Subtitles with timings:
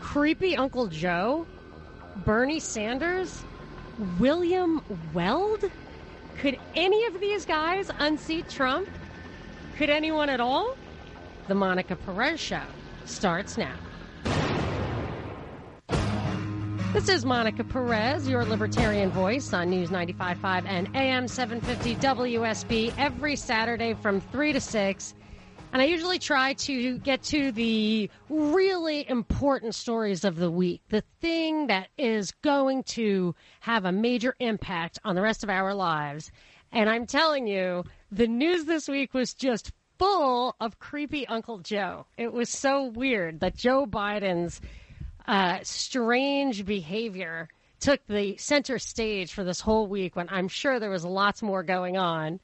[0.00, 1.46] Creepy Uncle Joe,
[2.24, 3.44] Bernie Sanders,
[4.18, 4.80] William
[5.12, 5.70] Weld.
[6.38, 8.88] Could any of these guys unseat Trump?
[9.76, 10.76] Could anyone at all?
[11.48, 12.62] The Monica Perez Show
[13.04, 13.74] starts now.
[16.92, 23.36] This is Monica Perez, your libertarian voice on News 95.5 and AM 750 WSB every
[23.36, 25.14] Saturday from 3 to 6.
[25.72, 31.02] And I usually try to get to the really important stories of the week, the
[31.20, 36.32] thing that is going to have a major impact on the rest of our lives.
[36.72, 42.06] And I'm telling you, the news this week was just full of creepy Uncle Joe.
[42.16, 44.62] It was so weird that Joe Biden's
[45.26, 47.48] uh, strange behavior
[47.80, 51.62] took the center stage for this whole week when I'm sure there was lots more
[51.62, 52.40] going on.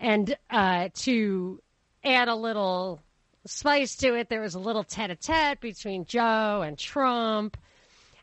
[0.00, 1.62] And uh, to
[2.04, 3.00] add a little
[3.46, 7.56] spice to it, there was a little tete a tete between Joe and Trump.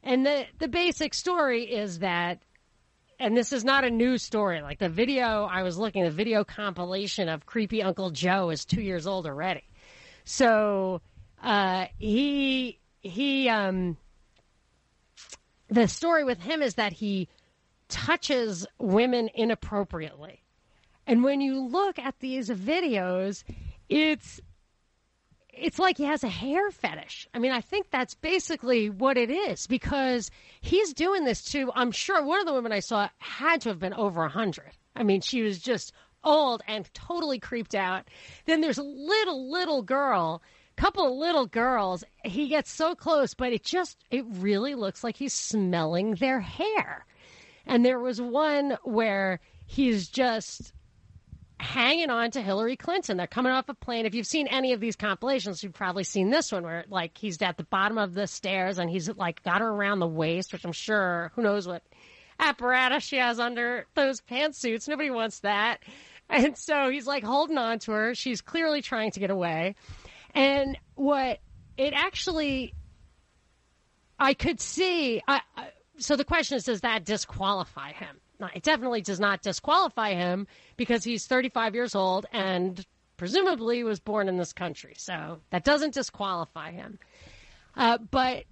[0.04, 2.42] And the, the basic story is that,
[3.20, 6.44] and this is not a new story, like the video I was looking, the video
[6.44, 9.64] compilation of Creepy Uncle Joe is two years old already.
[10.26, 11.02] So
[11.42, 13.98] uh, he he um
[15.70, 17.30] the story with him is that he
[17.90, 20.44] touches women inappropriately.
[21.08, 23.44] And when you look at these videos,
[23.92, 24.40] it's
[25.54, 27.28] it's like he has a hair fetish.
[27.34, 31.92] I mean, I think that's basically what it is because he's doing this to, I'm
[31.92, 34.72] sure one of the women I saw had to have been over a 100.
[34.96, 35.92] I mean, she was just
[36.24, 38.06] old and totally creeped out.
[38.46, 40.42] Then there's a little, little girl
[40.78, 42.04] couple of little girls.
[42.24, 47.06] He gets so close, but it just, it really looks like he's smelling their hair.
[47.68, 50.74] And there was one where he's just
[51.62, 53.18] hanging on to Hillary Clinton.
[53.18, 54.06] They're coming off a plane.
[54.06, 57.42] If you've seen any of these compilations, you've probably seen this one where like he's
[57.42, 60.66] at the bottom of the stairs and he's like got her around the waist, which
[60.66, 61.84] I'm sure who knows what
[62.40, 64.88] apparatus she has under those pantsuits.
[64.88, 65.80] Nobody wants that.
[66.30, 68.16] And so he's like holding on to her.
[68.16, 69.76] She's clearly trying to get away.
[70.34, 71.40] And what
[71.78, 72.74] it actually,
[74.18, 75.22] I could see.
[75.28, 78.18] I, I, so the question is, does that disqualify him?
[78.56, 80.48] It definitely does not disqualify him
[80.82, 82.84] because he's 35 years old and
[83.16, 84.96] presumably was born in this country.
[84.98, 86.98] So that doesn't disqualify him.
[87.78, 88.46] Uh, but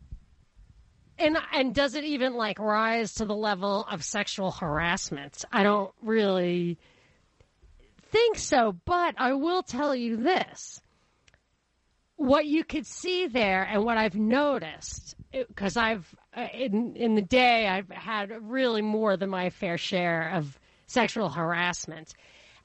[1.18, 5.44] and and does it even like rise to the level of sexual harassment?
[5.52, 6.78] I don't really
[8.12, 10.80] think so, but I will tell you this
[12.16, 17.22] what you could see there and what I've noticed, because I've, uh, in, in the
[17.24, 22.14] day, I've had really more than my fair share of sexual harassment.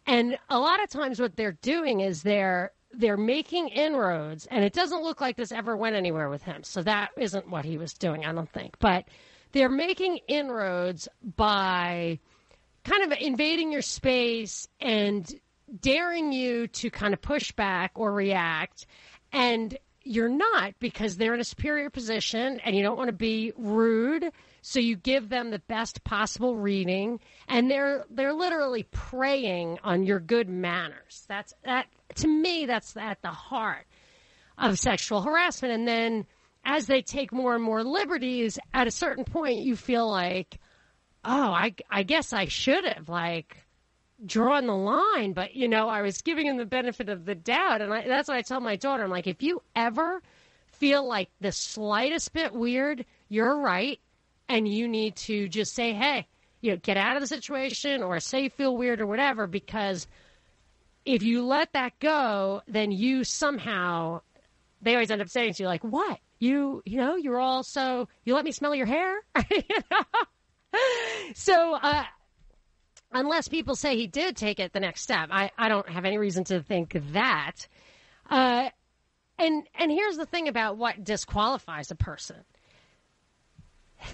[0.06, 4.72] And a lot of times what they're doing is they're, they're making inroads and it
[4.72, 6.62] doesn't look like this ever went anywhere with him.
[6.62, 8.76] So that isn't what he was doing, I don't think.
[8.78, 9.06] But
[9.52, 12.18] they're making inroads by
[12.84, 15.32] kind of invading your space and
[15.80, 18.86] daring you to kind of push back or react
[19.32, 23.52] and you're not because they're in a superior position and you don't want to be
[23.56, 24.30] rude.
[24.66, 30.20] So you give them the best possible reading and they're, they're literally preying on your
[30.20, 31.26] good manners.
[31.28, 33.84] That's that, to me, that's at the heart
[34.56, 35.74] of sexual harassment.
[35.74, 36.24] And then
[36.64, 40.58] as they take more and more liberties, at a certain point, you feel like,
[41.26, 43.58] oh, I, I guess I should have like
[44.24, 47.82] drawn the line, but you know, I was giving him the benefit of the doubt,
[47.82, 49.04] and I, that's what I tell my daughter.
[49.04, 50.22] I'm like, if you ever
[50.68, 54.00] feel like the slightest bit weird, you're right,
[54.48, 56.26] and you need to just say, hey,
[56.60, 60.06] you know, get out of the situation, or say feel weird or whatever, because
[61.04, 64.20] if you let that go, then you somehow,
[64.80, 66.18] they always end up saying to you, like, what?
[66.38, 69.16] You, you know, you're all so, you let me smell your hair?
[69.50, 70.02] you know?
[71.34, 72.04] So, uh,
[73.12, 75.28] unless people say he did take it the next step.
[75.30, 77.68] I, I don't have any reason to think that.
[78.28, 78.68] Uh,
[79.38, 82.44] and and here's the thing about what disqualifies a person.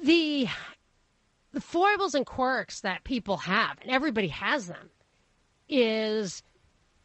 [0.03, 0.49] The
[1.53, 4.91] the foibles and quirks that people have, and everybody has them,
[5.69, 6.43] is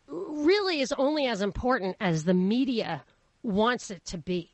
[0.07, 3.03] really is only as important as the media
[3.43, 4.53] wants it to be.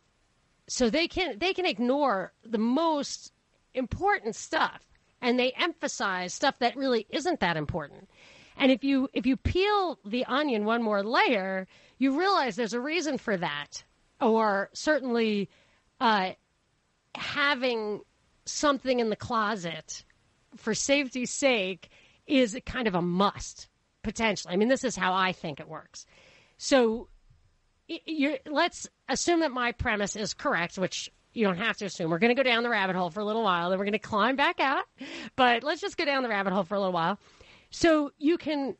[0.68, 3.34] So they can they can ignore the most
[3.74, 4.82] important stuff
[5.22, 8.10] and they emphasize stuff that really isn't that important.
[8.58, 11.68] And if you if you peel the onion one more layer,
[11.98, 13.84] you realize there's a reason for that,
[14.20, 15.50] or certainly
[16.00, 16.32] uh,
[17.16, 18.02] having
[18.46, 20.04] something in the closet
[20.56, 21.90] for safety's sake
[22.28, 23.68] is kind of a must
[24.04, 24.54] potentially.
[24.54, 26.06] I mean, this is how I think it works.
[26.58, 27.08] So
[28.50, 32.12] let's assume that my premise is correct, which You don't have to assume.
[32.12, 33.94] We're going to go down the rabbit hole for a little while, then we're going
[33.94, 34.84] to climb back out.
[35.36, 37.20] But let's just go down the rabbit hole for a little while.
[37.70, 38.76] So you can,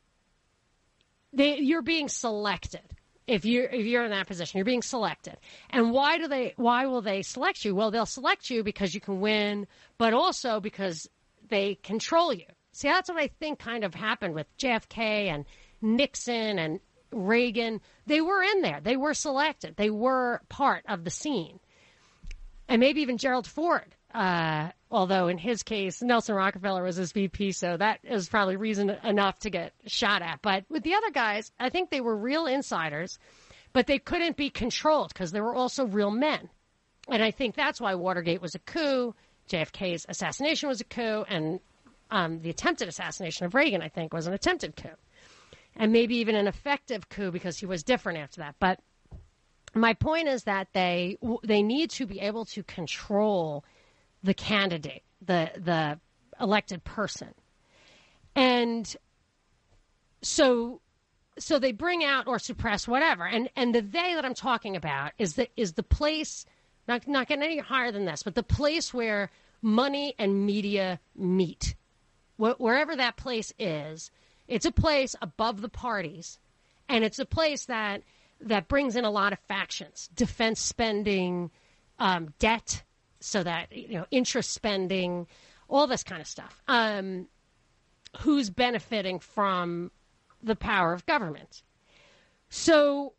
[1.32, 2.82] they, you're being selected
[3.26, 5.36] if you're if you're in that position you're being selected
[5.70, 7.74] and why do they why will they select you?
[7.74, 9.66] Well they'll select you because you can win
[9.98, 11.08] but also because
[11.48, 12.46] they control you.
[12.72, 15.44] See that's what i think kind of happened with jfk and
[15.80, 16.80] nixon and
[17.12, 17.80] reagan.
[18.06, 18.80] They were in there.
[18.82, 19.76] They were selected.
[19.76, 21.60] They were part of the scene.
[22.68, 27.52] And maybe even gerald ford uh, although in his case, Nelson Rockefeller was his VP,
[27.52, 30.40] so that is probably reason enough to get shot at.
[30.42, 33.18] But with the other guys, I think they were real insiders,
[33.72, 36.50] but they couldn't be controlled because they were also real men.
[37.08, 39.14] And I think that's why Watergate was a coup,
[39.48, 41.58] JFK's assassination was a coup, and
[42.10, 44.90] um, the attempted assassination of Reagan, I think, was an attempted coup.
[45.74, 48.56] And maybe even an effective coup because he was different after that.
[48.60, 48.78] But
[49.74, 53.64] my point is that they they need to be able to control
[54.22, 55.98] the candidate, the the
[56.40, 57.34] elected person.
[58.34, 58.94] And
[60.22, 60.80] so
[61.38, 63.26] so they bring out or suppress whatever.
[63.26, 66.44] And and the they that I'm talking about is the is the place
[66.88, 69.30] not not getting any higher than this, but the place where
[69.60, 71.74] money and media meet.
[72.36, 74.10] Wh- wherever that place is,
[74.48, 76.38] it's a place above the parties,
[76.88, 78.02] and it's a place that
[78.40, 81.50] that brings in a lot of factions, defense spending,
[81.98, 82.82] um, debt,
[83.22, 85.26] so that you know interest spending,
[85.68, 86.62] all this kind of stuff.
[86.68, 87.28] Um,
[88.20, 89.90] who's benefiting from
[90.42, 91.62] the power of government?
[92.50, 93.14] So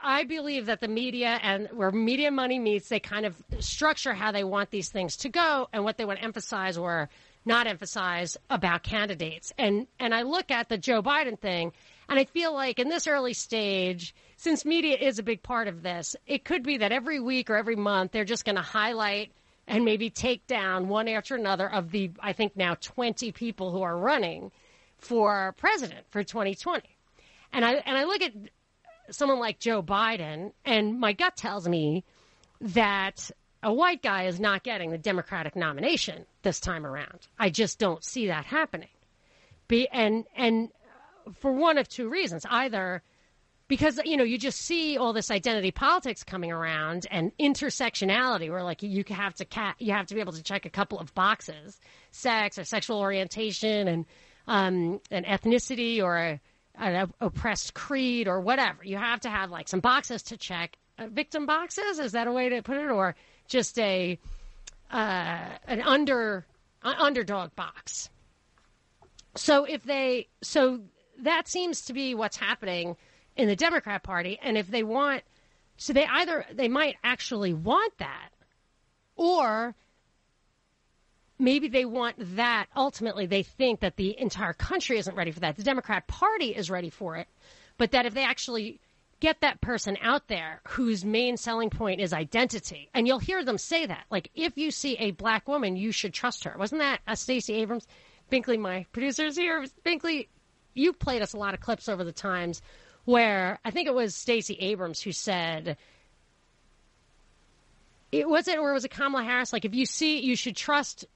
[0.00, 4.32] I believe that the media and where media money meets, they kind of structure how
[4.32, 7.08] they want these things to go and what they want to emphasize or
[7.44, 9.52] not emphasize about candidates.
[9.58, 11.72] And and I look at the Joe Biden thing
[12.08, 15.82] and I feel like in this early stage, since media is a big part of
[15.82, 19.32] this, it could be that every week or every month they're just going to highlight
[19.66, 23.82] and maybe take down one after another of the, I think now 20 people who
[23.82, 24.50] are running
[24.98, 26.82] for president for 2020.
[27.52, 28.32] And I, and I look at
[29.10, 32.04] someone like Joe Biden, and my gut tells me
[32.60, 33.30] that
[33.62, 37.26] a white guy is not getting the Democratic nomination this time around.
[37.38, 38.88] I just don't see that happening.
[39.68, 40.70] Be, and, and
[41.38, 42.46] for one of two reasons.
[42.48, 43.02] Either
[43.68, 48.62] because you know you just see all this identity politics coming around and intersectionality where
[48.62, 51.14] like you have to ca- you have to be able to check a couple of
[51.14, 51.80] boxes
[52.10, 54.06] sex or sexual orientation and
[54.46, 56.40] um, an ethnicity or a,
[56.76, 58.84] an oppressed creed or whatever.
[58.84, 60.76] You have to have like some boxes to check.
[60.98, 61.98] Uh, victim boxes?
[61.98, 62.90] Is that a way to put it?
[62.90, 63.14] Or
[63.48, 64.18] just a
[64.90, 66.44] uh, an under
[66.82, 68.10] uh, underdog box.
[69.34, 70.82] So if they so
[71.20, 72.96] that seems to be what's happening
[73.36, 74.38] in the Democrat Party.
[74.42, 75.22] And if they want,
[75.76, 78.30] so they either, they might actually want that,
[79.16, 79.74] or
[81.38, 82.66] maybe they want that.
[82.76, 85.56] Ultimately, they think that the entire country isn't ready for that.
[85.56, 87.28] The Democrat Party is ready for it,
[87.78, 88.80] but that if they actually
[89.20, 93.56] get that person out there whose main selling point is identity, and you'll hear them
[93.56, 96.56] say that, like if you see a black woman, you should trust her.
[96.58, 97.86] Wasn't that a Stacey Abrams?
[98.30, 100.26] Binkley, my producers here, Binkley,
[100.74, 102.62] you played us a lot of clips over the times
[103.04, 105.76] where I think it was Stacey Abrams who said
[108.10, 109.52] it was it or was it Kamala Harris?
[109.52, 111.06] Like if you see, you should trust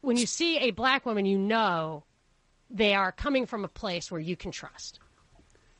[0.00, 2.04] when you see a black woman, you know
[2.70, 5.00] they are coming from a place where you can trust.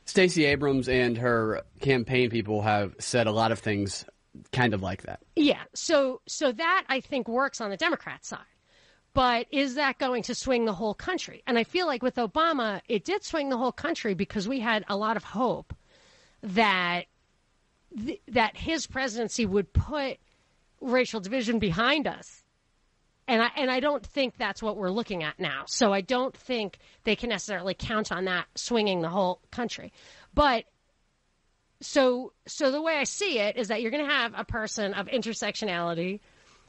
[0.04, 4.04] Stacey Abrams and her campaign people have said a lot of things
[4.52, 5.20] kind of like that.
[5.36, 5.62] Yeah.
[5.74, 8.40] So so that I think works on the Democrat side.
[9.12, 11.42] But is that going to swing the whole country?
[11.46, 14.84] And I feel like with Obama, it did swing the whole country because we had
[14.88, 15.74] a lot of hope
[16.42, 17.06] that
[17.96, 20.18] th- that his presidency would put
[20.80, 22.44] racial division behind us.
[23.26, 25.64] And I and I don't think that's what we're looking at now.
[25.66, 29.92] So I don't think they can necessarily count on that swinging the whole country.
[30.34, 30.64] But
[31.80, 34.94] so so the way I see it is that you're going to have a person
[34.94, 36.20] of intersectionality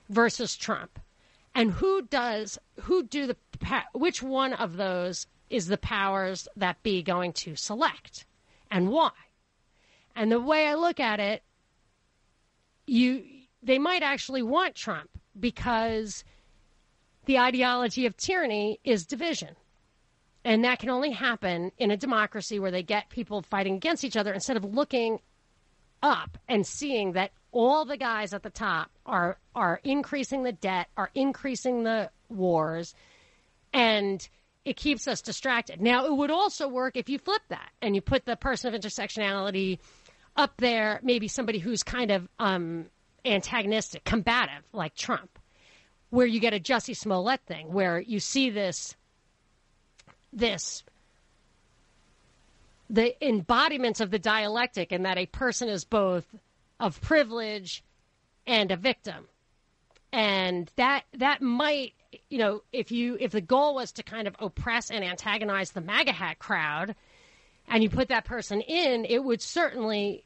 [0.09, 0.99] versus Trump
[1.53, 3.37] and who does who do the
[3.93, 8.25] which one of those is the powers that be going to select
[8.69, 9.11] and why?
[10.15, 11.43] And the way i look at it
[12.87, 13.23] you
[13.63, 16.23] they might actually want trump because
[17.25, 19.55] the ideology of tyranny is division.
[20.43, 24.17] And that can only happen in a democracy where they get people fighting against each
[24.17, 25.19] other instead of looking
[26.01, 30.87] up and seeing that all the guys at the top are are increasing the debt,
[30.97, 32.95] are increasing the wars,
[33.73, 34.27] and
[34.63, 35.81] it keeps us distracted.
[35.81, 38.79] Now, it would also work if you flip that and you put the person of
[38.79, 39.79] intersectionality
[40.35, 42.85] up there, maybe somebody who's kind of um,
[43.25, 45.39] antagonistic, combative, like Trump,
[46.09, 48.95] where you get a Jussie Smollett thing, where you see this,
[50.31, 50.83] this,
[52.89, 56.25] the embodiments of the dialectic, and that a person is both
[56.81, 57.83] of privilege
[58.45, 59.27] and a victim,
[60.11, 61.93] and that that might,
[62.29, 65.79] you know, if you if the goal was to kind of oppress and antagonize the
[65.79, 66.95] MAGA hat crowd,
[67.67, 70.25] and you put that person in, it would certainly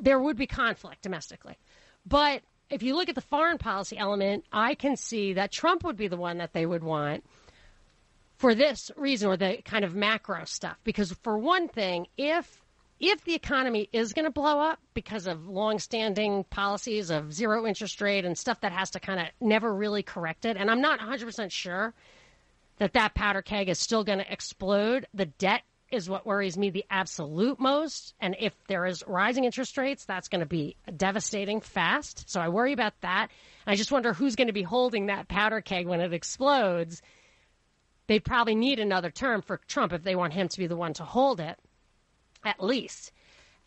[0.00, 1.56] there would be conflict domestically.
[2.06, 5.96] But if you look at the foreign policy element, I can see that Trump would
[5.96, 7.24] be the one that they would want
[8.36, 10.76] for this reason or the kind of macro stuff.
[10.84, 12.63] Because for one thing, if
[13.10, 18.00] if the economy is going to blow up because of long-standing policies of zero interest
[18.00, 21.00] rate and stuff that has to kind of never really correct it, and I'm not
[21.00, 21.94] 100% sure
[22.78, 26.70] that that powder keg is still going to explode, the debt is what worries me
[26.70, 28.14] the absolute most.
[28.20, 32.28] And if there is rising interest rates, that's going to be devastating fast.
[32.28, 33.28] So I worry about that.
[33.66, 37.00] I just wonder who's going to be holding that powder keg when it explodes.
[38.06, 40.94] They'd probably need another term for Trump if they want him to be the one
[40.94, 41.58] to hold it,
[42.44, 43.12] at least.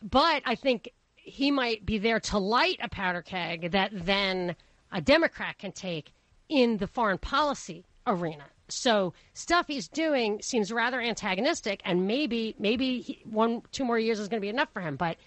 [0.02, 4.56] But I think he might be there to light a powder keg that then
[4.92, 6.14] a Democrat can take
[6.50, 8.46] in the foreign policy arena.
[8.70, 14.20] So stuff he's doing seems rather antagonistic, and maybe maybe he, one two more years
[14.20, 14.96] is going to be enough for him.
[14.96, 15.18] But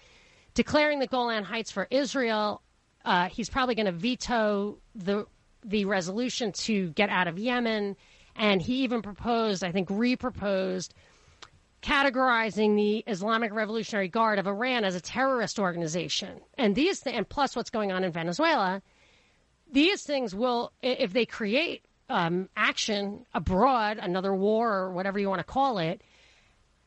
[0.53, 2.61] declaring the Golan Heights for Israel,
[3.03, 5.25] uh, he's probably going to veto the
[5.63, 7.95] the resolution to get out of Yemen,
[8.35, 10.93] and he even proposed, I think, re-proposed
[11.81, 16.39] categorizing the Islamic Revolutionary Guard of Iran as a terrorist organization.
[16.57, 18.81] And these th- and plus what's going on in Venezuela,
[19.71, 25.39] these things will, if they create um, action abroad, another war or whatever you want
[25.39, 26.01] to call it,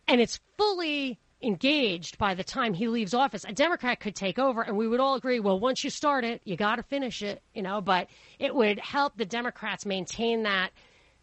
[0.06, 4.62] and it's fully engaged by the time he leaves office, a Democrat could take over,
[4.62, 7.42] and we would all agree, well, once you start it, you got to finish it,
[7.52, 7.80] you know.
[7.80, 8.08] But
[8.38, 10.70] it would help the Democrats maintain that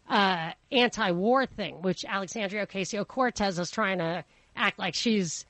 [0.08, 4.24] uh, anti-war thing, which Alexandria Ocasio Cortez is trying to
[4.56, 5.46] act like she's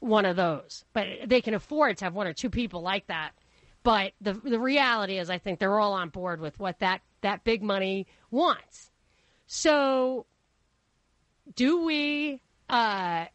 [0.00, 0.84] one of those.
[0.92, 3.32] But they can afford to have one or two people like that.
[3.82, 7.42] But the the reality is, I think they're all on board with what that that
[7.44, 8.90] big money wants.
[9.46, 10.26] So,
[11.56, 12.40] do we?
[12.70, 13.26] Uh,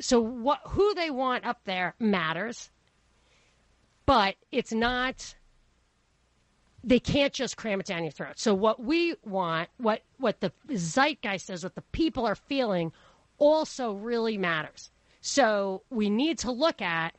[0.00, 0.60] so what?
[0.68, 2.70] Who they want up there matters,
[4.06, 5.34] but it's not.
[6.84, 8.38] They can't just cram it down your throat.
[8.38, 12.92] So what we want, what what the zeitgeist is, what the people are feeling,
[13.38, 14.90] also really matters.
[15.20, 17.14] So we need to look at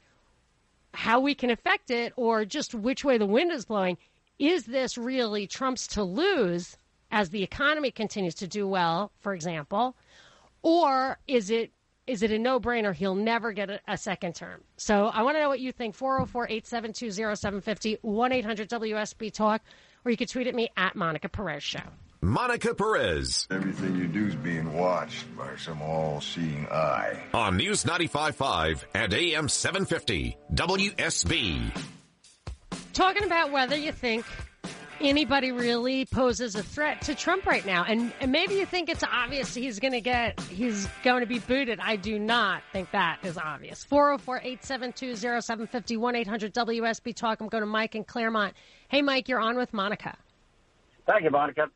[0.93, 3.97] how we can affect it, or just which way the wind is blowing
[4.39, 6.77] is this really Trump's to lose
[7.11, 9.95] as the economy continues to do well, for example,
[10.61, 11.71] or is it
[12.05, 14.61] is it a no-brainer he'll never get a, a second term?
[14.77, 15.97] So I want to know what you think.
[15.97, 19.61] 404-872-0750, 1-800-WSB Talk,
[20.03, 21.79] or you can tweet at me at Monica Perez Show.
[22.21, 23.47] Monica Perez.
[23.51, 27.21] Everything you do is being watched by some all-seeing eye.
[27.33, 31.77] On News 95.5 and AM 750, WSB.
[32.93, 34.25] Talking about whether you think
[35.01, 39.03] anybody really poses a threat to Trump right now, and, and maybe you think it's
[39.03, 41.79] obvious he's going to get he's going to be booted.
[41.79, 43.85] I do not think that is obvious.
[43.89, 47.41] 404-872-0750, 1-800-WSB Talk.
[47.41, 48.53] I'm going to Mike in Claremont.
[48.87, 50.17] Hey, Mike, you're on with Monica.
[51.05, 51.67] Thank you, Monica.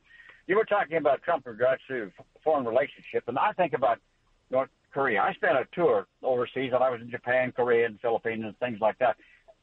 [0.48, 2.12] You were talking about Trump regards to
[2.44, 4.00] foreign relationship, and I think about
[4.50, 5.22] North Korea.
[5.22, 8.80] I spent a tour overseas, and I was in Japan, Korea, and Philippines, and things
[8.80, 9.18] like that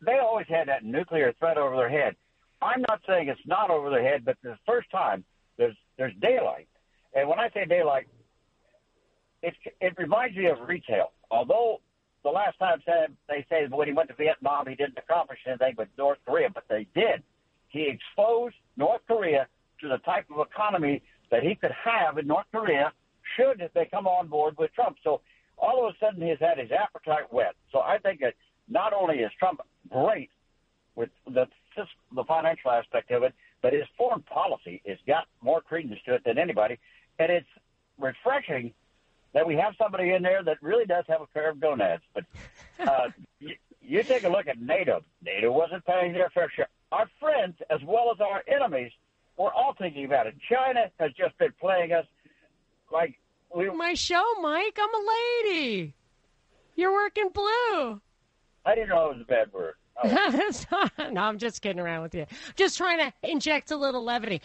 [0.04, 2.16] they always had that nuclear threat over their head.
[2.64, 5.24] I'm not saying it's not over their head, but the first time
[5.58, 6.68] there's there's daylight,
[7.14, 8.06] and when I say daylight,
[9.42, 11.12] it it reminds me of retail.
[11.30, 11.80] Although
[12.22, 15.74] the last time said they say when he went to Vietnam he didn't accomplish anything
[15.76, 17.22] with North Korea, but they did.
[17.68, 19.46] He exposed North Korea
[19.80, 22.92] to the type of economy that he could have in North Korea
[23.36, 24.96] should they come on board with Trump.
[25.02, 25.20] So
[25.58, 27.54] all of a sudden he's had his appetite whet.
[27.72, 28.34] So I think that
[28.68, 30.30] not only is Trump great
[30.94, 31.46] with the
[32.14, 36.22] the financial aspect of it, but his foreign policy has got more credence to it
[36.24, 36.78] than anybody,
[37.18, 37.48] and it's
[37.98, 38.72] refreshing
[39.32, 42.02] that we have somebody in there that really does have a pair of gonads.
[42.14, 42.24] But
[42.88, 43.08] uh,
[43.40, 45.02] you, you take a look at NATO.
[45.22, 46.68] NATO wasn't paying their fair share.
[46.92, 48.92] Our friends, as well as our enemies,
[49.36, 50.34] we're all thinking about it.
[50.48, 52.06] China has just been playing us
[52.92, 53.18] like
[53.54, 53.68] we.
[53.70, 54.78] My show, Mike.
[54.80, 55.10] I'm a
[55.50, 55.94] lady.
[56.76, 58.00] You're working blue.
[58.64, 59.74] I didn't know it was a bad word.
[60.02, 60.88] Oh.
[61.12, 62.26] no, I'm just kidding around with you.
[62.56, 64.42] Just trying to inject a little levity.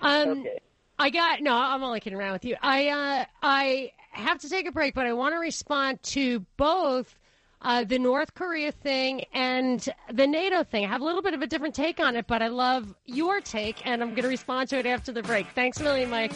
[0.00, 0.58] Um, okay.
[0.98, 1.54] I got no.
[1.54, 2.56] I'm only kidding around with you.
[2.60, 7.18] I uh, I have to take a break, but I want to respond to both
[7.62, 10.84] uh, the North Korea thing and the NATO thing.
[10.84, 13.40] I have a little bit of a different take on it, but I love your
[13.40, 15.46] take, and I'm going to respond to it after the break.
[15.54, 16.32] Thanks a million, Mike.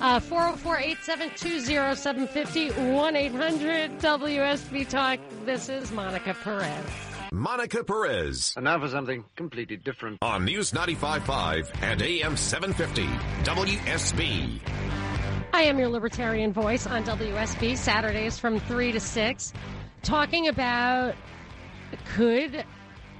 [0.00, 1.60] Uh, 404 872
[1.94, 5.20] 0750 1 800 WSB Talk.
[5.44, 7.13] This is Monica Perez.
[7.32, 8.54] Monica Perez.
[8.56, 10.18] And now for something completely different.
[10.22, 13.06] On News 95.5 and AM 750
[13.44, 14.60] WSB.
[15.52, 19.52] I am your libertarian voice on WSB, Saturdays from 3 to 6,
[20.02, 21.14] talking about
[22.14, 22.64] could.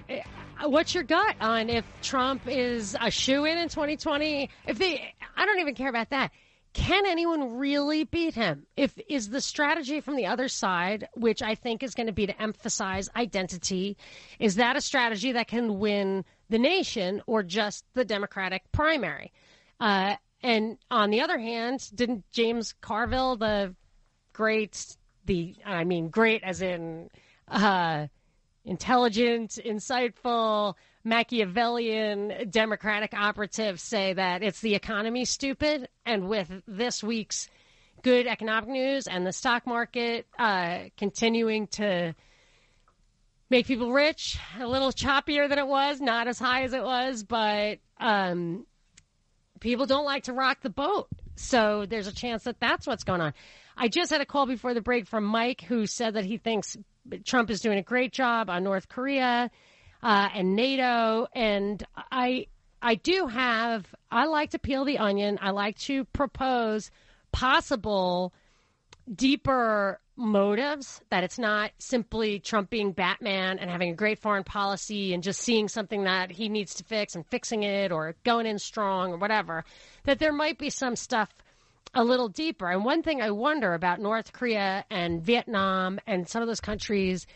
[0.08, 4.50] Uh, what's your gut on if Trump is a shoe in in 2020?
[4.66, 6.32] If they, I don't even care about that.
[6.74, 8.66] Can anyone really beat him?
[8.76, 12.26] If is the strategy from the other side, which I think is going to be
[12.26, 13.96] to emphasize identity,
[14.40, 19.32] is that a strategy that can win the nation or just the Democratic primary?
[19.78, 23.74] Uh, and on the other hand, didn't James Carville, the
[24.32, 27.08] great, the I mean, great as in
[27.48, 28.08] uh,
[28.64, 37.48] intelligent, insightful, Machiavellian Democratic operatives say that it's the economy, stupid, and with this week's
[38.02, 42.14] good economic news and the stock market uh, continuing to
[43.50, 47.22] make people rich, a little choppier than it was, not as high as it was,
[47.22, 48.66] but um,
[49.60, 51.08] people don't like to rock the boat.
[51.36, 53.34] So there's a chance that that's what's going on.
[53.76, 56.76] I just had a call before the break from Mike who said that he thinks
[57.24, 59.50] Trump is doing a great job on North Korea
[60.04, 61.26] uh, and NATO.
[61.34, 62.46] And I,
[62.80, 65.38] I do have, I like to peel the onion.
[65.40, 66.90] I like to propose
[67.32, 68.32] possible
[69.12, 75.12] deeper motives that it's not simply Trump being Batman and having a great foreign policy
[75.12, 78.58] and just seeing something that he needs to fix and fixing it or going in
[78.58, 79.64] strong or whatever,
[80.04, 81.30] that there might be some stuff
[81.94, 82.68] a little deeper.
[82.70, 87.26] And one thing I wonder about North Korea and Vietnam and some of those countries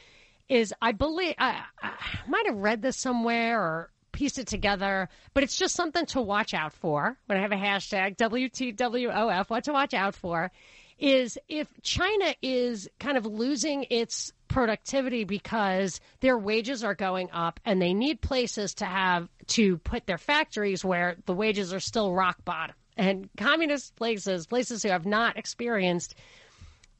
[0.48, 1.92] is I believe I, I
[2.26, 6.54] might have read this somewhere or pieced it together, but it's just something to watch
[6.54, 7.16] out for.
[7.26, 10.50] When I have a hashtag WTWOF, what to watch out for
[10.98, 17.60] is if China is kind of losing its productivity because their wages are going up
[17.64, 22.12] and they need places to have to put their factories where the wages are still
[22.12, 22.74] rock bottom.
[22.96, 26.16] And communist places, places who have not experienced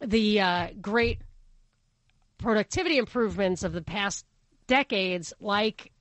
[0.00, 1.18] the uh, great
[2.38, 4.24] productivity improvements of the past
[4.66, 5.92] decades, like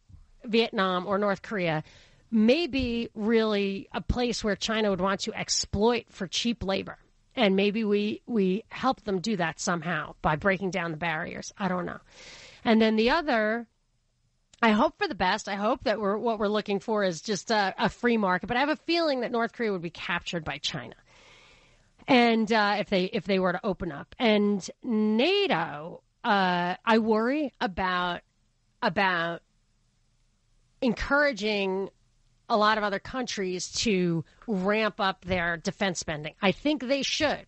[0.45, 1.83] Vietnam or North Korea,
[2.31, 6.97] may be really a place where China would want to exploit for cheap labor
[7.37, 11.53] and maybe we we help them do that somehow by breaking down the barriers.
[11.57, 11.99] I don't know.
[12.65, 13.67] And then the other
[14.61, 15.47] I hope for the best.
[15.47, 18.47] I hope that we're what we're looking for is just a, a free market.
[18.47, 20.95] But I have a feeling that North Korea would be captured by China,
[22.07, 27.53] and uh, if they if they were to open up, and NATO, uh, I worry
[27.59, 28.21] about
[28.81, 29.41] about
[30.81, 31.89] encouraging
[32.49, 36.33] a lot of other countries to ramp up their defense spending.
[36.41, 37.45] I think they should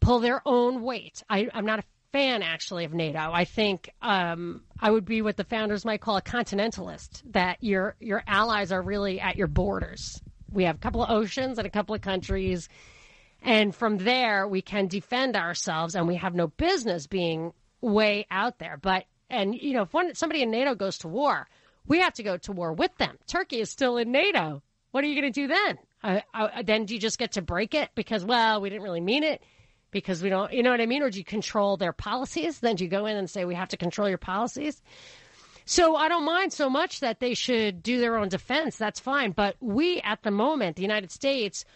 [0.00, 1.22] pull their own weight.
[1.28, 3.30] I, am not a fan, actually, of NATO.
[3.32, 7.22] I think um, I would be what the founders might call a continentalist.
[7.32, 10.22] That your your allies are really at your borders.
[10.50, 12.68] We have a couple of oceans and a couple of countries,
[13.42, 18.58] and from there we can defend ourselves, and we have no business being way out
[18.58, 18.78] there.
[18.80, 21.48] But and you know, if one, somebody in NATO goes to war,
[21.86, 23.18] we have to go to war with them.
[23.26, 24.62] Turkey is still in NATO.
[24.90, 25.78] What are you going to do then?
[26.64, 29.42] Then do you just get to break it because, well, we didn't really mean it
[29.90, 31.02] because we don't, you know what I mean?
[31.02, 32.60] Or do you control their policies?
[32.60, 34.80] Then do you go in and say we have to control your policies?
[35.66, 38.76] So I don't mind so much that they should do their own defense.
[38.78, 39.32] That's fine.
[39.32, 41.66] But we, at the moment, the United States,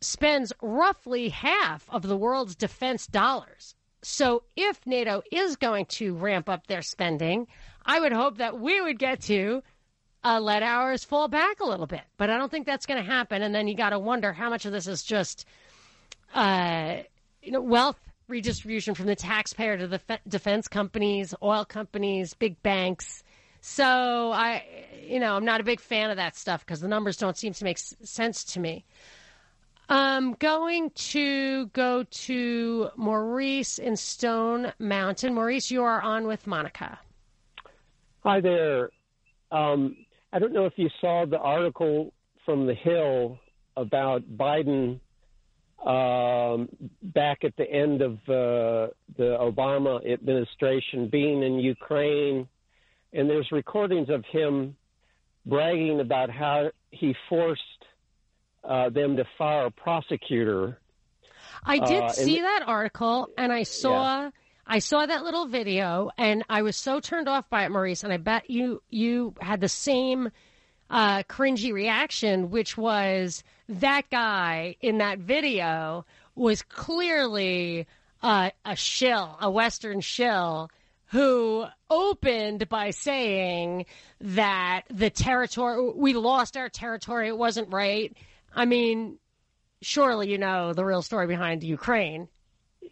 [0.00, 3.74] spends roughly half of the world's defense dollars.
[4.02, 7.46] So if NATO is going to ramp up their spending,
[7.86, 9.62] I would hope that we would get to
[10.24, 12.02] uh, let ours fall back a little bit.
[12.16, 13.42] But I don't think that's going to happen.
[13.42, 15.46] And then you got to wonder how much of this is just,
[16.34, 16.98] uh,
[17.42, 22.62] you know, wealth redistribution from the taxpayer to the fe- defense companies, oil companies, big
[22.62, 23.22] banks.
[23.60, 24.64] So I,
[25.06, 27.52] you know, I'm not a big fan of that stuff because the numbers don't seem
[27.52, 28.84] to make s- sense to me.
[29.88, 35.34] I'm going to go to Maurice in Stone Mountain.
[35.34, 36.98] Maurice, you are on with Monica.
[38.20, 38.90] Hi there.
[39.50, 39.96] Um,
[40.32, 42.12] I don't know if you saw the article
[42.44, 43.38] from The Hill
[43.76, 45.00] about Biden
[45.84, 46.68] um,
[47.02, 52.46] back at the end of uh, the Obama administration being in Ukraine,
[53.12, 54.76] and there's recordings of him
[55.44, 57.81] bragging about how he forced
[58.64, 60.78] uh, them to fire a prosecutor.
[61.64, 64.22] I did uh, see that article, and I saw.
[64.22, 64.30] Yeah.
[64.64, 68.12] I saw that little video and I was so turned off by it, Maurice, and
[68.12, 70.30] I bet you you had the same
[70.88, 77.86] uh, cringy reaction, which was that guy in that video was clearly
[78.22, 80.70] uh, a shill, a Western shill,
[81.06, 83.86] who opened by saying
[84.20, 88.16] that the territory, we lost our territory, it wasn't right.
[88.54, 89.18] I mean,
[89.80, 92.28] surely you know the real story behind Ukraine.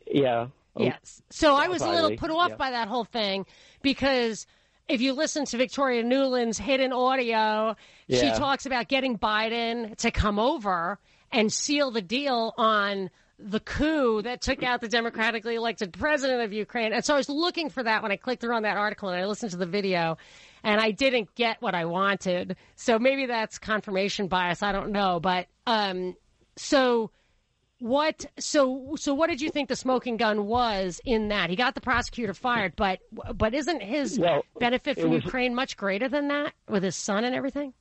[0.06, 0.48] Yeah.
[0.76, 1.22] Oh, Yes.
[1.30, 2.56] So I was a little put off yeah.
[2.56, 3.46] by that whole thing
[3.82, 4.46] because
[4.88, 7.76] if you listen to Victoria Nuland's hidden audio,
[8.08, 10.98] she talks about getting Biden to come over
[11.32, 16.52] and seal the deal on the coup that took out the democratically elected president of
[16.52, 16.92] Ukraine.
[16.92, 19.20] And so I was looking for that when I clicked through on that article and
[19.20, 20.18] I listened to the video
[20.62, 22.56] and I didn't get what I wanted.
[22.76, 24.62] So maybe that's confirmation bias.
[24.62, 25.20] I don't know.
[25.20, 26.14] But um,
[26.56, 27.10] so
[27.78, 31.74] what so so what did you think the smoking gun was in that he got
[31.74, 32.98] the prosecutor fired but
[33.34, 37.24] but isn't his Well, benefit from was- ukraine much greater than that with his son
[37.24, 37.72] and everything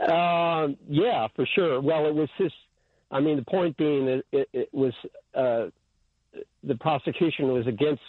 [0.00, 1.80] Um, yeah, for sure.
[1.80, 2.52] Well, it was his.
[3.10, 4.92] I mean, the point being that it, it was
[5.34, 5.66] uh,
[6.62, 8.02] the prosecution was against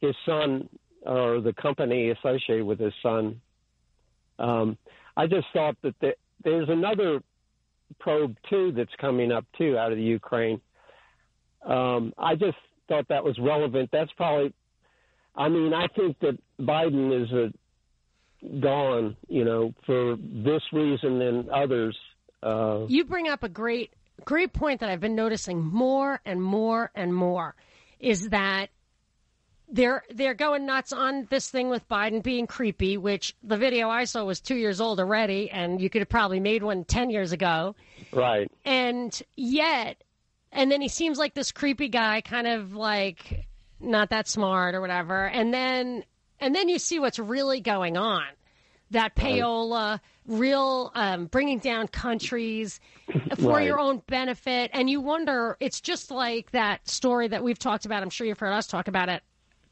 [0.00, 0.68] his son
[1.04, 3.40] or the company associated with his son.
[4.38, 4.78] Um,
[5.16, 7.20] I just thought that the, there's another
[7.98, 10.60] probe too that's coming up too out of the Ukraine.
[11.64, 12.56] Um, I just
[12.88, 13.90] thought that was relevant.
[13.92, 14.52] That's probably.
[15.34, 17.52] I mean, I think that Biden is a
[18.60, 21.96] gone, you know, for this reason and others.
[22.42, 23.92] Uh, you bring up a great
[24.24, 27.54] great point that i've been noticing more and more and more
[27.98, 28.68] is that
[29.72, 34.04] they're they're going nuts on this thing with Biden being creepy, which the video I
[34.04, 37.32] saw was two years old already, and you could have probably made one ten years
[37.32, 37.74] ago.
[38.12, 38.50] right.
[38.64, 39.96] and yet
[40.52, 43.46] and then he seems like this creepy guy kind of like
[43.80, 46.04] not that smart or whatever and then
[46.38, 48.24] and then you see what's really going on
[48.90, 52.78] that payola real um, bringing down countries
[53.38, 53.66] for Right.
[53.66, 58.02] your own benefit and you wonder it's just like that story that we've talked about
[58.02, 59.22] i'm sure you've heard us talk about it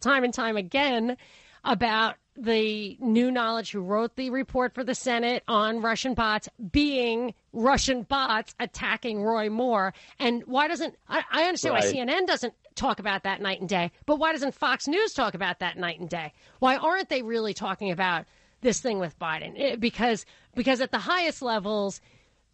[0.01, 1.17] time and time again
[1.65, 7.35] about the new knowledge who wrote the report for the Senate on Russian bots being
[7.53, 9.93] Russian bots attacking Roy Moore.
[10.19, 11.85] And why doesn't I, I understand Right.
[11.85, 15.35] why CNN doesn't talk about that night and day, but why doesn't Fox News talk
[15.35, 16.33] about that night and day?
[16.61, 18.25] Why aren't they really talking about
[18.63, 19.53] this thing with Biden?
[19.57, 22.01] Eh, because because at the highest levels,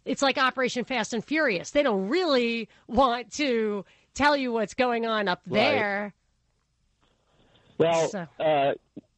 [0.03, 1.71] it's like Operation Fast and Furious.
[1.71, 6.13] They don't really want to tell you what's going on up there.
[7.77, 8.73] Well, So- uh,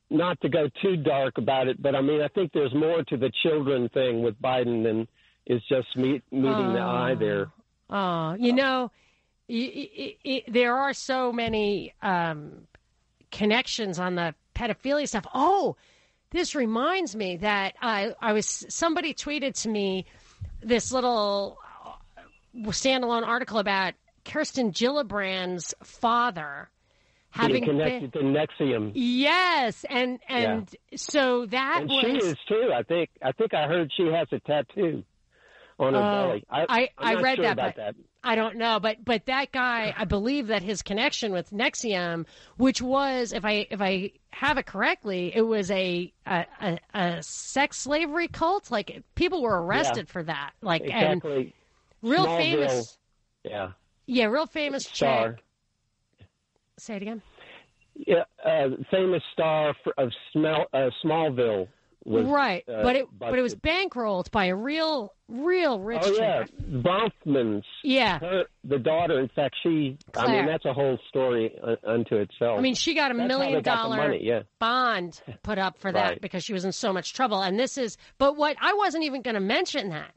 [0.10, 3.18] not to go too dark about it, but I mean, I think there's more to
[3.18, 5.08] the children thing with Biden than
[5.46, 7.50] is just meet, meeting the eye there.
[7.90, 8.92] Oh, you know,
[9.48, 12.68] there are so many um,
[13.32, 15.26] connections on the pedophilia stuff.
[15.34, 15.76] Oh,
[16.32, 20.06] this reminds me that I, I was somebody tweeted to me
[20.62, 21.92] this little uh,
[22.70, 23.94] standalone article about
[24.26, 26.70] Kirsten Gillibrand's father
[27.32, 28.34] having Being connected been.
[28.34, 28.92] to NXIVM.
[28.96, 32.72] Yes, and and so that And was she is too.
[32.76, 33.10] I think.
[33.24, 35.04] I think I heard she has a tattoo
[35.80, 36.46] on her Oh, belly.
[36.50, 37.96] I, I- I read sure that, but- that.
[38.22, 42.26] I don't know, but but that guy, I believe that his connection with NXIVM,
[42.58, 47.24] which was, if I if I have it correctly, it was a a, a, a
[47.24, 48.70] sex slavery cult.
[48.72, 50.52] Like people were arrested for that.
[50.62, 51.32] Like Exactly.
[51.38, 51.54] and
[52.02, 52.38] real Smallville.
[52.38, 52.98] famous,
[53.46, 53.72] Yeah.
[54.06, 55.36] yeah, real famous Star.
[55.36, 55.44] chick.
[56.80, 57.22] Say it again.
[57.96, 61.68] Yeah, uh, famous star of Smell, uh, Smallville
[62.06, 66.14] was right, uh, but it but it was bankrolled by a real real rich Oh
[66.14, 67.66] yeah, Bronfman's.
[67.84, 68.20] Yeah.
[68.20, 69.20] Her, the daughter.
[69.20, 69.98] In fact, she.
[70.16, 71.54] I mean, that's a whole story
[71.86, 72.58] unto itself.
[72.58, 74.44] I mean, she got a That's million dollar money, yeah.
[74.60, 76.22] bond put up for that Right.
[76.22, 77.42] because she was in so much trouble.
[77.42, 80.14] And this is, but what I wasn't even going to mention that,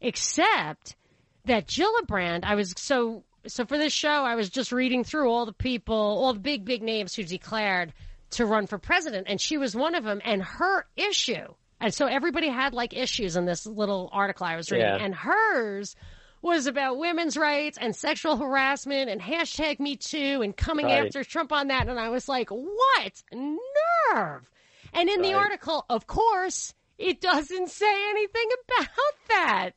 [0.00, 0.96] except
[1.44, 5.46] that Gillibrand, I was so, so for this show, I was just reading through all
[5.46, 7.92] the people, all the big, big names who declared
[8.30, 9.26] to run for president.
[9.28, 10.20] And she was one of them.
[10.24, 11.46] And her issue,
[11.80, 14.96] and so everybody had like issues in this little article I was reading, Yeah.
[15.04, 15.94] and hers
[16.42, 21.04] was about women's rights and sexual harassment and hashtag me too and coming Right.
[21.06, 21.88] after Trump on that.
[21.88, 24.48] And I was like, what nerve?
[24.92, 28.88] And in the article, of course, it doesn't say anything about
[29.28, 29.70] that.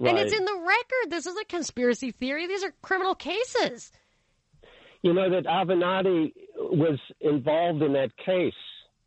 [0.00, 1.10] And it's in the record.
[1.10, 2.46] This is a conspiracy theory.
[2.46, 3.90] These are criminal cases.
[5.02, 8.52] You know that Avenatti was involved in that case.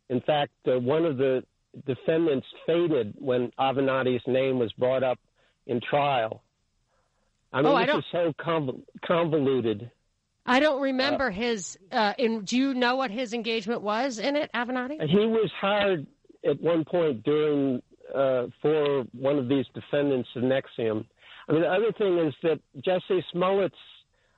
[0.08, 1.44] In fact, uh, one of the
[1.86, 5.18] defendants faded when Avenatti's name was brought up
[5.66, 6.42] in trial.
[7.52, 9.90] I mean, Oh, I this don't- is so conv- convoluted.
[10.46, 11.78] I don't remember his.
[11.92, 15.06] Uh, in, do you know what his engagement was in it, Avenatti?
[15.08, 16.06] He was hired
[16.44, 17.82] at one point during
[18.14, 21.04] uh, for one of these defendants of NXIVM.
[21.48, 23.74] I mean, the other thing is that Jesse Smollett's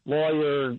[0.07, 0.77] lawyer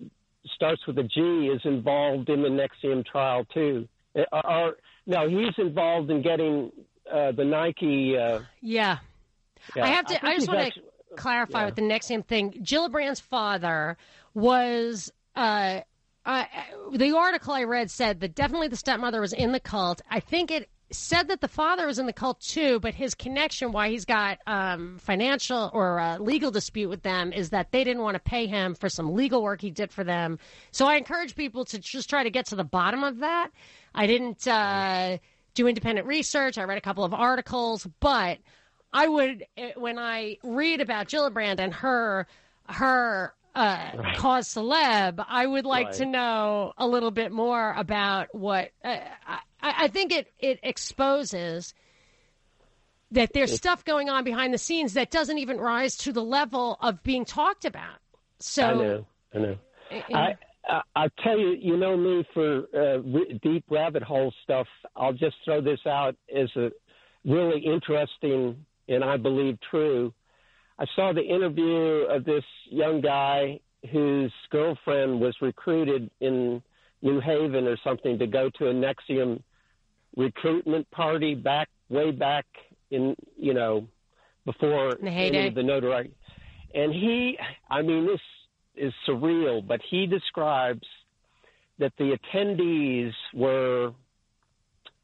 [0.56, 1.20] starts with a G
[1.54, 3.88] is involved in the NXIVM trial too.
[4.32, 4.70] Uh,
[5.06, 6.72] no, he's involved in getting
[7.12, 8.18] uh, the Nike.
[8.18, 9.00] Uh, Yeah.
[9.76, 9.86] yeah.
[9.86, 10.14] I have to.
[10.14, 11.66] think I, just want actu- to clarify yeah.
[11.66, 12.52] with the NXIVM thing.
[12.64, 13.98] Gillibrand's father
[14.34, 15.12] was.
[15.36, 15.82] Uh,
[16.26, 16.46] uh,
[16.94, 20.02] the article I read said that definitely the stepmother was in the cult.
[20.10, 23.72] I think it said that the father was in the cult too, but his connection,
[23.72, 28.04] why he's got um, financial or uh, legal dispute with them, is that they didn't
[28.04, 30.40] want to pay him for some legal work he did for them.
[30.72, 33.50] So I encourage people to just try to get to the bottom of that.
[33.94, 35.18] I didn't uh,
[35.56, 36.58] do independent research.
[36.58, 38.40] I read a couple of articles, but
[38.94, 42.28] I would eh, when I read about Gillibrand and her
[42.70, 45.96] her uh, cause celeb, I would like Right.
[45.98, 48.98] to know a little bit more about what uh,
[49.64, 51.74] I, I think it it exposes
[53.12, 56.78] that there's stuff going on behind the scenes that doesn't even rise to the level
[56.82, 57.98] of being talked about.
[58.40, 59.08] So I know.
[59.34, 59.58] I know.
[59.92, 60.36] I,
[60.68, 64.68] I I'll tell you, you know me for uh, r- deep rabbit hole stuff.
[64.96, 66.72] I'll just throw this out as a
[67.26, 70.14] really interesting and I believe true.
[70.80, 73.60] I saw the interview of this young guy
[73.92, 76.62] whose girlfriend was recruited in
[77.02, 79.42] New Haven or something to go to a NXIVM
[80.16, 82.46] recruitment party back way back
[82.92, 83.88] in you know
[84.46, 85.48] before the any heyday.
[85.48, 86.14] of the notoriety.
[86.74, 87.38] And he,
[87.70, 88.20] I mean, this
[88.76, 90.86] is surreal, but he describes
[91.80, 93.92] that the attendees were,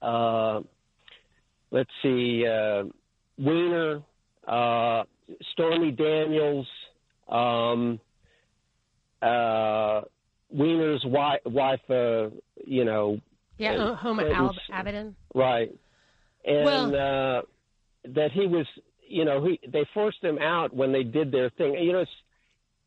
[0.02, 0.62] uh,
[1.72, 2.84] let's see, uh,
[3.38, 4.02] Wiener,
[4.48, 5.04] uh,
[5.52, 6.68] Stormy Daniels,
[7.28, 8.00] um,
[9.22, 10.02] uh,
[10.52, 12.30] Wiener's wife, wife uh,
[12.66, 13.20] you know,
[13.60, 15.14] yeah, uh, uh, Huma Al- Clinton's- Abedin.
[15.36, 15.70] right,
[16.46, 17.42] and Well- uh,
[18.06, 18.66] that he was,
[19.08, 21.76] you know, he they forced him out when they did their thing.
[21.76, 22.12] You know, it's,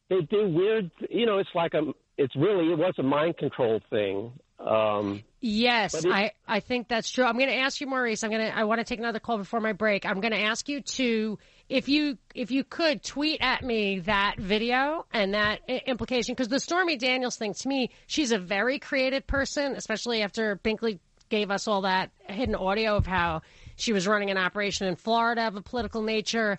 [0.09, 3.81] they do weird, you know, it's like a, it's really it was a mind control
[3.91, 4.33] thing.
[4.59, 7.25] Um, Yes, it- I, I think that's true.
[7.25, 8.23] I'm going to ask you, Maurice.
[8.23, 10.07] I'm going to I want to take another call before my break.
[10.07, 11.37] I'm going to ask you to
[11.73, 16.61] if you if you could tweet at me that video and that implication because the
[16.61, 20.99] Stormy Daniels thing to me, she's a very creative person, especially after Binkley
[21.31, 23.41] gave us all that hidden audio of how
[23.77, 26.59] she was running an operation in Florida of a political nature.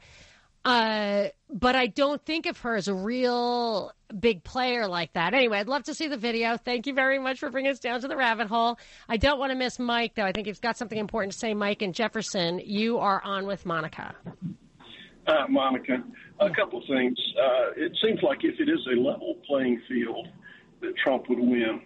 [0.66, 5.36] Uh, but I don't think of her as a real big player like that.
[5.36, 6.58] Anyway, I'd love to see the video.
[6.58, 8.80] Thank you very much for bringing us down to the rabbit hole.
[9.08, 10.26] I don't want to miss Mike, though.
[10.26, 11.54] I think he's got something important to say.
[11.54, 14.16] Mike and Jefferson, you are on with Monica.
[15.26, 16.04] Uh, Monica,
[16.40, 17.18] a couple of things.
[17.40, 20.28] Uh, it seems like if it is a level playing field,
[20.82, 21.82] that Trump would win.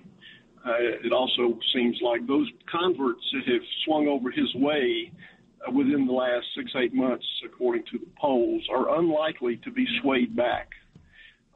[0.65, 0.73] Uh,
[1.06, 5.12] it also seems like those converts that have swung over his way
[5.65, 9.86] uh, within the last six, eight months, according to the polls, are unlikely to be
[10.02, 10.69] swayed back.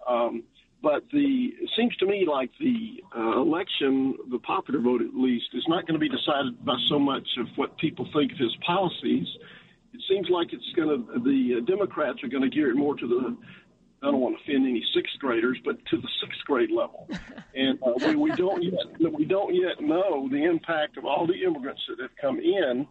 [0.07, 0.43] Um,
[0.81, 5.45] but the it seems to me like the uh, election, the popular vote at least,
[5.53, 8.55] is not going to be decided by so much of what people think of his
[8.65, 9.27] policies.
[9.93, 13.07] It seems like it's going to the Democrats are going to gear it more to
[13.07, 13.37] the
[14.03, 17.07] I don't want to offend any sixth graders, but to the sixth grade level,
[17.55, 21.43] and uh, we, we don't yet we don't yet know the impact of all the
[21.43, 22.87] immigrants that have come in,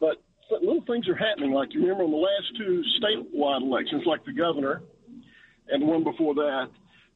[0.00, 1.52] but little things are happening.
[1.52, 4.82] Like you remember on the last two statewide elections, like the governor
[5.68, 6.68] and the one before that,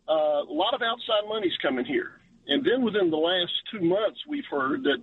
[0.09, 2.21] uh, a lot of outside money's coming here.
[2.47, 5.03] And then within the last two months, we've heard that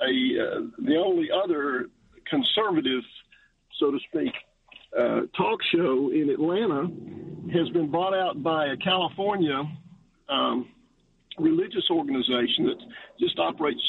[0.00, 1.86] a uh, the only other
[2.28, 3.02] conservative,
[3.78, 4.32] so to speak,
[4.98, 6.88] uh, talk show in Atlanta
[7.52, 9.62] has been bought out by a California
[10.28, 10.68] um,
[11.38, 12.78] religious organization that
[13.20, 13.80] just operates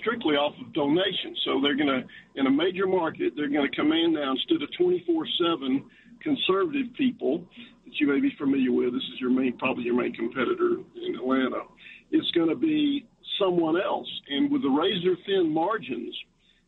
[0.00, 1.40] strictly off of donations.
[1.44, 2.04] So they're going to,
[2.38, 5.82] in a major market, they're going to command now instead of 24/7
[6.20, 7.44] conservative people
[7.84, 8.92] that you may be familiar with.
[8.92, 11.62] This is your main, probably your main competitor in Atlanta.
[12.10, 13.06] It's going to be
[13.38, 16.14] someone else, and with the razor thin margins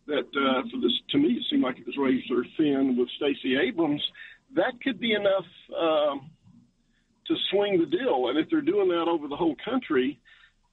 [0.06, 3.56] that uh, for this to me it seemed like it was razor thin with Stacey
[3.56, 4.02] Abrams.
[4.54, 5.44] That could be enough
[5.76, 6.30] um,
[7.26, 10.18] to swing the deal, and if they're doing that over the whole country,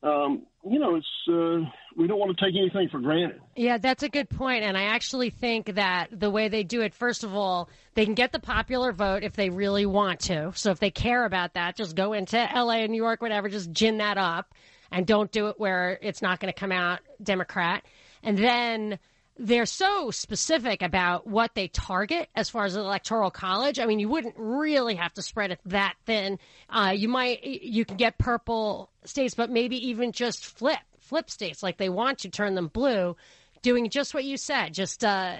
[0.03, 3.39] um, you know, it's uh, we don't want to take anything for granted.
[3.55, 4.63] Yeah, that's a good point.
[4.63, 8.13] And I actually think that the way they do it, first of all, they can
[8.13, 10.51] get the popular vote if they really want to.
[10.55, 13.71] So if they care about that, just go into LA and New York, whatever, just
[13.71, 14.53] gin that up
[14.91, 17.83] and don't do it where it's not going to come out Democrat.
[18.23, 18.99] And then
[19.37, 23.79] they're so specific about what they target as far as the electoral college.
[23.79, 26.37] I mean, you wouldn't really have to spread it that thin.
[26.69, 31.63] Uh, you might, you can get purple states, but maybe even just flip, flip states
[31.63, 33.15] like they want to turn them blue,
[33.63, 35.37] doing just what you said, just uh,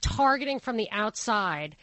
[0.00, 1.76] targeting from the outside.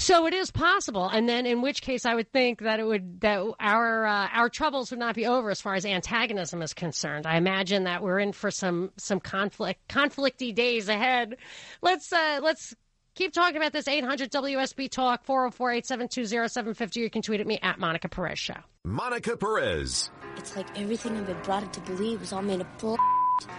[0.00, 3.20] So it is possible, and then in which case I would think that it would
[3.20, 7.26] that our uh, our troubles would not be over as far as antagonism is concerned.
[7.26, 11.36] I imagine that we're in for some some conflict conflicty days ahead.
[11.82, 12.74] Let's uh, let's
[13.14, 16.96] keep talking about this 800 WSB talk 404-872-0750.
[16.96, 18.56] You can tweet at me at Monica Perez Show.
[18.86, 22.78] Monica Perez It's like everything I've been brought up to believe was all made of
[22.78, 22.96] bull.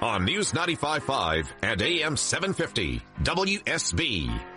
[0.01, 4.50] on News 95.5 and AM 750 WSB.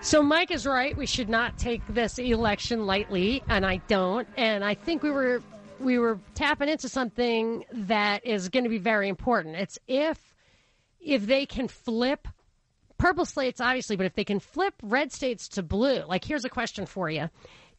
[0.00, 0.96] So Mike is right.
[0.96, 4.28] We should not take this election lightly, and I don't.
[4.36, 5.42] And I think we were
[5.80, 9.56] we were tapping into something that is going to be very important.
[9.56, 10.18] It's if
[11.00, 12.28] if they can flip
[12.96, 16.02] purple states, obviously, but if they can flip red states to blue.
[16.06, 17.28] Like, here's a question for you: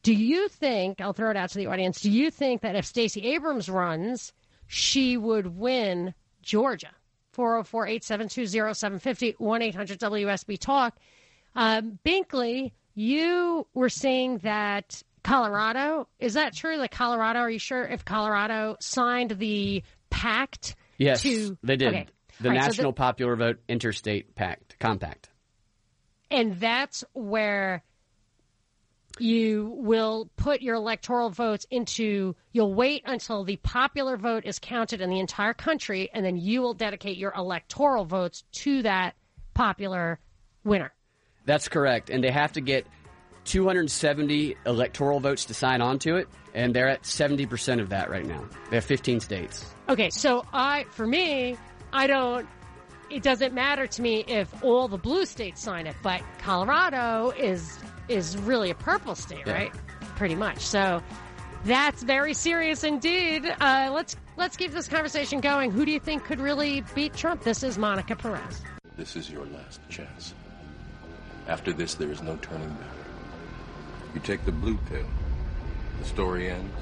[0.02, 1.00] Do you think?
[1.00, 2.02] I'll throw it out to the audience.
[2.02, 4.32] Do you think that if Stacey Abrams runs,
[4.66, 6.90] she would win Georgia?
[7.32, 10.98] 404 872 0750 1 800 WSB Talk.
[11.54, 16.76] Um, Binkley, you were saying that Colorado, is that true?
[16.76, 20.76] Like Colorado, are you sure if Colorado signed the pact?
[20.98, 21.88] Yes, to, they did.
[21.88, 22.06] Okay.
[22.40, 25.28] The right, so National the- Popular Vote Interstate Pact Compact.
[26.30, 27.82] and that's where
[29.18, 35.00] you will put your electoral votes into you'll wait until the popular vote is counted
[35.00, 39.14] in the entire country and then you will dedicate your electoral votes to that
[39.52, 40.18] popular
[40.64, 40.92] winner
[41.46, 42.86] That's correct, and they have to get
[43.44, 48.26] 270 electoral votes to sign on to it, and they're at 70% of that right
[48.26, 48.44] now.
[48.70, 49.64] They have 15 states.
[49.88, 51.56] okay so i for me
[51.92, 52.46] i don't
[53.10, 57.76] it doesn't matter to me if all the blue states sign it but colorado is
[58.08, 59.52] is really a purple state Yeah.
[59.54, 59.72] right
[60.16, 61.02] pretty much so
[61.64, 66.24] that's very serious indeed uh, let's let's keep this conversation going who do you think
[66.24, 68.62] could really beat trump this is monica perez
[68.96, 70.34] This is your last chance.
[71.48, 72.88] After this, there is no turning back.
[74.14, 75.06] You take the blue pill.
[76.00, 76.74] The story ends.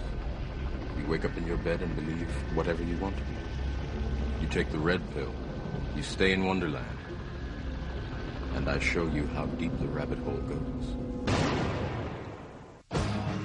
[0.98, 3.38] You wake up in your bed and believe whatever you want to believe.
[4.42, 5.32] You take the red pill.
[5.96, 6.86] You stay in Wonderland.
[8.54, 10.96] And I show you how deep the rabbit hole goes.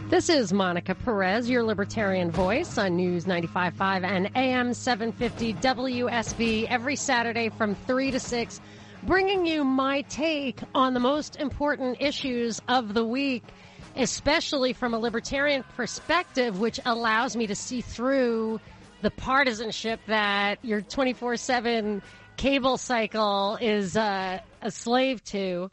[0.10, 6.96] This is Monica Perez, your libertarian voice on News 95.5 and AM 750 WSB every
[6.96, 8.62] Saturday from 3 to 6,
[9.06, 13.44] bringing you my take on the most important issues of the week,
[13.96, 18.60] especially from a libertarian perspective, which allows me to see through
[19.02, 22.02] the partisanship that your 24 7
[22.38, 25.70] cable cycle is uh, a slave to.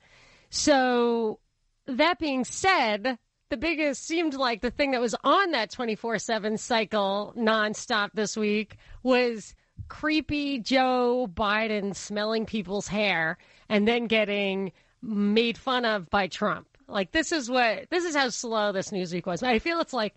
[0.50, 1.38] So,
[1.86, 3.18] that being said,
[3.50, 8.36] the biggest seemed like the thing that was on that 24 7 cycle nonstop this
[8.36, 9.54] week was
[9.90, 13.36] creepy Joe Biden smelling people's hair
[13.68, 14.72] and then getting
[15.02, 16.66] made fun of by Trump.
[16.88, 19.42] Like this is what this is how slow this news week was.
[19.42, 20.14] I feel it's like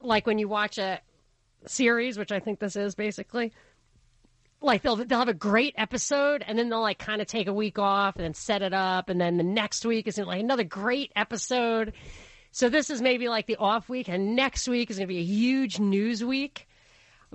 [0.00, 1.00] like when you watch a
[1.66, 3.52] series, which I think this is basically,
[4.60, 7.54] like they'll they'll have a great episode and then they'll like kind of take a
[7.54, 10.64] week off and then set it up and then the next week is like another
[10.64, 11.92] great episode.
[12.52, 15.20] So this is maybe like the off week and next week is going to be
[15.20, 16.65] a huge news week.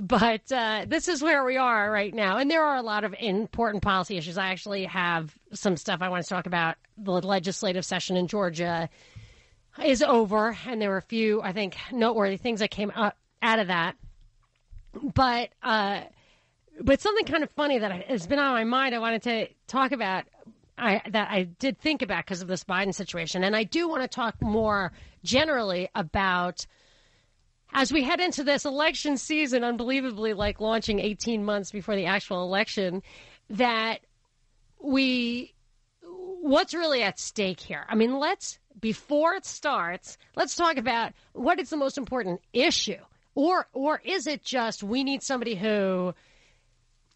[0.02, 3.14] But uh, this is where we are right now, and there are a lot of
[3.20, 4.36] important policy issues.
[4.36, 6.78] I actually have some stuff I want to talk about.
[6.98, 8.90] The legislative session in Georgia
[9.86, 13.60] is over, and there were a few, I think, noteworthy things that came up out
[13.60, 13.96] of that.
[15.14, 16.02] But uh,
[16.82, 18.96] but something kind of funny that has been on my mind.
[18.96, 20.24] I wanted to talk about.
[20.80, 24.02] I that I did think about because of this Biden situation, and I do want
[24.02, 26.66] to talk more generally about
[27.74, 32.44] as we head into this election season, unbelievably like launching 18 months before the actual
[32.44, 33.02] election,
[33.50, 34.00] that
[34.80, 35.54] we
[36.04, 37.86] what's really at stake here?
[37.88, 42.98] I mean, let's before it starts, let's talk about what is the most important issue.
[43.36, 46.14] Or or is it just we need somebody who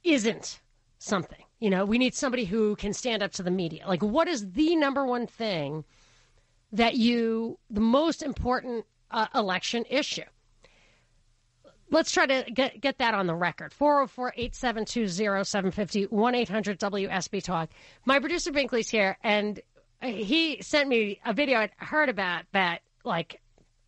[0.03, 0.61] isn't
[0.99, 1.43] something?
[1.59, 3.86] You know, we need somebody who can stand up to the media.
[3.88, 5.84] Like what is the number one thing
[6.71, 10.23] that you the most important uh, election issue?
[11.95, 13.71] Let's try to get, get that on the record.
[13.71, 17.69] 404 872 0750 1 800 WSB Talk.
[18.03, 19.61] My producer Binkley's here, and
[20.01, 23.39] he sent me a video I'd heard about that, like,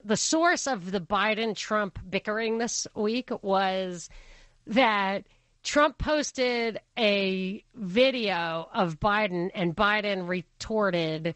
[0.06, 4.10] the source of the Biden Trump bickering this week was
[4.68, 5.26] that
[5.64, 11.36] Trump posted a video of Biden, and Biden retorted,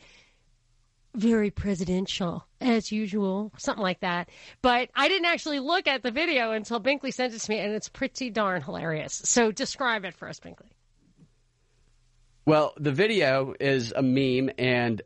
[1.15, 4.29] very presidential, as usual, something like that.
[4.61, 7.73] But I didn't actually look at the video until Binkley sent it to me, and
[7.73, 9.21] it's pretty darn hilarious.
[9.25, 10.69] So describe it for us, Binkley.
[12.45, 15.01] Well, the video is a meme, and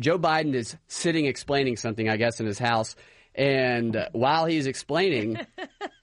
[0.00, 2.96] Joe Biden is sitting explaining something, I guess, in his house.
[3.34, 5.38] And while he's explaining,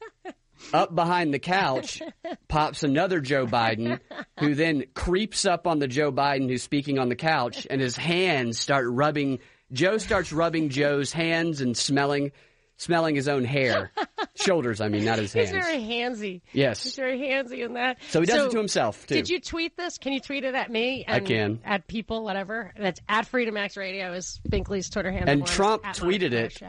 [0.73, 2.01] up behind the couch
[2.47, 3.99] pops another Joe Biden,
[4.39, 7.95] who then creeps up on the Joe Biden who's speaking on the couch, and his
[7.97, 9.39] hands start rubbing.
[9.71, 12.31] Joe starts rubbing Joe's hands and smelling,
[12.77, 13.91] smelling his own hair,
[14.35, 14.81] shoulders.
[14.81, 15.49] I mean, not his hands.
[15.51, 16.41] He's very handsy.
[16.53, 16.81] Yes.
[16.83, 17.97] He's very handsy in that.
[18.09, 19.15] So he does it to himself, too.
[19.15, 19.97] Did you tweet this?
[19.99, 21.05] Can you tweet it at me?
[21.07, 21.59] I can.
[21.63, 22.73] At people, whatever.
[22.77, 25.29] That's at Freedom X Radio is Binkley's Twitter handle.
[25.29, 26.59] And Trump tweeted it,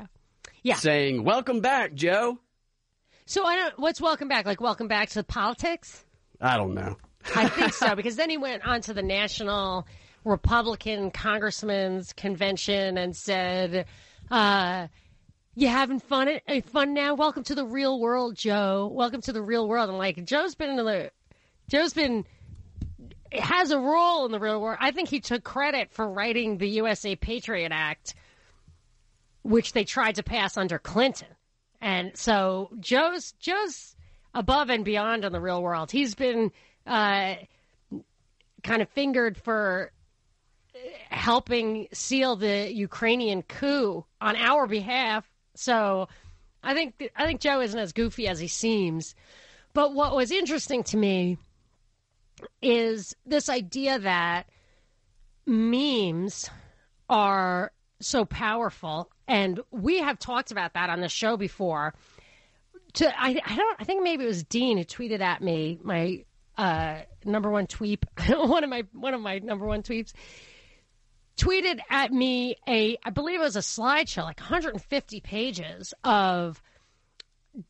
[0.62, 0.74] Yeah.
[0.74, 2.38] saying, "Welcome back, Joe."
[3.26, 3.78] So I don't.
[3.78, 4.46] What's welcome back?
[4.46, 6.04] Like welcome back to politics?
[6.40, 6.96] I don't know.
[7.36, 9.86] I think so because then he went on to the National
[10.24, 13.86] Republican Congressman's Convention and said,
[14.30, 14.88] uh,
[15.54, 16.28] "You having fun?
[16.48, 17.14] uh, Fun now?
[17.14, 18.90] Welcome to the real world, Joe.
[18.92, 21.10] Welcome to the real world." And like Joe's been in the,
[21.68, 22.24] Joe's been
[23.32, 24.78] has a role in the real world.
[24.80, 28.14] I think he took credit for writing the USA Patriot Act,
[29.42, 31.28] which they tried to pass under Clinton.
[31.80, 33.96] And so Joe's Joe's
[34.34, 35.90] above and beyond in the real world.
[35.90, 36.52] He's been
[36.86, 37.34] uh,
[38.62, 39.92] kind of fingered for
[41.08, 45.26] helping seal the Ukrainian coup on our behalf.
[45.54, 46.08] So
[46.62, 49.14] I think I think Joe isn't as goofy as he seems.
[49.72, 51.38] But what was interesting to me
[52.62, 54.46] is this idea that
[55.46, 56.50] memes
[57.08, 61.94] are so powerful, and we have talked about that on the show before.
[62.94, 66.24] To I, I don't I think maybe it was Dean who tweeted at me my
[66.58, 70.12] uh, number one tweet one of my one of my number one tweets
[71.36, 76.60] tweeted at me a I believe it was a slideshow like 150 pages of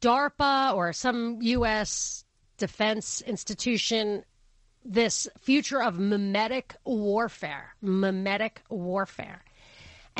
[0.01, 2.25] DARPA or some U.S.
[2.59, 4.25] defense institution
[4.85, 9.45] this future of memetic warfare, memetic warfare.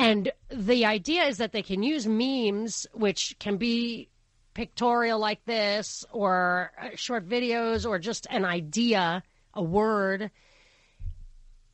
[0.01, 4.09] And the idea is that they can use memes, which can be
[4.55, 9.21] pictorial like this, or uh, short videos, or just an idea,
[9.53, 10.31] a word.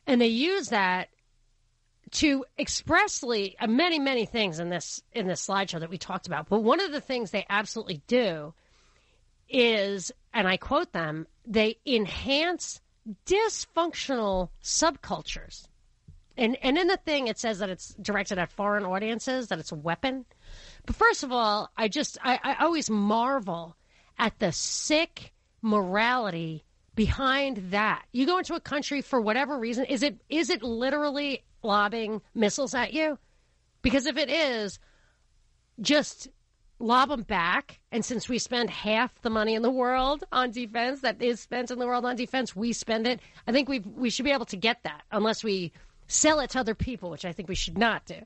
[0.06, 1.08] And they use that
[2.10, 6.50] to expressly uh, many, many things in this in this slideshow that we talked about.
[6.50, 8.52] But one of the things they absolutely do
[9.48, 12.82] is, and I quote them, they enhance
[13.24, 15.67] dysfunctional subcultures.
[16.38, 19.72] And and in the thing it says that it's directed at foreign audiences, that it's
[19.72, 20.24] a weapon.
[20.86, 23.76] But first of all, I just I, I always marvel
[24.18, 26.64] at the sick morality
[26.94, 28.04] behind that.
[28.12, 32.74] You go into a country for whatever reason, is it is it literally lobbing missiles
[32.74, 33.18] at you?
[33.82, 34.78] Because if it is,
[35.80, 36.28] just
[36.78, 37.80] lob them back.
[37.90, 41.70] And since we spend half the money in the world on defense that is spent
[41.72, 43.20] in the world on defense, we spend it.
[43.46, 45.72] I think we we should be able to get that unless we
[46.08, 48.16] sell it to other people, which I think we should not do.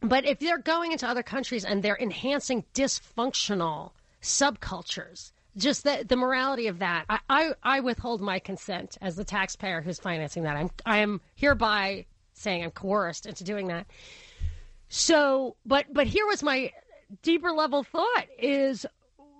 [0.00, 3.92] But if they're going into other countries and they're enhancing dysfunctional
[4.22, 9.24] subcultures, just the, the morality of that, I, I, I withhold my consent as the
[9.24, 10.56] taxpayer who's financing that.
[10.56, 13.86] I'm I am hereby saying I'm coerced into doing that.
[14.88, 16.72] So, but but here was my
[17.22, 18.86] deeper level thought is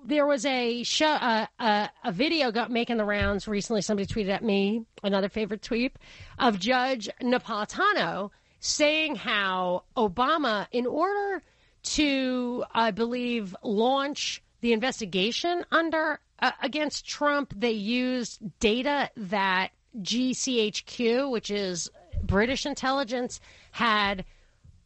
[0.04, 3.82] there was a show uh, uh, a video got making the rounds recently.
[3.82, 5.96] Somebody tweeted at me another favorite tweet
[6.38, 8.30] of judge napolitano
[8.60, 11.42] saying how obama in order
[11.82, 19.70] to i believe launch the investigation under uh, against trump they used data that
[20.00, 21.88] gchq which is
[22.24, 23.40] british intelligence
[23.70, 24.24] had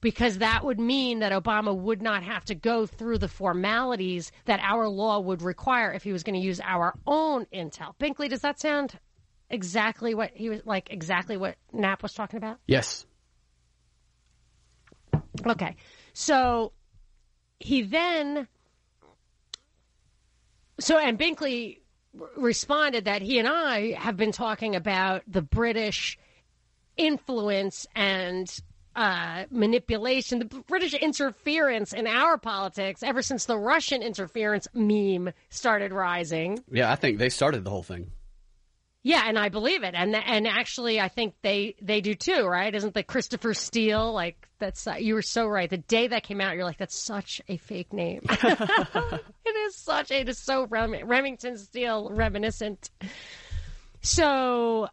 [0.02, 4.60] because that would mean that Obama would not have to go through the formalities that
[4.60, 7.94] our law would require if he was going to use our own intel.
[7.98, 8.98] Binkley, does that sound
[9.48, 10.90] exactly what he was like?
[10.90, 12.58] Exactly what Knapp was talking about?
[12.66, 13.06] Yes.
[15.46, 15.76] Okay,
[16.12, 16.72] so
[17.60, 18.48] he then,
[20.80, 21.78] so and Binkley
[22.36, 26.18] responded that he and I have been talking about the British
[26.96, 28.52] influence and
[28.94, 35.92] uh, manipulation, the British interference in our politics ever since the Russian interference meme started
[35.92, 36.62] rising.
[36.70, 38.10] Yeah, I think they started the whole thing.
[39.04, 42.72] Yeah, and I believe it, and and actually, I think they they do too, right?
[42.72, 45.68] Isn't the Christopher Steele like that's uh, you were so right.
[45.68, 48.20] The day that came out, you're like, that's such a fake name.
[48.30, 52.90] it is such it is so Rem- Remington Steele reminiscent.
[54.02, 54.88] So,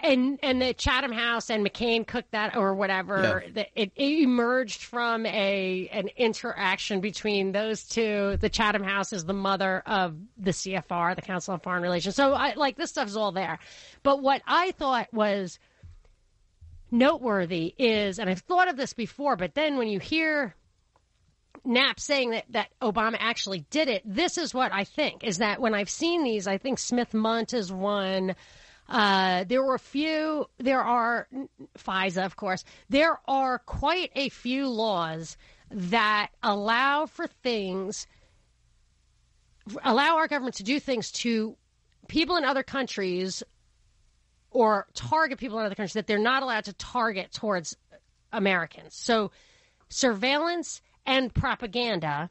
[0.00, 3.42] and and the Chatham House and McCain cooked that or whatever.
[3.44, 3.52] Yeah.
[3.54, 8.36] that It, it emerged from a an interaction between those two.
[8.40, 12.14] The Chatham House is the mother of the CFR, the Council on Foreign Relations.
[12.14, 13.58] So, I like this stuff is all there.
[14.02, 15.58] But what I thought was
[16.90, 20.54] noteworthy is, and I've thought of this before, but then when you hear
[21.64, 25.60] Knapp saying that, that Obama actually did it, this is what I think is that
[25.60, 28.34] when I've seen these, I think Smith Mundt is one.
[28.88, 31.28] Uh, there were a few, there are
[31.76, 35.36] FISA, of course, there are quite a few laws
[35.70, 38.06] that allow for things,
[39.84, 41.54] allow our government to do things to
[42.08, 43.42] people in other countries
[44.50, 47.76] or target people in other countries that they're not allowed to target towards
[48.32, 48.94] Americans.
[48.94, 49.30] So
[49.90, 52.30] surveillance and propaganda,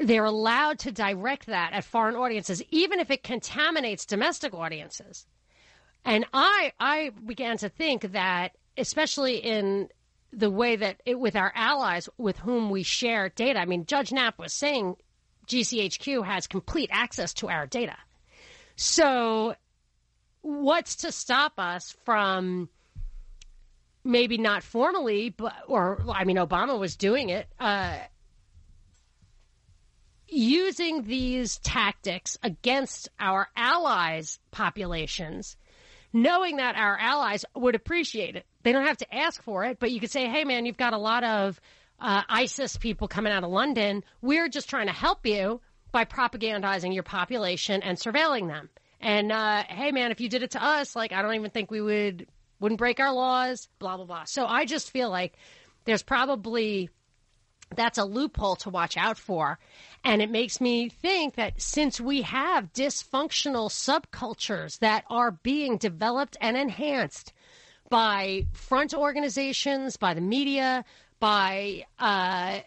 [0.00, 5.26] they're allowed to direct that at foreign audiences, even if it contaminates domestic audiences.
[6.04, 9.88] And I, I began to think that, especially in
[10.32, 14.12] the way that it, with our allies with whom we share data, I mean, Judge
[14.12, 14.96] Knapp was saying
[15.46, 17.96] GCHQ has complete access to our data.
[18.76, 19.54] So,
[20.42, 22.68] what's to stop us from
[24.02, 27.96] maybe not formally, but or I mean, Obama was doing it, uh,
[30.28, 35.56] using these tactics against our allies' populations,
[36.12, 38.46] knowing that our allies would appreciate it.
[38.62, 40.92] They don't have to ask for it, but you could say, "Hey, man, you've got
[40.92, 41.60] a lot of
[42.00, 44.04] uh, ISIS people coming out of London.
[44.22, 45.60] We're just trying to help you
[45.92, 48.70] by propagandizing your population and surveilling them."
[49.00, 51.70] And uh, hey, man, if you did it to us, like I don't even think
[51.70, 52.26] we would
[52.60, 53.68] wouldn't break our laws.
[53.78, 54.24] Blah blah blah.
[54.24, 55.36] So I just feel like
[55.84, 56.88] there's probably
[57.76, 59.58] that's a loophole to watch out for.
[60.04, 66.36] And it makes me think that since we have dysfunctional subcultures that are being developed
[66.40, 67.32] and enhanced
[67.88, 70.84] by front organizations, by the media,
[71.20, 72.60] by uh,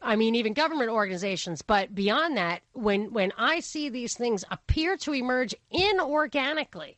[0.00, 1.62] I mean, even government organizations.
[1.62, 6.96] But beyond that, when when I see these things appear to emerge inorganically,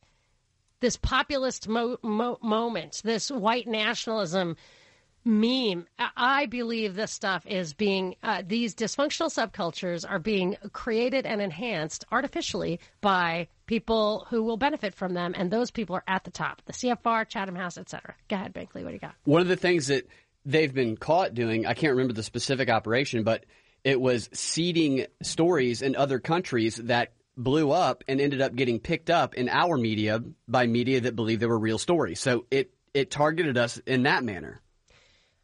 [0.81, 4.57] this populist mo- mo- moment, this white nationalism
[5.25, 11.41] meme, I- believe this stuff is being uh, these dysfunctional subcultures are being created and
[11.41, 16.31] enhanced artificially by people who will benefit from them, and those people are at the
[16.31, 18.15] top: the CFR, Chatham House, etc.
[18.29, 18.83] Go ahead, Binkley.
[18.83, 19.15] What do you got?
[19.25, 20.09] One of the things that
[20.45, 23.45] they've been caught doing, I can't remember the specific operation, but
[23.85, 29.11] it was seeding stories in other countries that blew up and ended up getting picked
[29.11, 32.21] up in our media by media that believed they were real stories.
[32.21, 34.61] So it it targeted us in that manner.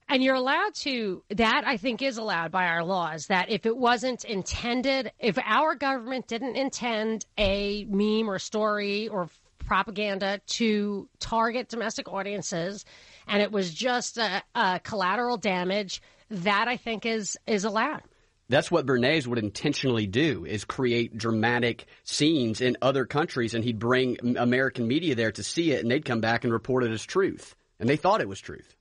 [0.09, 3.77] And you're allowed to, that I think is allowed by our laws, that if it
[3.77, 9.29] wasn't intended, if our government didn't intend a meme or story or
[9.67, 12.85] propaganda to target domestic audiences
[13.27, 16.01] and it was just a, a collateral damage,
[16.31, 18.03] that I think is, is allowed.
[18.49, 23.81] That's what Bernays would intentionally do is create dramatic scenes in other countries and he'd
[23.81, 27.05] bring American media there to see it and they'd come back and report it as
[27.05, 27.57] truth.
[27.81, 28.76] And they thought it was truth.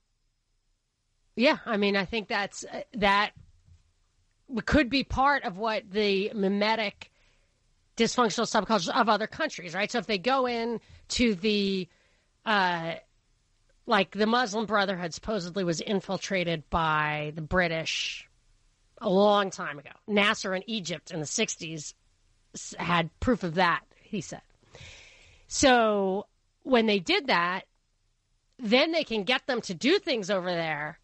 [1.36, 2.64] Yeah, I mean, I think that's
[2.94, 3.32] that
[4.64, 7.10] could be part of what the memetic
[7.96, 9.90] dysfunctional subcultures of other countries, right?
[9.90, 11.88] So if they go in to the
[12.46, 12.94] uh,
[13.86, 18.28] like the Muslim Brotherhood supposedly was infiltrated by the British
[18.98, 19.90] a long time ago.
[20.06, 21.92] Nasser in Egypt in the 60s
[22.78, 24.40] had proof of that, he said.
[25.48, 26.26] So
[26.62, 27.64] when they did that,
[28.58, 30.98] then they can get them to do things over there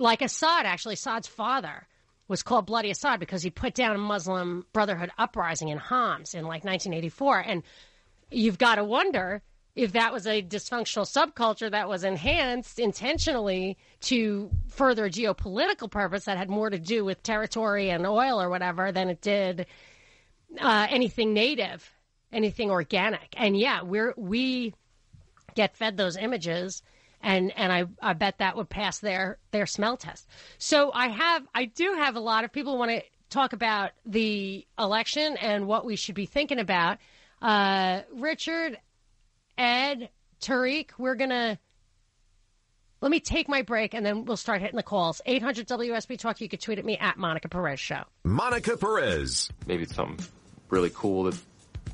[0.00, 1.86] like Assad, actually, Assad's father
[2.26, 6.44] was called Bloody Assad because he put down a Muslim Brotherhood uprising in Homs in
[6.44, 7.38] like 1984.
[7.40, 7.62] And
[8.30, 9.42] you've got to wonder
[9.74, 16.24] if that was a dysfunctional subculture that was enhanced intentionally to further a geopolitical purpose
[16.24, 19.66] that had more to do with territory and oil or whatever than it did
[20.60, 21.88] uh, anything native,
[22.32, 23.34] anything organic.
[23.36, 24.74] And yeah, we're we
[25.54, 26.82] get fed those images
[27.22, 30.28] and and I, I bet that would pass their their smell test.
[30.58, 34.66] So I have I do have a lot of people want to talk about the
[34.78, 36.98] election and what we should be thinking about.
[37.40, 38.78] Uh, Richard,
[39.56, 40.10] Ed,
[40.40, 41.58] Tariq, we're gonna
[43.00, 45.22] let me take my break and then we'll start hitting the calls.
[45.24, 46.40] 800 WSB Talk.
[46.40, 48.02] You can tweet at me at Monica Perez Show.
[48.24, 49.48] Monica Perez.
[49.66, 50.24] Maybe it's something
[50.68, 51.38] really cool that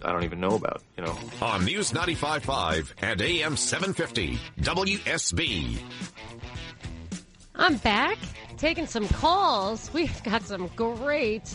[0.03, 0.83] I don't even know about.
[0.97, 1.19] You know.
[1.43, 5.79] On News 95.5 and AM 750 WSB.
[7.55, 8.19] I'm back
[8.57, 9.91] taking some calls.
[9.95, 11.55] We've got some great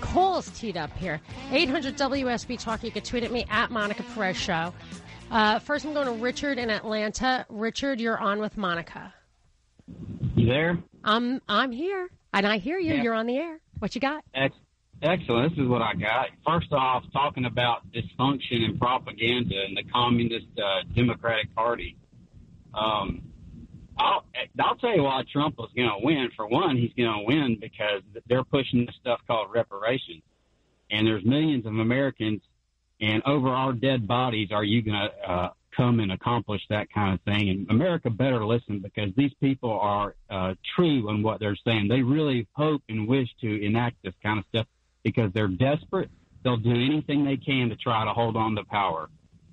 [0.00, 1.20] calls teed up here.
[1.50, 2.82] 800 WSB Talk.
[2.82, 4.72] You can tweet at me at Monica Perez Show.
[5.30, 7.46] Uh, first, I'm going to Richard in Atlanta.
[7.48, 9.14] Richard, you're on with Monica.
[10.34, 10.78] You there?
[11.04, 12.94] I'm I'm here, and I hear you.
[12.94, 13.02] Yeah.
[13.02, 13.60] You're on the air.
[13.78, 14.24] What you got?
[14.34, 14.54] Ex-
[15.02, 15.54] excellent.
[15.54, 16.28] This is what I got.
[16.46, 21.96] First off, talking about dysfunction and propaganda in the Communist uh, Democratic Party.
[22.74, 23.22] Um,
[23.98, 24.24] I'll,
[24.60, 26.30] I'll tell you why Trump was going to win.
[26.36, 30.22] For one, he's going to win because they're pushing this stuff called reparations.
[30.90, 32.42] And there's millions of Americans,
[33.00, 37.14] and over our dead bodies, are you going to uh, come and accomplish that kind
[37.14, 37.48] of thing?
[37.48, 41.88] And America better listen because these people are uh, true in what they're saying.
[41.88, 44.66] They really hope and wish to enact this kind of stuff
[45.02, 46.10] because they're desperate.
[46.42, 49.08] They'll do anything they can to try to hold on to power.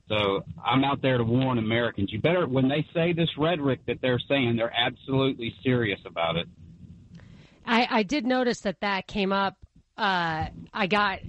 [0.08, 2.12] So I'm out there to warn Americans.
[2.12, 6.48] You better, when they say this rhetoric that they're saying, they're absolutely serious about it.
[7.66, 9.58] I, I did notice that that came up.
[9.98, 11.20] Uh, I got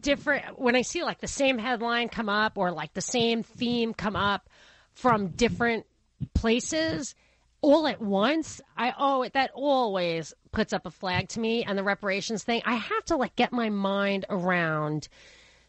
[0.00, 3.94] different when I see like the same headline come up or like the same theme
[3.94, 4.48] come up
[4.94, 5.86] from different
[6.34, 7.14] places
[7.60, 8.60] all at once.
[8.76, 12.62] I oh that always puts up a flag to me and the reparations thing.
[12.64, 15.08] I have to like get my mind around.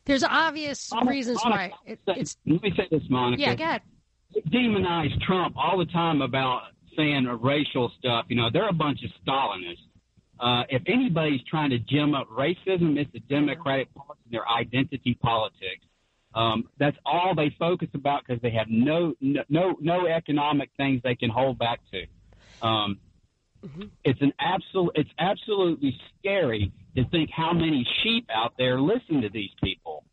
[0.06, 2.38] There's obvious reasons why it, it's.
[2.46, 3.42] Let me say this, Monica.
[3.42, 3.82] Yeah, go ahead.
[4.52, 6.64] Demonize Trump all the time about
[6.96, 8.26] saying racial stuff.
[8.28, 9.86] You know, they're a bunch of Stalinists.
[10.40, 15.18] Uh, if anybody's trying to gem up racism, it's the Democratic Party and their identity
[15.22, 15.86] politics.
[16.34, 21.16] Um, that's all they focus about because they have no, no no economic things they
[21.16, 22.66] can hold back to.
[22.66, 23.00] Um,
[24.04, 24.92] It's an absolute.
[24.96, 30.04] It's absolutely scary to think how many sheep out there listen to these people,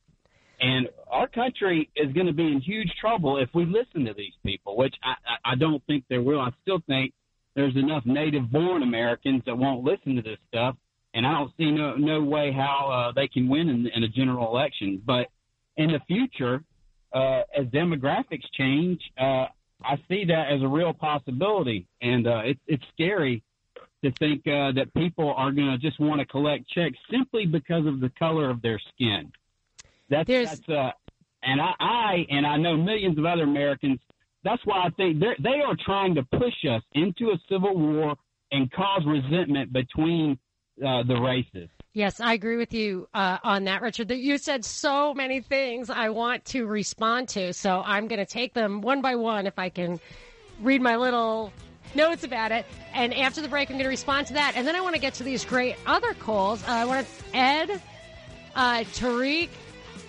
[0.61, 4.35] and our country is going to be in huge trouble if we listen to these
[4.45, 4.77] people.
[4.77, 6.41] Which I, I, I don't think there will.
[6.41, 7.13] I still think
[7.55, 10.77] there's enough native-born Americans that won't listen to this stuff,
[11.15, 14.09] and I don't see no no way how uh, they can win in, in a
[14.09, 15.01] general election.
[15.07, 15.29] But
[15.77, 16.65] in the future,
[17.13, 19.47] uh, as demographics change, uh,
[19.85, 23.43] I see that as a real possibility, and uh, it's it's scary
[24.03, 27.87] to think uh, that people are going to just want to collect checks simply because
[27.87, 29.33] of the color of their skin.
[30.09, 30.93] That's that's uh,
[31.43, 34.01] and I, I and I know millions of other Americans.
[34.45, 38.17] That's why I think they they are trying to push us into a civil war
[38.53, 40.39] and cause resentment between
[40.85, 41.69] uh, the races.
[41.97, 44.09] Yes, I agree with you uh, on that, Richard.
[44.09, 48.27] That you said so many things I want to respond to, so I'm going to
[48.27, 49.99] take them one by one if I can
[50.61, 51.55] read my little
[51.95, 52.67] notes about it.
[52.93, 55.01] And after the break, I'm going to respond to that, and then I want to
[55.01, 56.63] get to these great other calls.
[56.65, 57.81] Uh, I want to Ed,
[58.55, 59.49] uh, Tariq,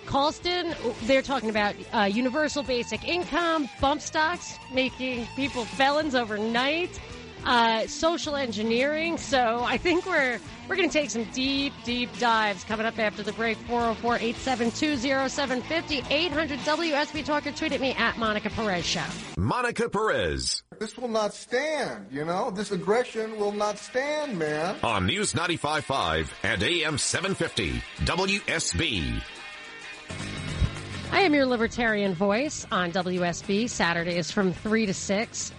[0.04, 0.74] Colston.
[1.04, 7.00] They're talking about uh, universal basic income, bump stocks, making people felons overnight
[7.44, 9.18] uh, social engineering.
[9.18, 13.22] So I think we're we're going to take some deep, deep dives coming up after
[13.22, 13.56] the break.
[13.68, 17.52] 404-872-0750, 800 WSB Talker.
[17.52, 19.04] Tweet at me at Monica Perez Show.
[19.38, 20.62] Monica Perez.
[20.78, 22.50] This will not stand, you know?
[22.50, 24.76] This aggression will not stand, man.
[24.82, 29.22] On News 95.5 and AM 750 WSB.
[31.10, 33.70] I am your libertarian voice on WSB.
[33.70, 35.52] Saturdays from 3 to 6.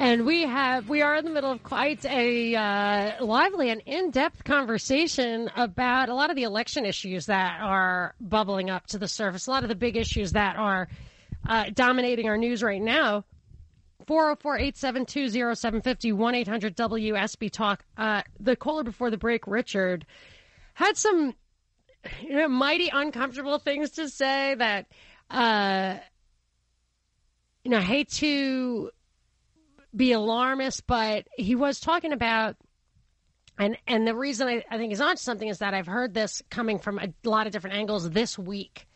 [0.00, 4.44] And we have we are in the middle of quite a uh, lively and in-depth
[4.44, 9.48] conversation about a lot of the election issues that are bubbling up to the surface.
[9.48, 10.88] A lot of the big issues that are
[11.48, 13.24] uh, dominating our news right now.
[14.06, 17.84] 404-872-0750, 1-800-WSB Talk.
[17.96, 20.06] Uh, the caller before the break, Richard,
[20.74, 21.34] had some
[22.22, 24.86] you know, mighty uncomfortable things to say that,
[25.28, 25.96] uh,
[27.64, 28.92] you know, I hate to
[29.94, 32.56] be alarmist, but he was talking about,
[33.58, 36.42] and and the reason I, I think he's on something is that I've heard this
[36.50, 38.86] coming from a lot of different angles this week.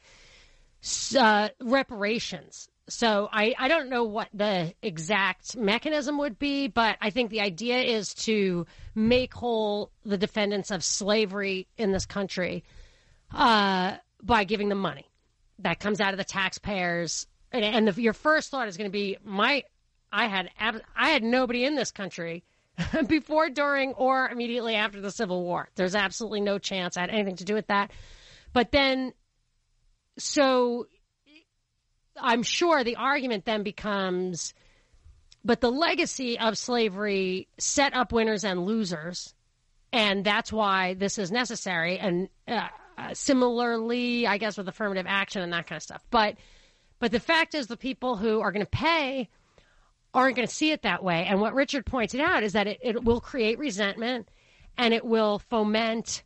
[1.17, 2.69] Uh, reparations.
[2.89, 7.41] So I, I don't know what the exact mechanism would be, but I think the
[7.41, 12.65] idea is to make whole the defendants of slavery in this country
[13.33, 15.07] uh, by giving them money
[15.61, 17.29] that comes out of the taxpayers.
[17.53, 19.63] And, and the, your first thought is going to be my
[20.13, 22.45] I had ab- I had nobody in this country
[23.07, 25.69] before, during, or immediately after the Civil War.
[25.75, 27.91] There's absolutely no chance I had anything to do with that.
[28.53, 29.13] But then,
[30.19, 30.87] so
[32.21, 34.55] I'm sure the argument then becomes,
[35.45, 39.35] but the legacy of slavery set up winners and losers,
[39.93, 41.99] and that's why this is necessary.
[41.99, 46.05] And uh, uh, similarly, I guess, with affirmative action and that kind of stuff.
[46.11, 46.37] But
[46.99, 49.29] but the fact is, the people who are going to pay
[50.15, 51.25] aren't going to see it that way.
[51.25, 54.29] And what Richard pointed out is that it, it will create resentment
[54.77, 56.23] and it will foment,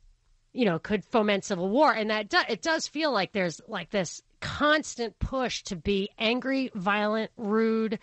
[0.53, 1.93] you know, could foment civil war.
[1.93, 6.71] And that do, it does feel like there's like this constant push to be angry,
[6.75, 7.99] violent, rude,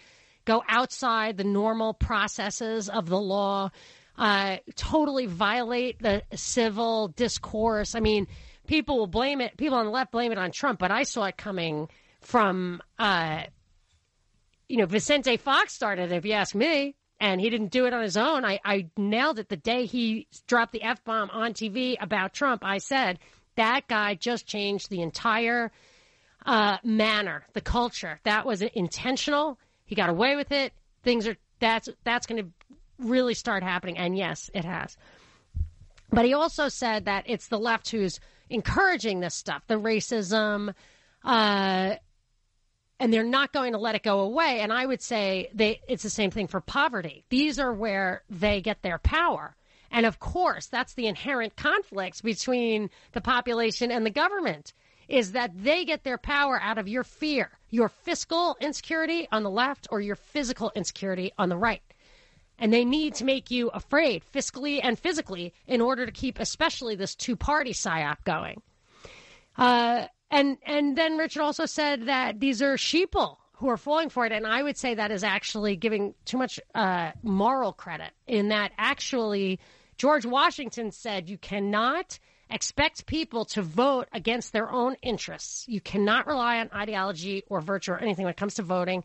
[0.46, 3.70] go outside the normal processes of the law,
[4.18, 7.96] uh, totally violate the civil discourse.
[7.96, 8.28] I mean,
[8.68, 11.26] people will blame it, people on the left blame it on Trump, but I saw
[11.26, 11.90] it coming
[12.22, 13.44] from, uh,
[14.68, 17.94] you know, Vicente Fox started it, if you ask me, and he didn't do it
[17.94, 18.44] on his own.
[18.44, 22.64] I, I nailed it the day he dropped the F bomb on TV about Trump.
[22.66, 23.20] I said,
[23.56, 25.72] that guy just changed the entire
[26.46, 28.20] uh, manner, the culture.
[28.24, 29.60] That was intentional.
[29.86, 30.74] He got away with it.
[31.04, 32.50] Things are, that's, that's going to
[33.00, 33.98] really start happening.
[33.98, 34.98] And yes, it has.
[36.12, 40.74] But he also said that it's the left who's encouraging this stuff, the racism,
[41.24, 41.96] uh,
[43.04, 44.62] and they're not going to let it go away.
[44.62, 47.26] And I would say they, it's the same thing for poverty.
[47.28, 49.58] These are where they get their power.
[49.92, 54.72] And of course, that's the inherent conflicts between the population and the government
[55.10, 59.52] is that they get their power out of your fear, your fiscal insecurity on the
[59.52, 61.84] left or your physical insecurity on the right.
[62.58, 66.96] And they need to make you afraid fiscally and physically in order to keep especially
[66.96, 68.62] this two party psyop going.
[69.58, 74.26] Uh, and and then Richard also said that these are sheeple who are falling for
[74.26, 78.12] it, and I would say that is actually giving too much uh, moral credit.
[78.26, 79.60] In that, actually,
[79.98, 82.18] George Washington said you cannot
[82.50, 85.66] expect people to vote against their own interests.
[85.68, 89.04] You cannot rely on ideology or virtue or anything when it comes to voting,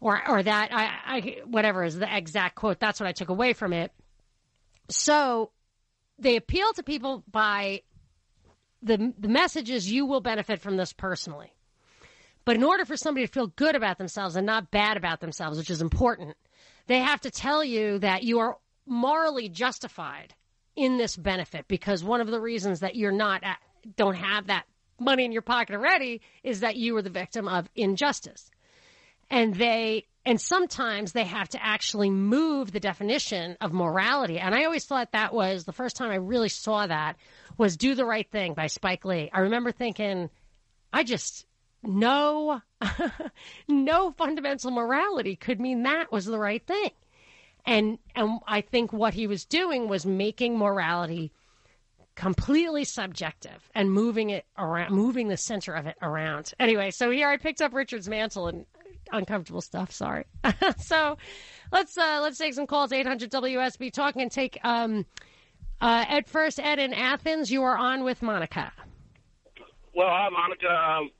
[0.00, 2.78] or or that I, I whatever is the exact quote.
[2.78, 3.90] That's what I took away from it.
[4.90, 5.50] So
[6.18, 7.82] they appeal to people by
[8.82, 11.52] the the message is you will benefit from this personally.
[12.44, 15.58] But in order for somebody to feel good about themselves and not bad about themselves,
[15.58, 16.36] which is important,
[16.86, 18.56] they have to tell you that you are
[18.86, 20.34] morally justified
[20.76, 23.42] in this benefit because one of the reasons that you're not
[23.96, 24.64] don't have that
[25.00, 28.50] money in your pocket already is that you were the victim of injustice.
[29.28, 34.40] And they and sometimes they have to actually move the definition of morality.
[34.40, 37.16] And I always thought that was the first time I really saw that
[37.56, 39.30] was Do the Right Thing by Spike Lee.
[39.32, 40.28] I remember thinking,
[40.92, 41.46] I just,
[41.84, 42.60] no,
[43.68, 46.90] no fundamental morality could mean that was the right thing.
[47.64, 51.30] And, and I think what he was doing was making morality
[52.16, 56.52] completely subjective and moving it around, moving the center of it around.
[56.58, 58.66] Anyway, so here I picked up Richard's mantle and
[59.12, 59.92] uncomfortable stuff.
[59.92, 60.24] Sorry.
[60.78, 61.16] so
[61.72, 62.92] let's uh, let's take some calls.
[62.92, 65.06] Eight hundred WSB talking and take um,
[65.80, 66.58] uh, Ed first.
[66.58, 68.72] Ed in Athens, you are on with Monica.
[69.94, 70.68] Well, hi, Monica.
[70.68, 71.10] Um,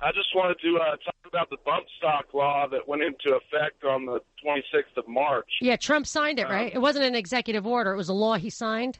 [0.00, 3.84] I just wanted to uh, talk about the bump stock law that went into effect
[3.84, 5.48] on the 26th of March.
[5.60, 6.72] Yeah, Trump signed it, right?
[6.72, 8.98] Um, it wasn't an executive order; it was a law he signed.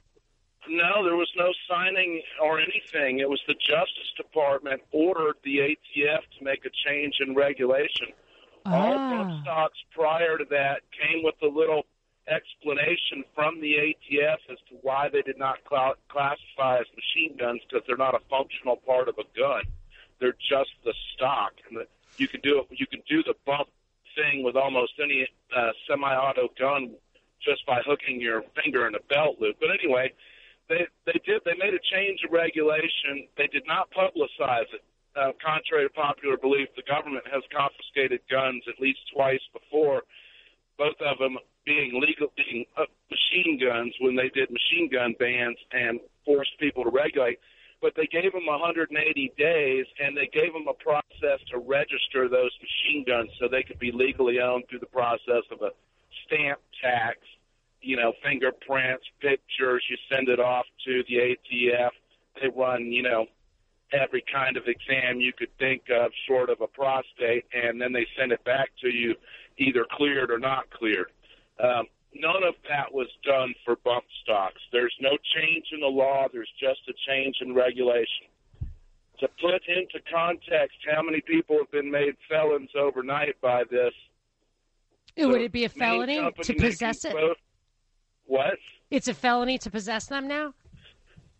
[0.68, 3.18] No, there was no signing or anything.
[3.18, 8.08] It was the Justice Department ordered the ATF to make a change in regulation.
[8.64, 11.84] All bump stocks prior to that came with a little
[12.28, 17.60] explanation from the ATF as to why they did not cl- classify as machine guns
[17.68, 19.62] because they're not a functional part of a gun.
[20.20, 21.86] They're just the stock, and the,
[22.16, 22.66] you can do it.
[22.70, 23.68] You can do the bump
[24.14, 26.94] thing with almost any uh, semi-auto gun
[27.44, 29.56] just by hooking your finger in a belt loop.
[29.58, 30.12] But anyway,
[30.72, 33.28] they they did they made a change of regulation.
[33.36, 34.84] They did not publicize it.
[35.12, 40.08] Uh, contrary to popular belief, the government has confiscated guns at least twice before,
[40.78, 45.58] both of them being legal, being uh, machine guns when they did machine gun bans
[45.72, 47.38] and forced people to regulate.
[47.82, 48.88] But they gave them 180
[49.36, 53.78] days, and they gave them a process to register those machine guns so they could
[53.78, 55.76] be legally owned through the process of a
[56.24, 57.18] stamp tax
[57.82, 59.82] you know, fingerprints, pictures.
[59.90, 61.90] You send it off to the ATF.
[62.40, 63.26] They run, you know,
[63.92, 68.06] every kind of exam you could think of, short of a prostate, and then they
[68.18, 69.14] send it back to you,
[69.58, 71.10] either cleared or not cleared.
[71.62, 74.60] Um, none of that was done for bump stocks.
[74.72, 76.26] There's no change in the law.
[76.32, 78.26] There's just a change in regulation.
[79.20, 83.92] To put into context how many people have been made felons overnight by this,
[85.18, 87.12] Would it be a felony to possess it?
[87.12, 87.36] both-
[88.32, 88.58] What?
[88.90, 90.54] It's a felony to possess them now.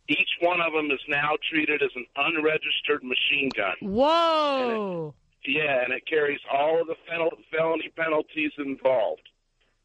[0.08, 3.76] Each one of them is now treated as an unregistered machine gun.
[3.80, 5.14] Whoa!
[5.46, 9.22] Yeah, and it carries all of the fel- felony penalties involved.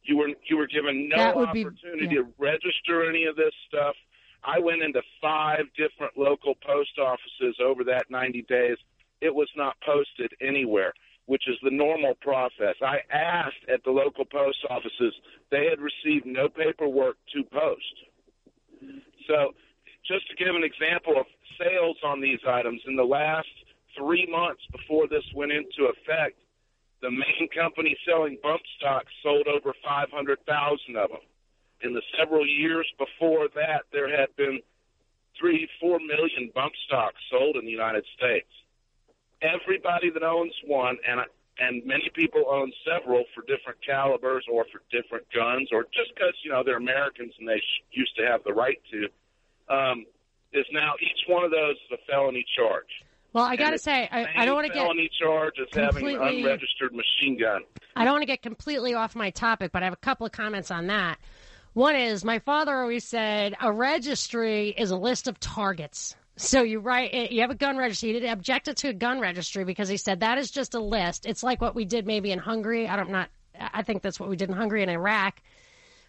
[0.04, 3.96] You were you were given no would be- opportunity to register any of this stuff
[4.44, 8.78] I went into five different local post offices over that 90 days.
[9.22, 10.92] It was not posted anywhere,
[11.28, 12.76] which is the normal process.
[12.82, 15.14] I asked at the local post offices,
[15.52, 17.96] they had received no paperwork to post.
[19.28, 19.54] So,
[20.08, 21.26] just to give an example of
[21.60, 23.48] sales on these items, in the last
[23.96, 26.40] three months before this went into effect,
[27.02, 31.20] the main company selling bump stocks sold over 500,000 of them.
[31.82, 34.62] In the several years before that, there had been
[35.40, 38.48] three, four million bump stocks sold in the United States.
[39.42, 41.22] Everybody that owns one, and
[41.60, 46.34] and many people own several for different calibers or for different guns, or just because
[46.44, 50.06] you know they're Americans and they sh- used to have the right to, um,
[50.54, 52.90] is now each one of those is a felony charge.
[53.34, 56.08] Well, I got to say, I, I don't want to get felony charge as having
[56.08, 57.62] an unregistered machine gun.
[57.96, 60.32] I don't want to get completely off my topic, but I have a couple of
[60.32, 61.20] comments on that.
[61.74, 66.16] One is my father always said a registry is a list of targets.
[66.38, 68.20] So you write, eh, you have a gun registry.
[68.20, 71.26] He objected to a gun registry because he said that is just a list.
[71.26, 72.88] It's like what we did maybe in Hungary.
[72.88, 73.30] I don't not.
[73.60, 75.42] I think that's what we did in Hungary and Iraq.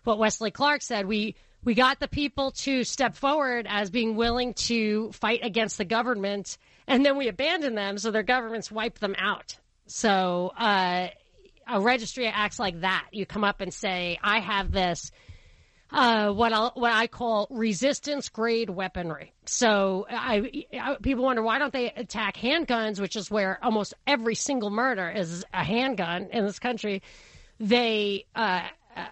[0.05, 4.53] What Wesley Clark said, we we got the people to step forward as being willing
[4.55, 9.15] to fight against the government, and then we abandoned them, so their governments wiped them
[9.19, 9.57] out.
[9.87, 11.09] So uh,
[11.67, 13.07] a registry acts like that.
[13.13, 15.11] You come up and say, "I have this."
[15.91, 19.33] Uh, what I what I call resistance grade weaponry.
[19.47, 24.35] So I, I people wonder why don't they attack handguns, which is where almost every
[24.35, 27.03] single murder is a handgun in this country.
[27.59, 28.65] They uh,
[28.97, 29.07] uh,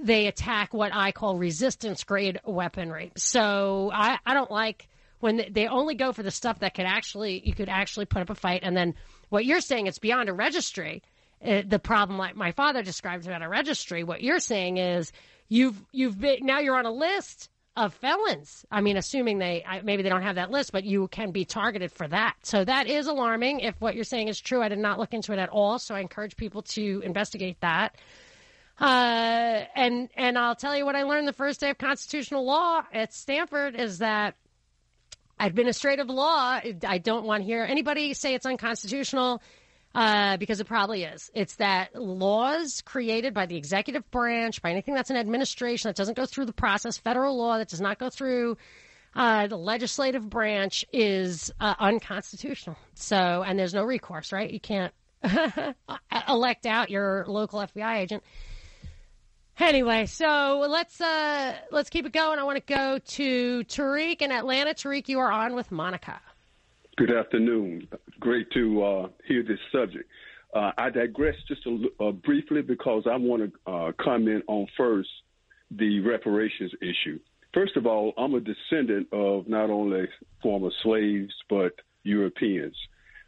[0.00, 3.12] they attack what I call resistance grade weaponry.
[3.16, 4.88] So I, I don't like
[5.20, 8.22] when they- they only go for the stuff that could actually you could actually put
[8.22, 8.94] up a fight, and then
[9.28, 11.02] what you're saying it's beyond a registry.
[11.44, 15.12] Uh, the problem, like my father describes about a registry, what you're saying is
[15.48, 18.64] you've you've been now you're on a list of felons.
[18.70, 21.90] I mean, assuming they maybe they don't have that list, but you can be targeted
[21.90, 22.36] for that.
[22.42, 23.60] So that is alarming.
[23.60, 25.78] If what you're saying is true, I did not look into it at all.
[25.78, 27.96] So I encourage people to investigate that.
[28.78, 32.82] Uh, and and I'll tell you what I learned the first day of constitutional law
[32.92, 34.36] at Stanford is that
[35.38, 36.60] administrative law.
[36.86, 39.42] I don't want to hear anybody say it's unconstitutional
[39.94, 41.30] uh, because it probably is.
[41.34, 46.16] It's that laws created by the executive branch, by anything that's an administration that doesn't
[46.16, 48.56] go through the process, federal law that does not go through
[49.14, 52.76] uh, the legislative branch is uh, unconstitutional.
[52.94, 53.16] So,
[53.46, 54.50] and there's no recourse, right?
[54.50, 54.92] You can't
[56.28, 58.24] elect out your local FBI agent.
[59.60, 62.40] Anyway, so let's uh, let's keep it going.
[62.40, 64.74] I want to go to Tariq in Atlanta.
[64.74, 66.20] Tariq, you are on with Monica.
[66.96, 67.86] Good afternoon.
[68.20, 70.08] Great to uh, hear this subject.
[70.54, 75.08] Uh, I digress just a, uh, briefly because I want to uh, comment on first
[75.70, 77.18] the reparations issue.
[77.52, 80.08] First of all, I'm a descendant of not only
[80.42, 81.72] former slaves but
[82.04, 82.76] Europeans.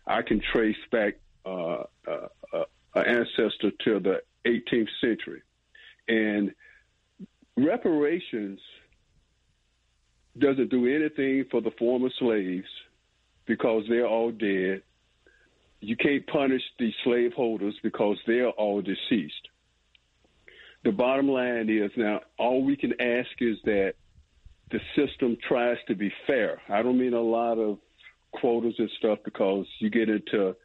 [0.06, 1.14] I can trace back
[1.44, 2.64] uh, uh,
[2.94, 5.42] an ancestor to the 18th century,
[6.08, 6.54] and
[7.56, 8.60] reparations
[10.38, 12.68] doesn't do anything for the former slaves
[13.46, 14.82] because they're all dead.
[15.80, 19.48] You can't punish the slaveholders because they're all deceased.
[20.84, 23.94] The bottom line is now all we can ask is that
[24.70, 26.60] the system tries to be fair.
[26.68, 27.78] I don't mean a lot of
[28.32, 30.56] quotas and stuff because you get into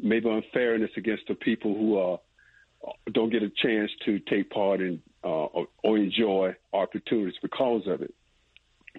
[0.00, 2.18] maybe unfairness against the people who are
[3.12, 8.02] don't get a chance to take part in uh, or, or enjoy opportunities because of
[8.02, 8.14] it.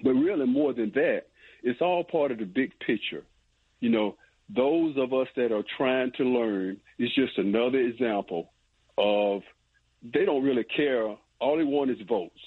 [0.04, 1.24] But really, more than that,
[1.64, 3.24] it's all part of the big picture.
[3.80, 4.16] You know,
[4.54, 8.52] those of us that are trying to learn is just another example
[8.98, 9.42] of
[10.02, 11.16] they don't really care.
[11.40, 12.40] All they want is votes.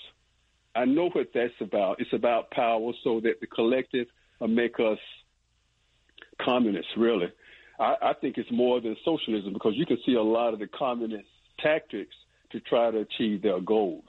[0.75, 2.01] I know what that's about.
[2.01, 4.07] It's about power so that the collective
[4.39, 4.99] will make us
[6.41, 7.29] communists, really.
[7.79, 10.69] I, I think it's more than socialism because you can see a lot of the
[10.69, 12.15] communist tactics
[12.53, 14.05] to try to achieve their goals.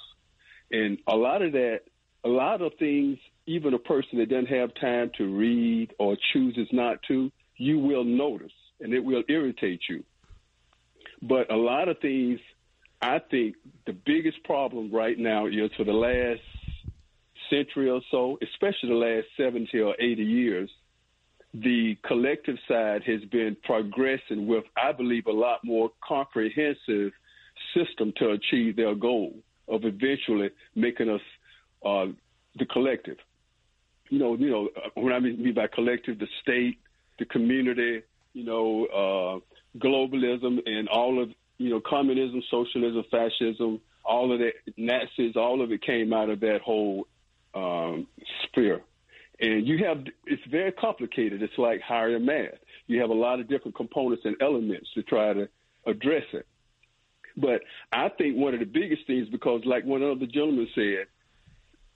[0.71, 1.81] And a lot of that,
[2.23, 6.67] a lot of things, even a person that doesn't have time to read or chooses
[6.71, 10.03] not to, you will notice and it will irritate you.
[11.21, 12.39] But a lot of things,
[13.01, 16.41] I think the biggest problem right now is for the last
[17.49, 20.69] century or so, especially the last 70 or 80 years,
[21.53, 27.11] the collective side has been progressing with, I believe, a lot more comprehensive
[27.75, 29.35] system to achieve their goal
[29.67, 31.21] of eventually making us
[31.85, 32.07] uh,
[32.57, 33.17] the collective.
[34.11, 36.77] You know, you know, when I mean by collective, the state,
[37.17, 38.03] the community,
[38.33, 41.29] you know, uh, globalism, and all of
[41.61, 46.39] you know, communism, socialism, fascism, all of that, Nazis, all of it came out of
[46.39, 47.05] that whole
[47.53, 48.07] um,
[48.43, 48.81] sphere.
[49.39, 51.43] And you have, it's very complicated.
[51.43, 52.57] It's like higher math.
[52.87, 55.47] You have a lot of different components and elements to try to
[55.85, 56.47] address it.
[57.37, 57.61] But
[57.93, 61.05] I think one of the biggest things, because like one of the gentlemen said,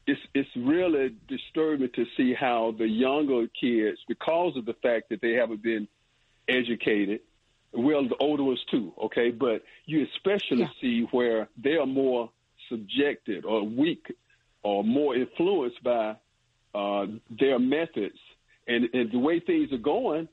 [0.08, 5.22] it's it's really disturbing to see how the younger kids, because of the fact that
[5.22, 5.88] they haven't been
[6.48, 7.22] educated,
[7.74, 10.68] well, the older ones too, okay, but you especially yeah.
[10.82, 12.30] see where they are more
[12.70, 14.14] subjected or weak
[14.64, 16.16] or more influenced by
[16.74, 18.18] uh, their methods
[18.68, 20.28] and, and the way things are going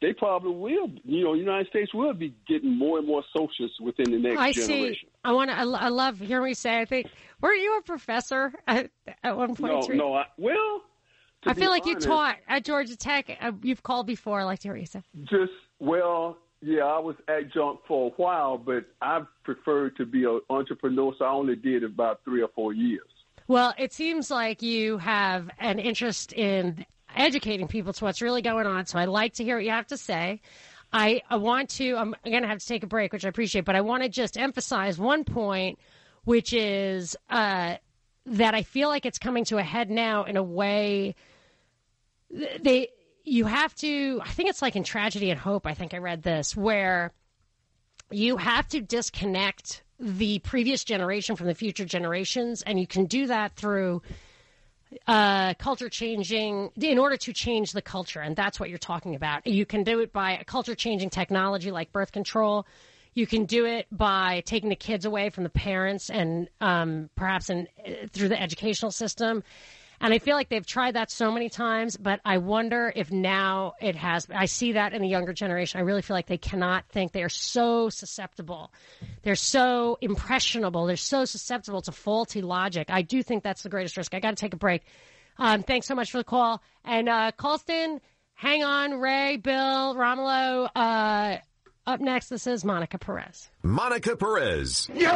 [0.00, 0.90] they probably will.
[1.04, 4.52] You know, United States will be getting more and more socialists within the next I
[4.52, 4.94] generation.
[4.94, 5.08] see.
[5.24, 5.56] I want to.
[5.56, 6.80] I, I love hearing me say.
[6.80, 7.08] I think
[7.40, 8.90] weren't you a professor at,
[9.22, 9.88] at one point?
[9.90, 10.14] No, no.
[10.14, 10.82] I, well,
[11.44, 13.36] I feel like honest, you taught at Georgia Tech.
[13.40, 14.40] Uh, you've called before.
[14.40, 15.02] I like to hear you say.
[15.24, 16.84] Just well, yeah.
[16.84, 21.30] I was adjunct for a while, but I preferred to be an entrepreneur, so I
[21.30, 23.06] only did about three or four years.
[23.48, 26.86] Well, it seems like you have an interest in
[27.16, 28.86] educating people to what's really going on.
[28.86, 30.40] So I like to hear what you have to say.
[30.92, 33.64] I, I want to, I'm going to have to take a break, which I appreciate,
[33.64, 35.78] but I want to just emphasize one point,
[36.24, 37.76] which is uh,
[38.26, 41.14] that I feel like it's coming to a head now in a way
[42.60, 42.88] they,
[43.24, 46.22] you have to, I think it's like in Tragedy and Hope, I think I read
[46.22, 47.12] this, where
[48.10, 53.26] you have to disconnect the previous generation from the future generations, and you can do
[53.26, 54.02] that through
[55.06, 58.20] uh, culture changing in order to change the culture.
[58.20, 59.46] And that's what you're talking about.
[59.46, 62.66] You can do it by a culture changing technology like birth control.
[63.14, 67.50] You can do it by taking the kids away from the parents and um, perhaps
[67.50, 67.66] in,
[68.12, 69.42] through the educational system.
[70.00, 73.74] And I feel like they've tried that so many times, but I wonder if now
[73.82, 74.26] it has.
[74.34, 75.78] I see that in the younger generation.
[75.78, 77.12] I really feel like they cannot think.
[77.12, 78.72] They are so susceptible.
[79.22, 80.86] They're so impressionable.
[80.86, 82.88] They're so susceptible to faulty logic.
[82.88, 84.14] I do think that's the greatest risk.
[84.14, 84.82] I got to take a break.
[85.38, 86.62] Um, thanks so much for the call.
[86.84, 88.00] And uh, Colston,
[88.34, 89.00] hang on.
[89.00, 90.68] Ray, Bill, Romulo.
[90.74, 91.38] Uh,
[91.90, 93.50] up next, this is Monica Perez.
[93.62, 94.88] Monica Perez.
[94.94, 95.08] You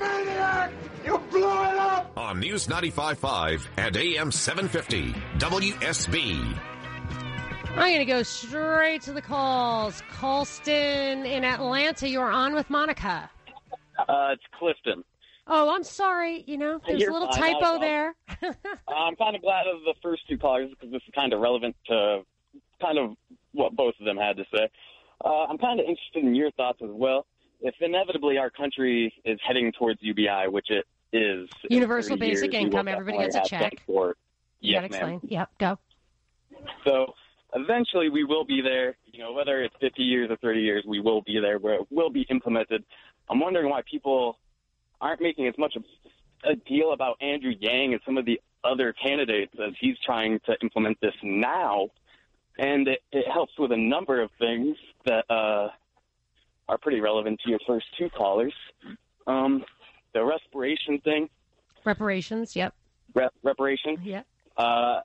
[0.00, 0.72] maniac!
[1.04, 2.10] You blew it up!
[2.16, 6.58] On News 95.5 and AM 750, WSB.
[7.70, 10.02] I'm going to go straight to the calls.
[10.12, 13.30] Colston in Atlanta, you're on with Monica.
[13.98, 15.04] Uh, it's Clifton.
[15.46, 16.44] Oh, I'm sorry.
[16.46, 17.54] You know, there's You're a little fine.
[17.54, 18.14] typo I- I- there.
[18.88, 21.76] I'm kind of glad of the first two callers because this is kind of relevant
[21.88, 22.22] to
[22.80, 23.16] kind of
[23.52, 24.68] what both of them had to say.
[25.24, 27.26] Uh, I'm kind of interested in your thoughts as well.
[27.60, 32.54] If inevitably our country is heading towards UBI, which it is, Universal 30 years, basic
[32.54, 32.88] income.
[32.88, 33.74] Everybody gets a check.
[33.86, 34.18] sort-
[34.60, 35.20] You Yes, explain.
[35.24, 35.78] Yep, go.
[36.84, 37.14] So
[37.54, 38.96] eventually we will be there.
[39.12, 41.86] You know, whether it's 50 years or 30 years, we will be there where it
[41.90, 42.84] will be implemented.
[43.28, 44.38] I'm wondering why people
[45.00, 45.84] aren't making as much of
[46.44, 50.56] a deal about Andrew Yang and some of the other candidates as he's trying to
[50.62, 51.88] implement this now.
[52.58, 54.76] And it, it helps with a number of things
[55.06, 55.68] that uh,
[56.68, 58.52] are pretty relevant to your first two callers.
[59.26, 59.64] Um,
[60.14, 61.28] the respiration thing,
[61.84, 62.54] Reparations.
[62.54, 62.74] Yep.
[63.14, 63.98] rep- reparation.
[64.02, 64.26] Yep.
[64.56, 65.00] Uh,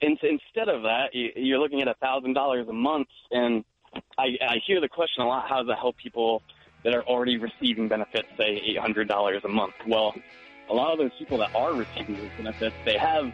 [0.00, 3.64] in, instead of that, you, you're looking at a thousand dollars a month, and
[4.18, 6.42] I, I hear the question a lot: How does that help people
[6.84, 9.74] that are already receiving benefits, say eight hundred dollars a month?
[9.86, 10.14] Well,
[10.68, 13.32] a lot of those people that are receiving those benefits, they have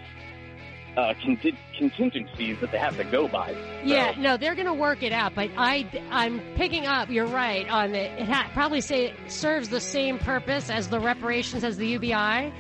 [0.99, 3.57] uh, conti- contingencies that they have to go by.
[3.85, 5.33] Yeah, no, they're going to work it out.
[5.35, 7.09] But I, I'm picking up.
[7.09, 8.21] You're right on the.
[8.21, 12.53] It ha- probably say it serves the same purpose as the reparations as the UBI,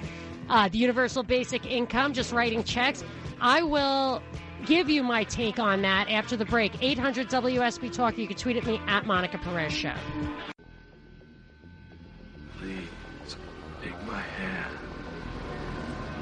[0.48, 3.02] uh, the universal basic income, just writing checks.
[3.40, 4.22] I will
[4.66, 6.80] give you my take on that after the break.
[6.80, 8.18] 800 WSB Talk.
[8.18, 9.94] You can tweet at me at Monica Perez Show.
[12.60, 12.86] Please
[13.82, 14.78] take my hand.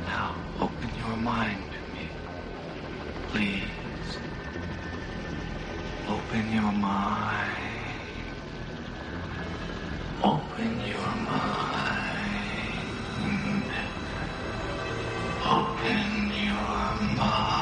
[0.07, 1.66] Now open your mind to me.
[3.37, 3.61] Please.
[6.09, 7.51] Open your mind.
[10.25, 12.25] Open your mind.
[15.45, 17.57] Open your mind.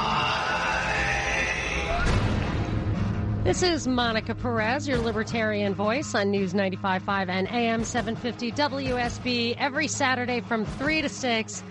[3.42, 9.88] This is Monica Perez, your libertarian voice on News 95.5 and AM 750 WSB every
[9.88, 11.64] Saturday from 3 to 6.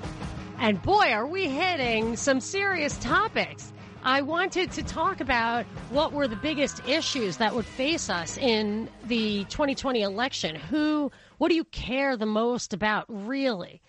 [0.59, 3.72] And boy, are we hitting some serious topics.
[4.05, 8.89] I wanted to talk about what were the biggest issues that would face us in
[9.05, 10.57] the 2020 election.
[10.57, 13.81] Who, what do you care the most about, really?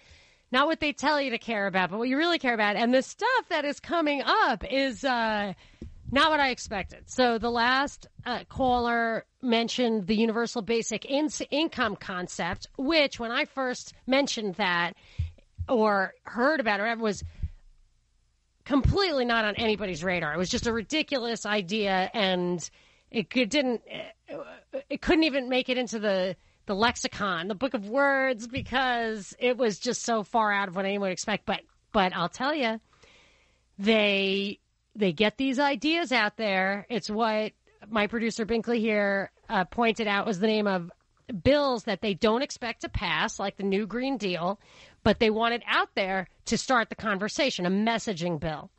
[0.52, 2.76] Not what they tell you to care about, but what you really care about.
[2.76, 5.52] And the stuff that is coming up is uh,
[6.12, 7.10] not what I expected.
[7.10, 13.46] So the last uh, caller mentioned the universal basic in- income concept, which when I
[13.46, 14.92] first mentioned that
[15.68, 17.24] or heard about it, was
[18.64, 20.34] completely not on anybody's radar.
[20.34, 22.68] It was just a ridiculous idea, and
[23.10, 23.82] it could, didn't.
[24.88, 26.36] It couldn't even make it into the
[26.66, 30.86] the lexicon, the book of words, because it was just so far out of what
[30.86, 31.46] anyone would expect.
[31.46, 31.60] But
[31.92, 32.80] but I'll tell you,
[33.78, 34.58] they
[34.94, 36.86] they get these ideas out there.
[36.88, 37.52] It's what
[37.88, 40.90] my producer Binkley here uh, pointed out was the name of
[41.42, 44.60] bills that they don't expect to pass, like the new Green Deal,
[45.04, 48.70] but they want it out there to start the conversation, a messaging bill.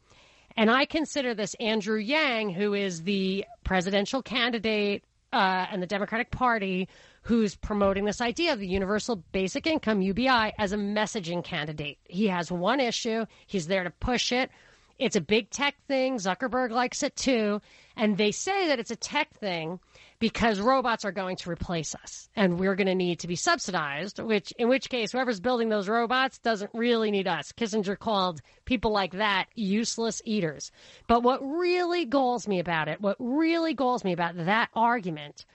[0.58, 6.32] And I consider this Andrew Yang, who is the presidential candidate uh, and the Democratic
[6.32, 6.88] Party,
[7.22, 11.98] who's promoting this idea of the universal basic income, UBI, as a messaging candidate.
[12.06, 14.50] He has one issue, he's there to push it.
[14.98, 16.18] It's a big tech thing.
[16.18, 17.62] Zuckerberg likes it too.
[17.98, 19.80] And they say that it's a tech thing
[20.26, 24.18] because robots are going to replace us and we're going to need to be subsidized,
[24.18, 27.52] which, in which case, whoever's building those robots doesn't really need us.
[27.52, 30.72] Kissinger called people like that useless eaters.
[31.06, 35.46] But what really galls me about it, what really galls me about that argument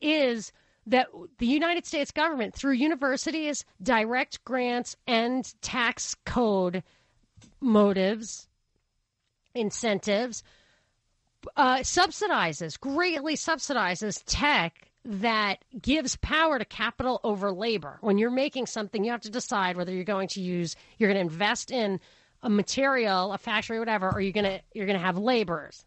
[0.00, 0.52] is
[0.86, 1.08] that
[1.38, 6.84] the United States government, through universities, direct grants, and tax code
[7.60, 8.46] motives,
[9.52, 10.44] incentives,
[11.56, 17.98] uh, subsidizes, greatly subsidizes tech that gives power to capital over labor.
[18.00, 21.26] When you're making something, you have to decide whether you're going to use, you're going
[21.26, 21.98] to invest in
[22.42, 25.84] a material, a factory, whatever, or you're going to you're going to have laborers.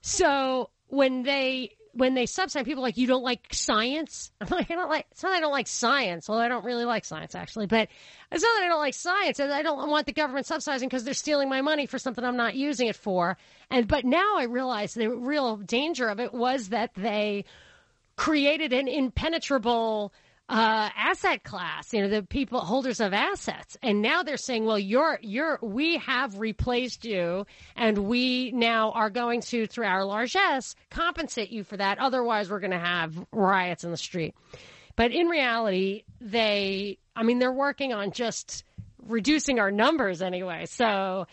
[0.00, 4.30] So when they when they subsidize people like you don't like science.
[4.40, 5.06] I'm like I don't like.
[5.10, 7.66] It's not that I don't like science, although I don't really like science actually.
[7.66, 7.88] But
[8.30, 9.40] it's not that I don't like science.
[9.40, 12.54] I don't want the government subsidizing because they're stealing my money for something I'm not
[12.54, 13.36] using it for.
[13.70, 17.44] And but now I realize the real danger of it was that they
[18.16, 20.12] created an impenetrable
[20.48, 23.76] uh, asset class, you know, the people holders of assets.
[23.82, 29.08] And now they're saying, well, you're, you're, we have replaced you and we now are
[29.08, 31.98] going to, through our largesse, compensate you for that.
[31.98, 34.34] Otherwise, we're going to have riots in the street.
[34.94, 38.64] But in reality, they, I mean, they're working on just
[39.06, 40.66] reducing our numbers anyway.
[40.66, 41.26] So,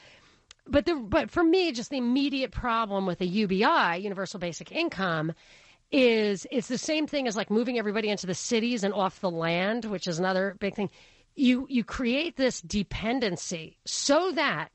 [0.66, 5.34] but the, but for me, just the immediate problem with a UBI, Universal Basic Income,
[5.92, 9.32] is it's the same thing as like moving everybody into the cities and off the
[9.32, 10.90] land, which is another big thing.
[11.36, 14.70] You you create this dependency so that,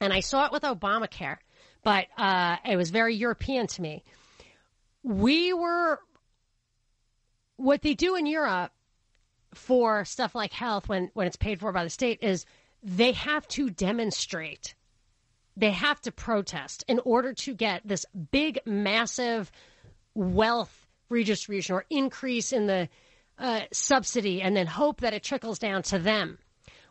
[0.00, 1.38] and I saw it with Obamacare,
[1.82, 4.04] but uh, it was very European to me.
[5.02, 5.98] We were
[7.56, 8.72] what they do in Europe
[9.54, 12.46] for stuff like health when when it's paid for by the state is
[12.82, 14.74] they have to demonstrate
[15.56, 19.50] they have to protest in order to get this big massive
[20.14, 22.88] wealth redistribution or increase in the
[23.38, 26.38] uh, subsidy and then hope that it trickles down to them.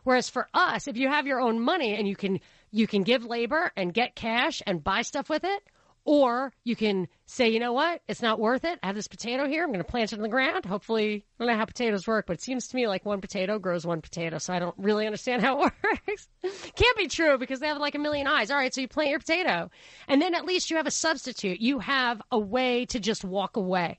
[0.02, 2.40] Whereas for us, if you have your own money and you can
[2.70, 5.62] you can give labor and get cash and buy stuff with it,
[6.04, 8.78] or you can say, you know what, it's not worth it.
[8.82, 9.62] I have this potato here.
[9.62, 10.64] I'm going to plant it in the ground.
[10.64, 13.58] Hopefully, I don't know how potatoes work, but it seems to me like one potato
[13.58, 14.38] grows one potato.
[14.38, 16.28] So I don't really understand how it works.
[16.74, 18.50] Can't be true because they have like a million eyes.
[18.50, 19.70] All right, so you plant your potato,
[20.08, 21.60] and then at least you have a substitute.
[21.60, 23.98] You have a way to just walk away.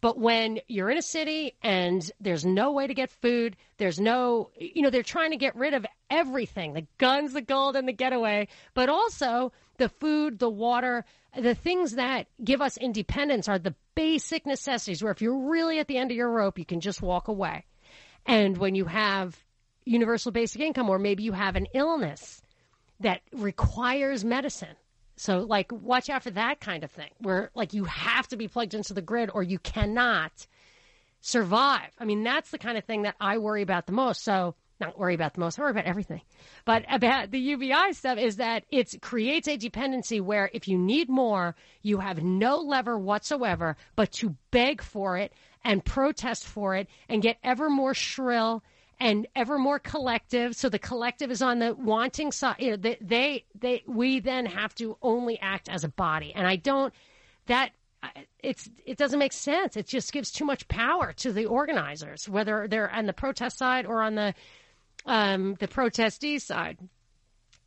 [0.00, 4.50] But when you're in a city and there's no way to get food, there's no,
[4.58, 7.92] you know, they're trying to get rid of everything the guns, the gold, and the
[7.92, 11.04] getaway, but also the food, the water,
[11.36, 15.88] the things that give us independence are the basic necessities where if you're really at
[15.88, 17.66] the end of your rope, you can just walk away.
[18.26, 19.38] And when you have
[19.84, 22.40] universal basic income, or maybe you have an illness
[23.00, 24.76] that requires medicine,
[25.20, 28.48] so, like, watch out for that kind of thing where, like, you have to be
[28.48, 30.32] plugged into the grid or you cannot
[31.20, 31.90] survive.
[31.98, 34.24] I mean, that's the kind of thing that I worry about the most.
[34.24, 36.22] So, not worry about the most, I worry about everything.
[36.64, 41.10] But about the UBI stuff is that it creates a dependency where if you need
[41.10, 46.88] more, you have no lever whatsoever but to beg for it and protest for it
[47.10, 48.64] and get ever more shrill
[49.00, 50.54] and ever more collective.
[50.54, 52.56] So the collective is on the wanting side.
[52.58, 56.32] You know, they, they, they, we then have to only act as a body.
[56.34, 56.92] And I don't,
[57.46, 57.70] that,
[58.42, 59.76] it's, it doesn't make sense.
[59.76, 63.86] It just gives too much power to the organizers, whether they're on the protest side
[63.86, 64.34] or on the,
[65.06, 66.78] um, the protestee side.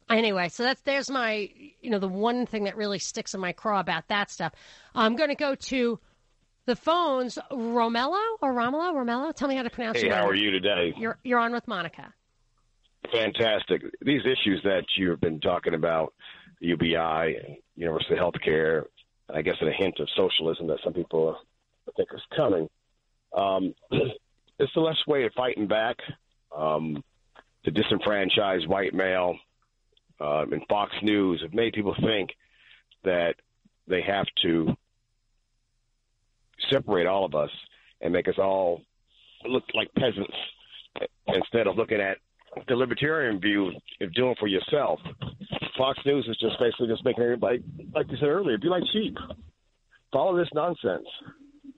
[0.09, 1.49] Anyway, so that's there's my
[1.81, 4.53] you know the one thing that really sticks in my craw about that stuff.
[4.93, 5.97] I'm going to go to
[6.65, 7.37] the phones.
[7.51, 8.93] Romello or Romello?
[8.93, 9.33] Romello?
[9.33, 10.03] Tell me how to pronounce it.
[10.03, 10.29] Hey, how name.
[10.29, 10.93] are you today?
[10.97, 12.13] You're you're on with Monica.
[13.11, 13.83] Fantastic.
[14.01, 16.13] These issues that you've been talking about,
[16.59, 18.85] UBI and universal health care,
[19.27, 21.37] and I guess in a hint of socialism that some people
[21.97, 22.69] think is coming.
[23.35, 25.97] Um, it's the best way of fighting back
[26.55, 27.03] um,
[27.65, 29.35] to disenfranchise white male
[30.19, 32.29] um, and Fox News have made people think
[33.03, 33.35] that
[33.87, 34.75] they have to
[36.71, 37.49] separate all of us
[38.01, 38.81] and make us all
[39.47, 40.33] look like peasants
[41.27, 42.17] instead of looking at
[42.67, 43.71] the libertarian view
[44.01, 44.99] of doing for yourself.
[45.77, 47.63] Fox News is just basically just making everybody,
[47.93, 49.17] like you said earlier, be like sheep.
[50.11, 51.07] Follow this nonsense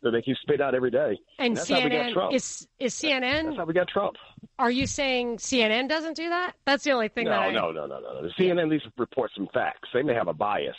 [0.04, 1.18] that they keep spitting out every day.
[1.40, 2.34] And that's how we got CNN Trump.
[2.34, 3.46] is is CNN.
[3.46, 4.16] That's how we got Trump.
[4.60, 6.54] Are you saying CNN doesn't do that?
[6.66, 7.52] That's the only thing No, that I.
[7.52, 8.22] no, no, no, no, no.
[8.22, 9.88] The CNN at least reports some facts.
[9.94, 10.76] They may have a bias,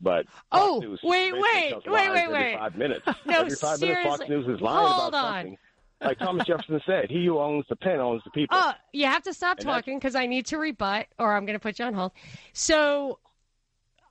[0.00, 1.42] but Oh, Fox News wait, wait,
[1.86, 2.58] wait, wait, wait.
[2.58, 3.06] Five minutes.
[3.26, 4.28] No, every five minutes, Fox.
[4.28, 5.34] News is lying Hold about on.
[5.42, 5.58] something.
[6.02, 9.22] Like Thomas Jefferson said, "He who owns the pen owns the people." Oh, you have
[9.22, 11.86] to stop And talking because I need to rebut, or I'm going to put you
[11.86, 12.12] on hold.
[12.52, 13.18] So,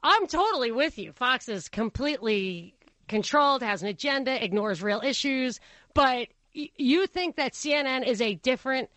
[0.01, 1.11] I'm totally with you.
[1.11, 2.73] Fox is completely
[3.07, 5.59] controlled, has an agenda, ignores real issues.
[5.93, 8.89] But y- you think that CNN is a different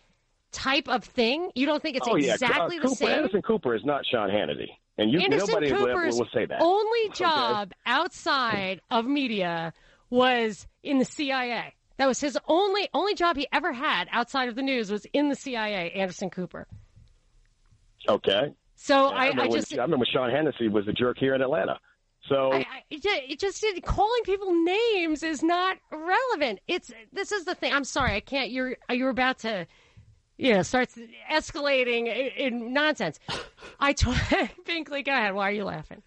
[0.51, 1.51] type of thing?
[1.53, 3.09] You don't think it's oh yeah, exactly uh, the Cooper, same?
[3.09, 6.61] Anderson Cooper is not Sean Hannity, and you Anderson nobody Cooper's will say that.
[6.61, 9.73] only job outside of media
[10.09, 11.73] was in the CIA.
[11.97, 15.29] That was his only only job he ever had outside of the news was in
[15.29, 15.91] the CIA.
[15.91, 16.67] Anderson Cooper.
[18.07, 18.53] Okay.
[18.75, 21.41] So I, I, remember just when, I remember Sean Hannity was the jerk here in
[21.41, 21.77] Atlanta.
[22.27, 26.59] So I, I, it it just it, calling people names is not relevant.
[26.67, 27.73] It's this is the thing.
[27.73, 28.51] I'm sorry, I can't.
[28.51, 29.67] You're you're about to,
[30.39, 30.89] you know, start
[31.29, 33.19] escalating in, in nonsense.
[33.79, 34.15] I told
[34.65, 35.35] Binkley, go ahead.
[35.35, 36.01] Why are you laughing?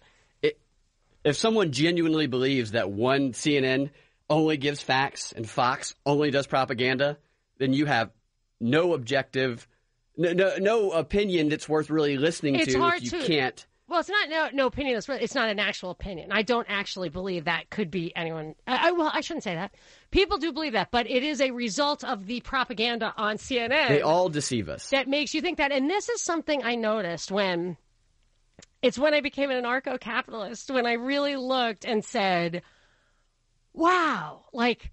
[1.23, 3.91] If someone genuinely believes that one CNN
[4.29, 7.17] only gives facts and Fox only does propaganda,
[7.59, 8.11] then you have
[8.59, 9.65] no objective,
[10.17, 13.65] no, no, no opinion that's worth really listening It's to hard if you to- can't.
[13.87, 14.97] Well, it's not no no opinion.
[14.97, 16.31] It's, it's not an actual opinion.
[16.31, 18.55] I don't actually believe that could be anyone.
[18.65, 19.75] I, I, well, I shouldn't say that.
[20.09, 23.89] People do believe that, but it is a result of the propaganda on CNN.
[23.89, 24.89] They all deceive us.
[24.89, 25.71] that makes you think that.
[25.71, 27.77] And this is something I noticed when
[28.81, 32.61] it's when I became an anarcho capitalist, when I really looked and said,
[33.73, 34.91] wow, like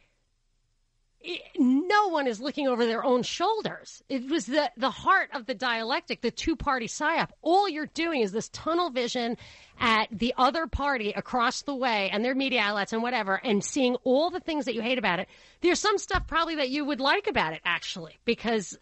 [1.58, 4.02] no one is looking over their own shoulders.
[4.08, 7.28] It was the, the heart of the dialectic, the two party psyop.
[7.42, 9.36] All you're doing is this tunnel vision
[9.78, 13.96] at the other party across the way and their media outlets and whatever, and seeing
[14.04, 15.28] all the things that you hate about it.
[15.60, 18.78] There's some stuff probably that you would like about it, actually, because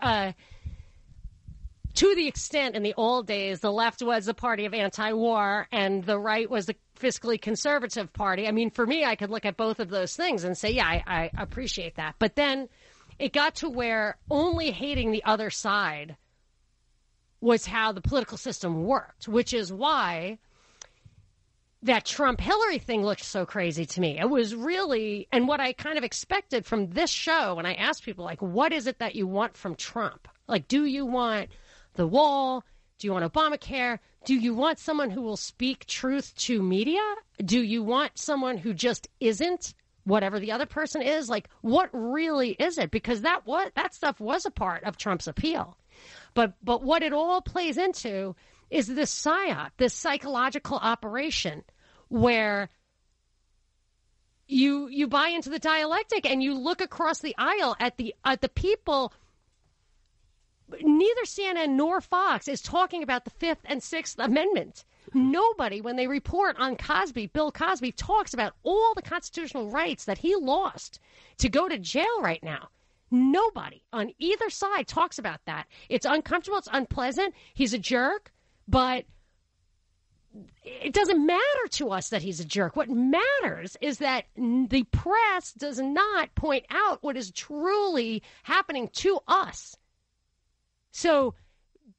[0.00, 0.32] uh,
[1.94, 6.04] to the extent in the old days the left was the party of anti-war and
[6.04, 8.46] the right was the fiscally conservative party.
[8.46, 10.86] I mean, for me, I could look at both of those things and say, yeah,
[10.86, 12.14] I, I appreciate that.
[12.18, 12.68] But then
[13.18, 16.16] it got to where only hating the other side
[17.40, 20.38] was how the political system worked, which is why
[21.82, 24.18] that Trump Hillary thing looked so crazy to me.
[24.18, 28.04] It was really, and what I kind of expected from this show when I asked
[28.04, 30.28] people, like, what is it that you want from Trump?
[30.46, 31.48] Like, do you want
[31.94, 32.64] the wall?
[32.98, 33.98] Do you want Obamacare?
[34.24, 37.02] Do you want someone who will speak truth to media?
[37.44, 39.74] Do you want someone who just isn't
[40.04, 41.28] whatever the other person is?
[41.28, 42.90] Like, what really is it?
[42.90, 45.76] Because that what that stuff was a part of Trump's appeal.
[46.34, 48.36] But but what it all plays into
[48.70, 51.62] is this psyop, this psychological operation
[52.08, 52.68] where
[54.46, 58.40] you you buy into the dialectic and you look across the aisle at the at
[58.40, 59.12] the people
[60.80, 64.84] neither CNN nor Fox is talking about the Fifth and Sixth Amendment.
[65.14, 70.18] Nobody, when they report on Cosby, Bill Cosby, talks about all the constitutional rights that
[70.18, 71.00] he lost
[71.38, 72.68] to go to jail right now.
[73.10, 75.66] Nobody on either side talks about that.
[75.90, 77.34] It's uncomfortable, it's unpleasant.
[77.52, 78.32] He's a jerk,
[78.66, 79.04] but
[80.64, 82.74] it doesn't matter to us that he's a jerk.
[82.74, 89.18] What matters is that the press does not point out what is truly happening to
[89.28, 89.76] us.
[90.92, 91.34] So,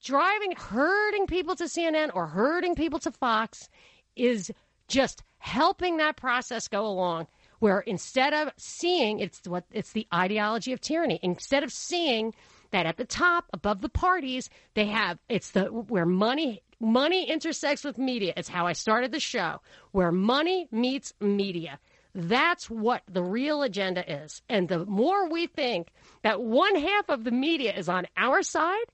[0.04, 3.70] driving, herding people to CNN or herding people to Fox
[4.16, 4.52] is
[4.88, 7.28] just helping that process go along.
[7.60, 12.34] Where instead of seeing it's what it's the ideology of tyranny, instead of seeing
[12.72, 17.84] that at the top above the parties they have it's the where money money intersects
[17.84, 18.34] with media.
[18.36, 19.62] It's how I started the show.
[19.92, 21.80] Where money meets media.
[22.16, 24.42] That's what the real agenda is.
[24.48, 25.88] And the more we think
[26.22, 28.86] that one half of the media is on our side,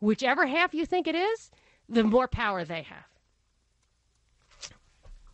[0.00, 1.50] whichever half you think it is,
[1.88, 3.04] the more power they have.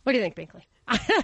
[0.03, 0.63] What do you think, Binkley?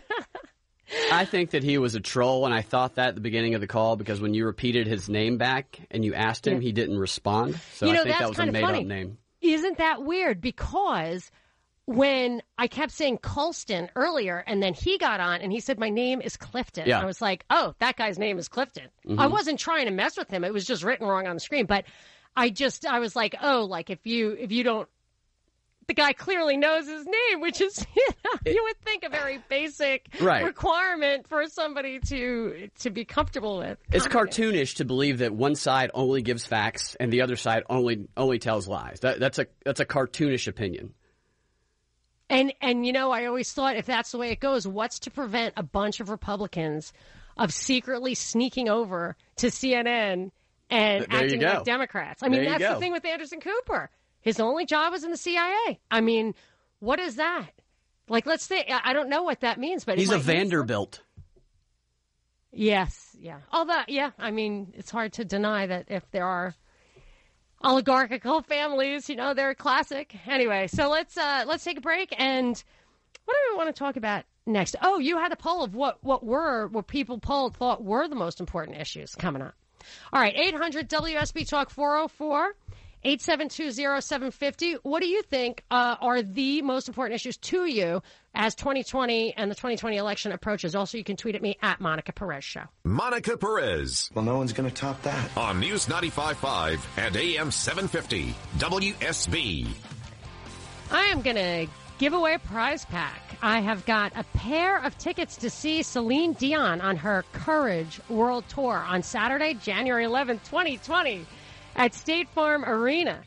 [1.11, 3.61] I think that he was a troll, and I thought that at the beginning of
[3.61, 6.59] the call because when you repeated his name back and you asked him, Yeah.
[6.67, 7.59] he didn't respond.
[7.73, 8.79] So you know, I think that was a made funny.
[8.79, 9.17] up name.
[9.41, 10.41] Isn't that weird?
[10.41, 11.29] Because
[11.89, 15.89] when I kept saying Colston earlier, and then he got on and he said, My
[15.89, 16.87] name is Clifton.
[16.87, 17.01] Yeah.
[17.01, 18.89] I was like, Oh, that guy's name is Clifton.
[19.07, 19.17] Mhm.
[19.19, 20.43] I wasn't trying to mess with him.
[20.43, 21.65] It was just written wrong on the screen.
[21.65, 21.85] But
[22.37, 24.87] I just, I was like, Oh, like if you, if you don't,
[25.87, 29.39] the guy clearly knows his name, which is you, know, you would think a very
[29.49, 30.45] basic Right.
[30.45, 33.79] requirement for somebody to to be comfortable with.
[33.91, 38.07] It's cartoonish to believe that one side only gives facts and the other side only
[38.15, 38.99] only tells lies.
[38.99, 40.93] That, that's a that's a cartoonish opinion.
[42.29, 45.11] And and you know, I always thought if that's the way it goes, what's to
[45.11, 46.93] prevent a bunch of Republicans
[47.37, 50.31] of secretly sneaking over to CNN
[50.69, 52.21] and There acting like Democrats?
[52.21, 53.89] I mean, There that's the thing with Anderson Cooper.
[54.21, 55.79] His only job was in the CIA.
[55.89, 56.35] I mean,
[56.79, 57.49] what is that?
[58.09, 58.67] Like, let's think.
[58.69, 61.01] I I don't know what that means, but He's a Vanderbilt.
[62.51, 63.39] Yes, yeah.
[63.51, 66.55] Although, yeah, I mean, it's hard to deny that if there are
[67.63, 70.15] oligarchical families, you know, they're classic.
[70.27, 72.63] Anyway, so let's uh let's take a break and
[73.25, 74.75] what do we want to talk about next?
[74.81, 78.15] Oh, you had a poll of what what were what people polled thought were the
[78.15, 79.53] most important issues coming up.
[80.11, 82.55] All right, 800 WSB Talk 404
[83.05, 84.79] 8720750.
[84.83, 88.01] What do you think uh, are the most important issues to you
[88.35, 90.75] as 2020 and the 2020 election approaches?
[90.75, 92.63] Also, you can tweet at me at Monica Perez Show.
[92.83, 94.09] Monica Perez.
[94.13, 95.37] Well, no one's going to top that.
[95.37, 99.67] On News 95.5 and AM 750 WSB.
[100.91, 101.67] I am going to
[101.99, 103.37] give away a prize pack.
[103.41, 108.43] I have got a pair of tickets to see Celine Dion on her Courage World
[108.49, 111.25] Tour on Saturday, January 11th, 2020
[111.75, 113.21] at State Farm Arena.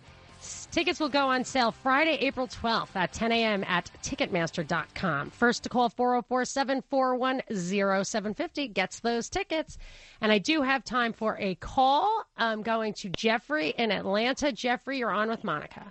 [0.72, 3.62] Tickets will go on sale Friday, April 12th at 10 a.m.
[3.64, 5.30] at Ticketmaster.com.
[5.30, 9.78] First to call 404 741 0750 gets those tickets.
[10.20, 12.24] And I do have time for a call.
[12.36, 14.50] I'm going to Jeffrey in Atlanta.
[14.50, 15.84] Jeffrey, you're on with Monica.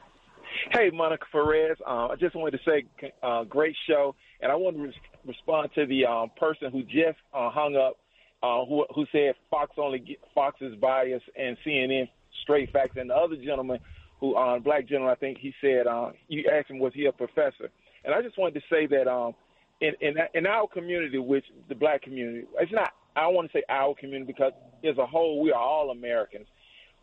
[0.72, 1.78] Hey, Monica Perez.
[1.86, 4.94] Uh, I just wanted to say, uh, great show, and I want to res-
[5.26, 7.98] respond to the um, person who just uh, hung up,
[8.44, 12.10] uh, who who said Fox only Fox is biased and CNN
[12.42, 13.80] straight facts, and the other gentleman,
[14.20, 17.12] who uh, black gentleman, I think he said, uh, you asked him was he a
[17.12, 17.70] professor,
[18.06, 19.34] and I just wanted to say that um,
[19.82, 22.92] in in in our community, which the black community, it's not.
[23.16, 24.54] I don't want to say our community because
[24.88, 26.48] as a whole, we are all Americans.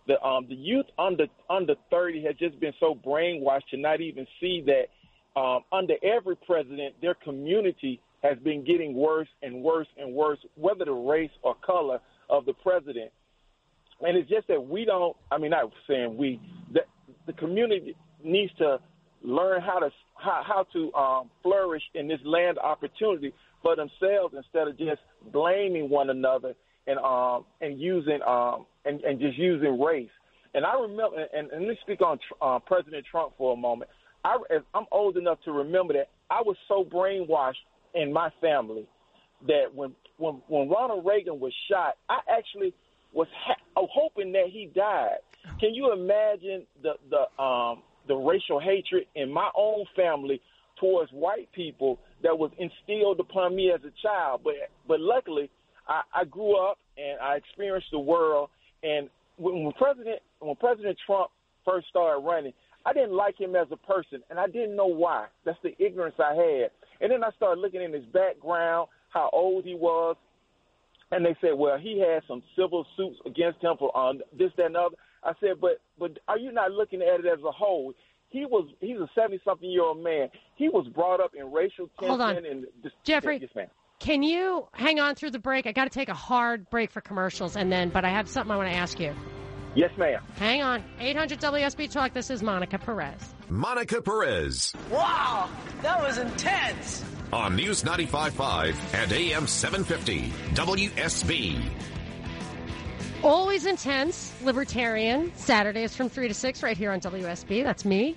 [0.07, 4.27] The um the youth under under 30 has just been so brainwashed to not even
[4.41, 10.13] see that um under every president their community has been getting worse and worse and
[10.15, 12.01] worse whether the race or color
[12.31, 13.11] of the president
[14.01, 16.41] and it's just that we don't i mean not saying we
[16.73, 16.81] the
[17.27, 18.79] the community needs to
[19.23, 24.69] learn how to how, how to um flourish in this land opportunity for themselves instead
[24.69, 25.01] of just
[25.33, 26.55] blaming one another
[26.87, 30.09] and um and using um and, and just using race.
[30.55, 33.91] And I remember, and, and let me speak on uh, President Trump for a moment.
[34.25, 34.39] I,
[34.75, 37.63] I'm old enough to remember that I was so brainwashed
[37.95, 38.87] in my family
[39.47, 42.75] that when when when Ronald Reagan was shot, I actually
[43.13, 45.19] was ha- hoping that he died.
[45.61, 50.41] Can you imagine the the um the racial hatred in my own family
[50.81, 54.43] towards white people that was instilled upon me as a child?
[54.45, 54.55] But
[54.87, 55.51] but luckily,
[55.87, 58.51] I, I grew up and I experienced the world.
[58.83, 61.31] And when, when President when President Trump
[61.65, 62.53] first started running,
[62.85, 65.27] I didn't like him as a person, and I didn't know why.
[65.45, 66.71] That's the ignorance I had.
[67.01, 70.17] And then I started looking in his background, how old he was,
[71.11, 74.67] and they said, well, he had some civil suits against him for um, this, that,
[74.67, 74.97] and the other.
[75.25, 77.93] I said, but but are you not looking at it as a whole?
[78.31, 80.29] He was he's a seventy something year old man.
[80.57, 82.37] He was brought up in racial tension Hold on.
[82.37, 83.39] and this, Jeffrey.
[83.41, 83.69] Yes, ma'am.
[83.99, 85.67] Can you hang on through the break?
[85.67, 88.53] I got to take a hard break for commercials, and then, but I have something
[88.53, 89.13] I want to ask you.
[89.79, 90.21] Yes, ma'am.
[90.39, 90.83] Hang on.
[90.99, 92.13] 800 WSB Talk.
[92.13, 93.15] This is Monica Perez.
[93.49, 94.75] Monica Perez.
[94.91, 95.49] Wow,
[95.83, 97.05] that was intense.
[97.33, 101.71] On News 95.5 and AM 750 WSB.
[103.23, 105.31] Always intense, libertarian.
[105.37, 107.63] Saturdays from 3 to 6 right here on WSB.
[107.63, 108.17] That's me.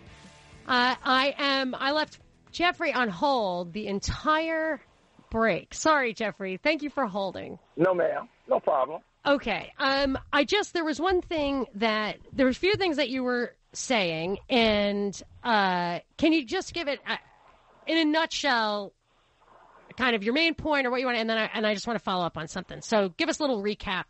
[0.67, 2.17] Uh, I am, I left
[2.51, 4.81] Jeffrey on hold the entire
[5.29, 5.75] break.
[5.75, 6.57] Sorry, Jeffrey.
[6.57, 7.59] Thank you for holding.
[7.77, 8.27] No, ma'am.
[8.47, 9.01] No problem.
[9.25, 9.71] Okay.
[9.77, 13.23] Um, I just there was one thing that there was a few things that you
[13.23, 17.17] were saying, and uh, can you just give it uh,
[17.85, 18.93] in a nutshell,
[19.95, 21.85] kind of your main point or what you want, and then I, and I just
[21.85, 22.81] want to follow up on something.
[22.81, 24.05] So give us a little recap.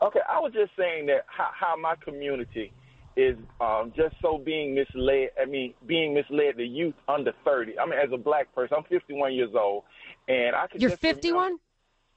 [0.00, 2.72] Okay, I was just saying that how, how my community
[3.16, 5.30] is um, just so being misled.
[5.40, 6.56] I mean, being misled.
[6.56, 7.78] The youth under thirty.
[7.78, 9.84] I mean, as a black person, I'm 51 years old,
[10.28, 10.80] and I could.
[10.80, 11.58] You're just 51.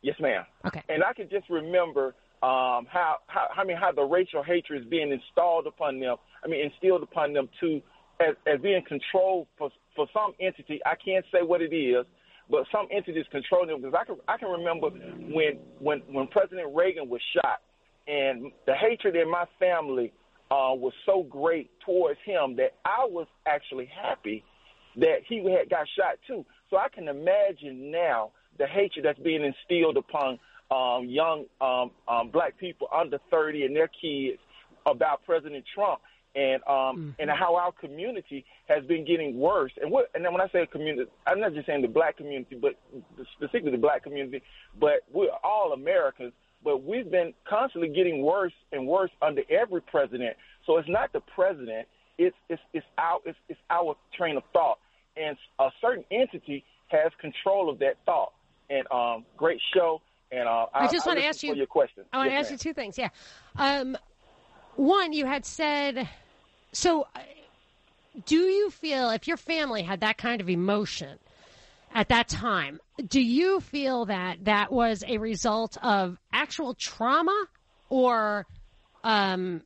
[0.06, 0.46] Yes, ma'am.
[0.66, 0.82] Okay.
[0.88, 2.14] And I can just remember
[2.44, 6.18] um, how, how I mean how the racial hatred is being installed upon them.
[6.44, 7.82] I mean, instilled upon them to
[8.20, 10.80] as, as being controlled for for some entity.
[10.86, 12.06] I can't say what it is,
[12.50, 13.82] but some entity is controlling them.
[13.82, 17.62] Because I can I can remember when when when President Reagan was shot,
[18.08, 20.14] and the hatred in my family
[20.52, 24.44] uh, was so great towards him that I was actually happy
[24.98, 26.46] that he had got shot too.
[26.70, 30.40] So I can imagine now the hatred that's being instilled upon
[30.72, 34.40] um, young um, um, black people under 30 and their kids
[34.86, 36.02] about President Trump
[36.36, 39.72] and um, and how our community has been getting worse.
[39.82, 42.56] And what and then when I say community, I'm not just saying the black community,
[42.56, 42.78] but
[43.36, 44.42] specifically the black community,
[44.80, 46.34] but we're all Americans.
[46.64, 50.36] But we've been constantly getting worse and worse under every president.
[50.66, 51.88] So it's not the president;
[52.18, 54.80] it's it's it's our it's, it's our train of thought,
[55.18, 58.34] and a certain entity has control of that thought.
[58.70, 60.02] And um, great show.
[60.32, 61.54] And uh, I just want to ask you.
[61.54, 62.04] your question.
[62.12, 62.54] I want to Yes, ask ma'am.
[62.54, 62.98] you two things.
[62.98, 63.10] Yeah.
[63.58, 63.98] Um,
[64.76, 66.10] one, you had said.
[66.72, 67.08] So,
[68.26, 71.20] do you feel if your family had that kind of emotion
[71.94, 77.46] at that time, do you feel that that was a result of actual trauma,
[77.90, 78.46] or,
[79.04, 79.62] um,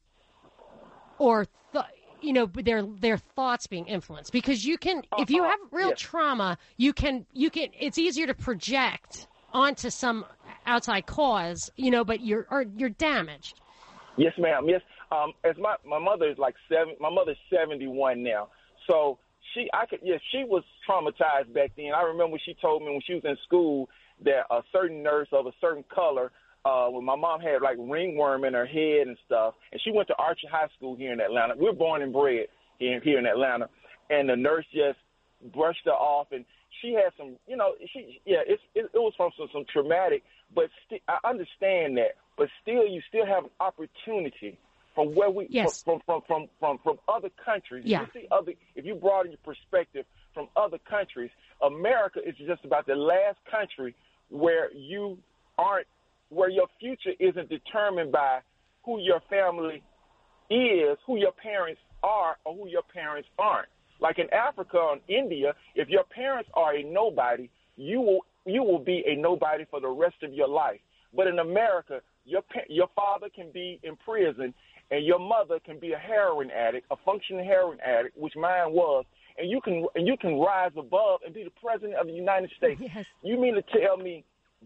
[1.18, 1.86] or th-
[2.22, 4.32] you know their their thoughts being influenced?
[4.32, 6.00] Because you can, if you have real yes.
[6.00, 7.70] trauma, you can you can.
[7.80, 10.26] It's easier to project onto some
[10.66, 13.62] outside cause, you know, but you're or you're damaged.
[14.18, 14.66] Yes, ma'am.
[14.68, 14.82] Yes.
[15.12, 16.96] Um, as my my mother is like seven.
[17.00, 18.50] My mother's seventy one now.
[18.90, 19.20] So
[19.54, 21.92] she, I could, yes, she was traumatized back then.
[21.96, 23.90] I remember she told me when she was in school
[24.24, 26.32] that a certain nurse of a certain color.
[26.66, 30.08] Uh, when my mom had like ringworm in her head and stuff, and she went
[30.10, 31.54] to Archer High School here in Atlanta.
[31.58, 32.48] We're born and bred
[32.80, 33.70] here here in Atlanta,
[34.10, 34.98] and the nurse just
[35.54, 36.44] brushed her off, and
[36.82, 40.24] she had some, you know, she yeah, it's it, it was from some, some traumatic,
[40.54, 44.58] but sti- I understand that, but still, you still have an opportunity
[44.96, 45.82] from where we Yes.
[45.84, 47.86] from from from from from other countries.
[47.86, 48.02] Yeah.
[48.04, 51.32] If you see other, if you broaden your perspective from other countries,
[51.62, 53.96] America is just about the last country
[54.30, 55.18] where you
[55.58, 55.88] aren't,
[56.30, 58.40] where your future isn't determined by
[58.86, 59.84] who your family
[60.50, 63.68] is, who your parents are, or who your parents aren't.
[64.00, 68.64] Like in Africa or in India, if your parents are a nobody, you will you
[68.64, 70.80] will be a nobody for the rest of your life.
[71.14, 74.54] But in America, your your father can be in prison,
[74.92, 79.06] and your mother can be a heroin addict, a functioning heroin addict, which mine was,
[79.38, 82.52] and you can and you can rise above and be the president of the United
[82.58, 82.82] States.
[83.24, 84.24] You mean to tell me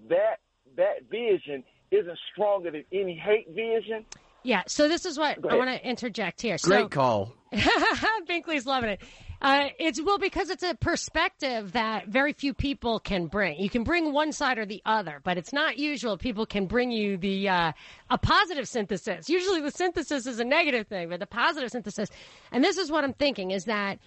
[0.10, 0.38] that
[0.78, 4.06] that vision isn't stronger than any hate vision?
[4.44, 4.64] Yeah.
[4.68, 6.58] So this is what I want to interject here.
[6.62, 7.34] Great so, call.
[7.54, 9.02] Binkley's loving it.
[9.41, 13.60] Uh, it's well because it's a perspective that very few people can bring.
[13.60, 16.18] You can bring one side or the other, but it's not usual.
[16.18, 17.72] People can bring you the uh,
[18.10, 19.28] a positive synthesis.
[19.28, 22.10] Usually, the synthesis is a negative thing, but the positive synthesis.
[22.54, 24.00] And this is what I'm thinking: is that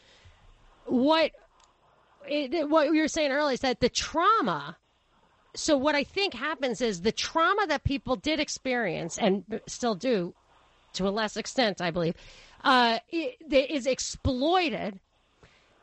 [0.87, 1.33] what
[2.27, 4.79] it, what you were saying earlier is that the trauma
[5.57, 10.35] so what I think happens is the trauma that people did experience and still do,
[10.95, 12.15] to a less extent, I believe,
[12.63, 15.01] uh, is exploited,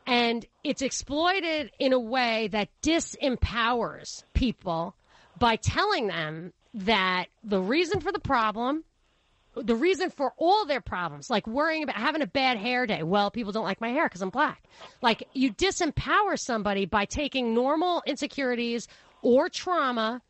[0.06, 4.94] and it's exploited in a way that disempowers people
[5.38, 8.84] by telling them that the reason for the problem.
[9.56, 13.04] The reason for all their problems, like worrying about having a bad hair day.
[13.04, 14.64] Well, people don't like my hair because I'm black.
[15.00, 18.88] Like you disempower somebody by taking normal insecurities
[19.24, 20.22] or trauma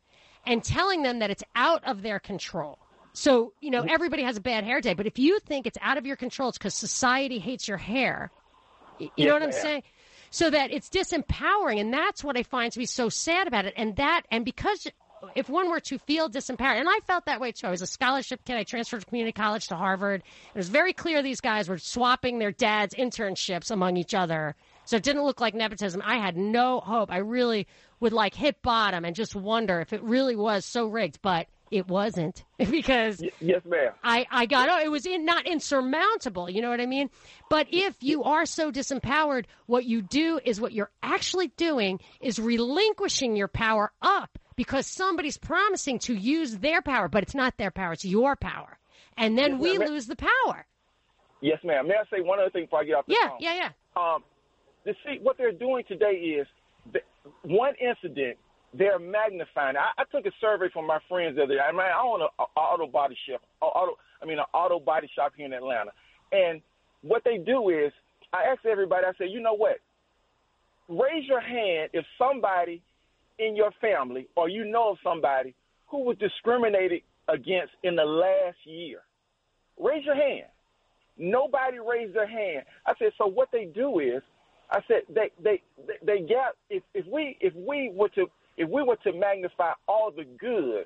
[0.45, 2.79] and telling them that it's out of their control.
[3.13, 5.97] So, you know, everybody has a bad hair day, but if you think it's out
[5.97, 8.31] of your control, it's because society hates your hair.
[8.97, 9.53] You Yes, know what I'm ma'am.
[9.53, 9.83] saying?
[10.31, 13.73] So that it's disempowering, and that's what I find to be so sad about it.
[13.77, 14.87] And that, and because
[15.35, 17.67] if one were to feel disempowered, and I felt that way too.
[17.67, 18.57] I was a scholarship kid.
[18.57, 20.23] I transferred from community college to Harvard.
[20.53, 24.55] It was very clear these guys were swapping their dad's internships among each other.
[24.85, 26.01] So it didn't look like nepotism.
[26.05, 27.11] I had no hope.
[27.11, 27.67] I really
[27.99, 31.87] would like hit bottom and just wonder if it really was so rigged, but it
[31.87, 33.91] wasn't because yes, ma'am.
[34.03, 36.49] I, I got oh, it was in, not insurmountable.
[36.49, 37.09] You know what I mean?
[37.49, 42.37] But if you are so disempowered, what you do is what you're actually doing is
[42.39, 47.71] relinquishing your power up because somebody's promising to use their power, but it's not their
[47.71, 48.77] power; it's your power,
[49.17, 49.89] and then Yes, we ma'am.
[49.89, 50.65] lose the power.
[51.41, 51.87] Yes, ma'am.
[51.87, 53.37] May I say one other thing before I get off the Yeah, phone?
[53.41, 53.69] yeah, yeah.
[53.95, 54.23] Um,
[54.85, 56.47] to see, what they're doing today is
[57.43, 58.37] one incident
[58.77, 59.77] they're magnifying.
[59.77, 61.59] I, I took a survey from my friends the other day.
[61.61, 62.27] I mean, I own an
[62.57, 63.41] auto body shop.
[63.61, 65.91] Auto, I mean, an auto body shop here in Atlanta.
[66.31, 66.61] And
[67.01, 67.91] what they do is,
[68.33, 69.05] I asked everybody.
[69.07, 69.77] I said, you know what?
[70.89, 72.81] Raise your hand if somebody
[73.39, 75.55] in your family or you know of somebody
[75.87, 78.99] who was discriminated against in the last year.
[79.79, 80.47] Raise your hand.
[81.17, 82.65] Nobody raised their hand.
[82.85, 84.21] I said, so what they do is,
[84.71, 88.27] I said they they they, they get if if we if we were to
[88.57, 90.85] if we were to magnify all the good,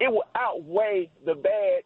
[0.00, 1.82] it will outweigh the bad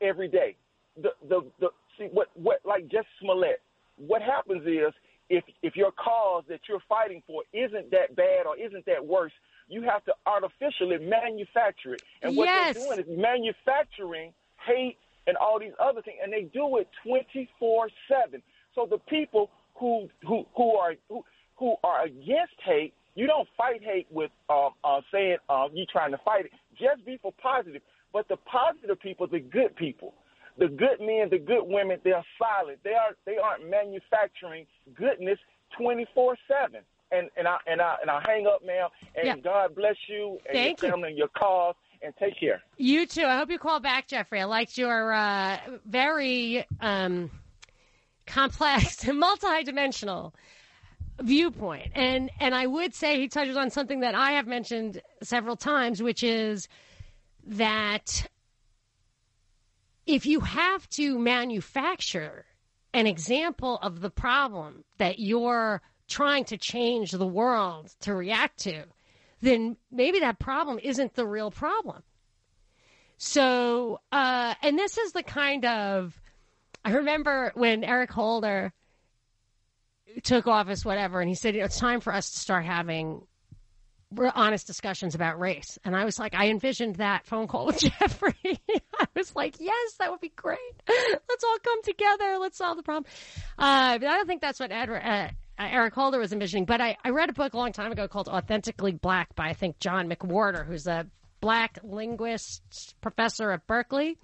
[0.00, 0.56] every day.
[0.96, 1.68] the the, the
[1.98, 3.60] see what what like Jess Smollett.
[3.96, 4.92] What happens is
[5.30, 9.32] if if your cause that you're fighting for isn't that bad or isn't that worse,
[9.68, 12.02] you have to artificially manufacture it.
[12.22, 12.74] And what Yes.
[12.74, 14.32] they're doing is manufacturing
[14.66, 18.42] hate and all these other things, and they do it 24 seven.
[18.74, 21.24] So the people who who who are who,
[21.56, 26.12] who are against hate, you don't fight hate with um, uh, saying um, you trying
[26.12, 26.52] to fight it.
[26.78, 27.82] Just be for positive.
[28.12, 30.14] But the positive people, the good people,
[30.58, 32.78] the good men, the good women, they are silent.
[32.84, 35.38] They are they aren't manufacturing goodness
[35.78, 36.80] 24 seven.
[37.10, 38.90] And and I and I and I hang up now.
[39.14, 39.36] And Yeah.
[39.36, 41.74] God bless you and Thank your family and your cause.
[42.02, 42.60] And take care.
[42.76, 43.24] You too.
[43.24, 44.38] I hope you call back, Jeffrey.
[44.38, 47.30] I liked your uh, very um,
[48.26, 50.34] complex and multi-dimensional
[51.20, 51.92] viewpoint.
[51.94, 56.02] And and I would say he touches on something that I have mentioned several times,
[56.02, 56.68] which is
[57.46, 58.28] that
[60.06, 62.44] if you have to manufacture
[62.92, 68.84] an example of the problem that you're trying to change the world to react to,
[69.40, 72.02] then maybe that problem isn't the real problem.
[73.16, 76.20] So, uh, and this is the kind of,
[76.84, 78.72] I remember when Eric Holder
[80.22, 83.22] took office, whatever, and he said, you know, it's time for us to start having
[84.34, 85.78] honest discussions about race.
[85.84, 88.34] And I was like, I envisioned that phone call with Jeffrey.
[88.44, 90.58] I was like, yes, that would be great.
[90.88, 92.38] Let's all come together.
[92.38, 93.10] Let's solve the problem.
[93.58, 95.28] Uh, but I don't think that's what Edward, uh,
[95.58, 96.64] uh, Eric Holder was envisioning.
[96.64, 99.54] But I, I read a book a long time ago called Authentically Black by, I
[99.54, 101.06] think, John McWhorter, who's a
[101.40, 104.18] black linguist professor at Berkeley.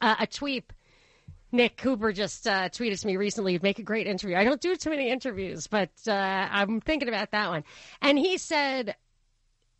[0.00, 0.64] Uh, a tweet.
[1.52, 4.60] Nick Cooper just uh, tweeted to me recently, "You'd make a great interview." I don't
[4.60, 6.12] do too many interviews, but uh,
[6.50, 7.64] I'm thinking about that one.
[8.00, 8.94] And he said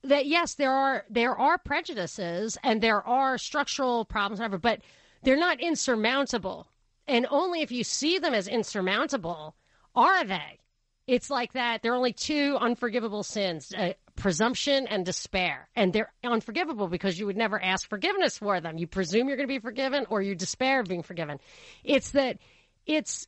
[0.02, 4.80] that yes, there are there are prejudices and there are structural problems, whatever, but
[5.22, 6.66] they're not insurmountable.
[7.06, 9.55] And only if you see them as insurmountable
[9.94, 10.59] are they.
[11.06, 11.82] It's like that.
[11.82, 17.26] There are only two unforgivable sins: uh, presumption and despair, and they're unforgivable because you
[17.26, 18.78] would never ask forgiveness for them.
[18.78, 21.40] You presume you're going to be forgiven, or you despair of being forgiven.
[21.82, 22.38] It's that
[22.86, 23.26] it's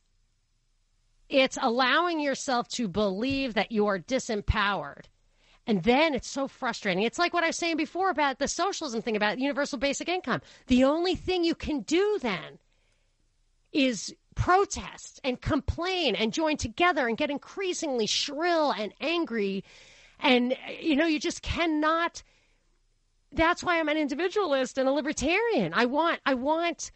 [1.29, 5.05] it's allowing yourself to believe that you are disempowered.
[5.65, 7.03] And then it's so frustrating.
[7.03, 10.41] It's like what I was saying before about the socialism thing about universal basic income.
[10.67, 12.59] The only thing you can do then
[13.71, 19.63] is protest and complain and join together and get increasingly shrill and angry.
[20.23, 22.23] And, you know, you just cannot.
[23.33, 25.73] That's why I'm an individualist and a libertarian.
[25.75, 26.91] I want, I want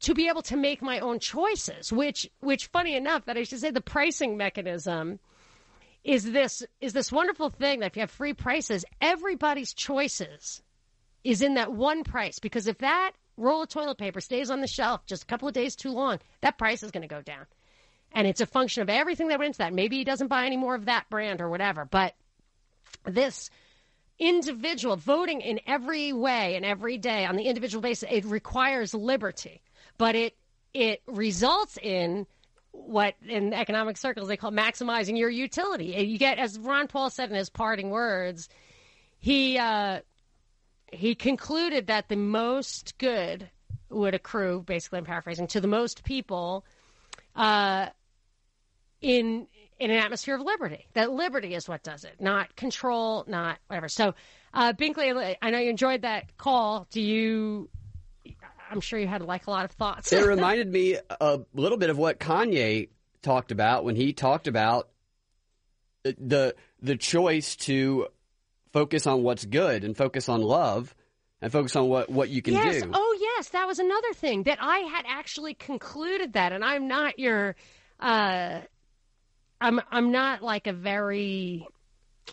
[0.00, 3.58] to be able to make my own choices, which, which funny enough, that I should
[3.58, 5.18] say the pricing mechanism
[6.04, 10.62] is this, is this wonderful thing that if you have free prices, everybody's choices
[11.24, 12.38] is in that one price.
[12.38, 15.54] Because if that roll of toilet paper stays on the shelf just a couple of
[15.54, 17.46] days too long, that price is going to go down.
[18.12, 19.74] And it's a function of everything that went into that.
[19.74, 21.84] Maybe he doesn't buy any more of that brand or whatever.
[21.84, 22.14] But
[23.04, 23.50] this
[24.18, 29.62] individual voting in every way and every day on the individual basis, it requires liberty.
[29.96, 30.36] But it
[30.74, 32.26] it results in
[32.72, 35.86] what in economic circles they call maximizing your utility.
[35.86, 38.48] You get, as Ron Paul said in his parting words,
[39.18, 40.00] he uh,
[40.92, 43.48] he concluded that the most good
[43.90, 46.64] would accrue, basically, I'm paraphrasing, to the most people
[47.34, 47.88] uh,
[49.00, 49.46] in
[49.78, 50.86] in an atmosphere of liberty.
[50.94, 53.88] That liberty is what does it, not control, not whatever.
[53.88, 54.14] So,
[54.52, 56.86] uh, Binkley, I know you enjoyed that call.
[56.90, 57.68] Do you?
[58.70, 60.12] I'm sure you had like a lot of thoughts.
[60.12, 62.88] It reminded me a little bit of what Kanye
[63.22, 64.88] talked about when he talked about
[66.04, 68.08] the the choice to
[68.72, 70.94] focus on what's good and focus on love
[71.40, 72.82] and focus on what, what you can yes.
[72.82, 72.90] do.
[72.92, 73.50] Oh, yes.
[73.50, 77.54] That was another thing that I had actually concluded that, and I'm not your,
[78.00, 78.60] uh,
[79.60, 81.66] I'm I'm not like a very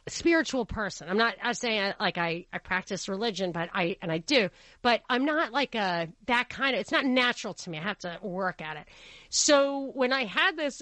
[0.07, 1.09] spiritual person.
[1.09, 1.35] I'm not.
[1.41, 4.49] I'm saying like I I practice religion, but I and I do,
[4.81, 6.81] but I'm not like a that kind of.
[6.81, 7.77] It's not natural to me.
[7.79, 8.87] I have to work at it.
[9.29, 10.81] So when I had this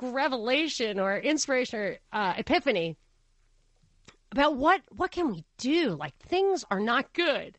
[0.00, 2.96] revelation or inspiration or uh, epiphany
[4.32, 5.90] about what what can we do?
[5.90, 7.56] Like things are not good.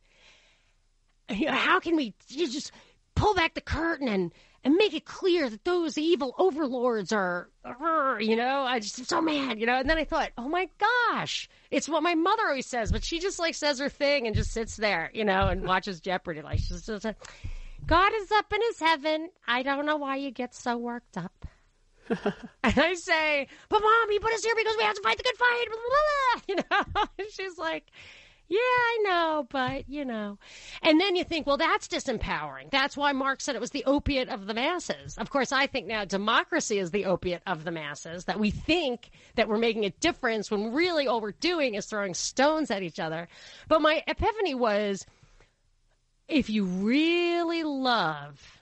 [1.29, 2.73] You know, how can we just
[3.15, 4.33] pull back the curtain and
[4.63, 7.49] and make it clear that those evil overlords are,
[8.19, 9.79] you know, I just am so mad, you know.
[9.79, 13.19] And then I thought, oh my gosh, it's what my mother always says, but she
[13.19, 16.41] just like says her thing and just sits there, you know, and watches Jeopardy.
[16.41, 17.15] Like she's just, a,
[17.85, 19.29] God is up in his heaven.
[19.47, 21.45] I don't know why you get so worked up.
[22.09, 25.23] and I say, but mom, you put us here because we have to fight the
[25.23, 25.65] good fight.
[25.67, 26.03] Blah, blah,
[26.35, 26.41] blah.
[26.47, 27.85] You know, and she's like,
[28.51, 30.37] Yeah, I know, but you know.
[30.81, 32.69] And then you think, well, that's disempowering.
[32.69, 35.17] That's why Marx said it was the opiate of the masses.
[35.17, 39.11] Of course, I think now democracy is the opiate of the masses, that we think
[39.35, 42.99] that we're making a difference when really all we're doing is throwing stones at each
[42.99, 43.29] other.
[43.69, 45.05] But my epiphany was
[46.27, 48.61] if you really love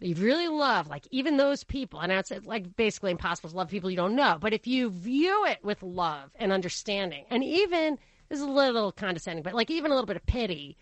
[0.00, 3.90] you really love, like even those people, and it's like basically impossible to love people
[3.90, 4.38] you don't know.
[4.40, 7.98] But if you view it with love and understanding, and even
[8.30, 10.76] is a little condescending, but like even a little bit of pity,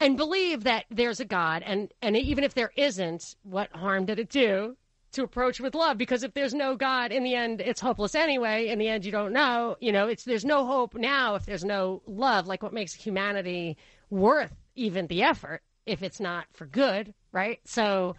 [0.00, 4.18] and believe that there's a God, and and even if there isn't, what harm did
[4.18, 4.76] it do
[5.12, 5.96] to approach with love?
[5.96, 8.68] Because if there's no God, in the end, it's hopeless anyway.
[8.68, 9.76] In the end, you don't know.
[9.80, 12.46] You know, it's there's no hope now if there's no love.
[12.46, 13.76] Like what makes humanity
[14.10, 17.60] worth even the effort if it's not for good, right?
[17.64, 18.16] So,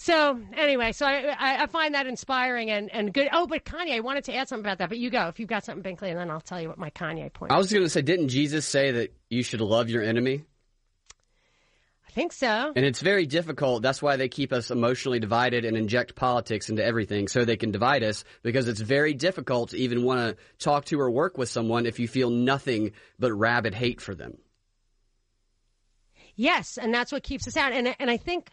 [0.00, 3.28] so anyway, so I, I, I find that inspiring and, and good.
[3.32, 5.48] Oh, but Kanye, I wanted to add something about that, but you go if you've
[5.48, 7.50] got something, Binkley, and then I'll tell you what my Kanye point.
[7.50, 10.44] I was going to say, didn't Jesus say that you should love your enemy?
[12.06, 12.72] I think so.
[12.76, 13.82] And it's very difficult.
[13.82, 17.72] That's why they keep us emotionally divided and inject politics into everything so they can
[17.72, 21.48] divide us because it's very difficult to even want to talk to or work with
[21.48, 24.38] someone if you feel nothing but rabid hate for them.
[26.36, 27.72] Yes, and that's what keeps us out.
[27.72, 28.48] And and I think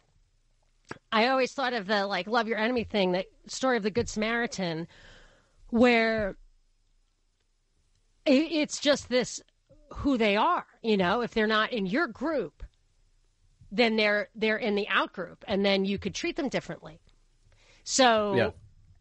[1.12, 4.10] I always thought of the like love your enemy thing, the story of the Good
[4.10, 4.88] Samaritan,
[5.70, 6.36] where
[8.26, 9.42] it's just this
[9.94, 10.66] who they are.
[10.82, 12.64] You know, if they're not in your group,
[13.72, 17.00] then they're they're in the out group, and then you could treat them differently.
[17.84, 18.50] So Yeah.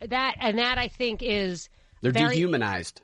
[0.08, 1.68] that and that I think is
[2.02, 3.00] They're very- dehumanized.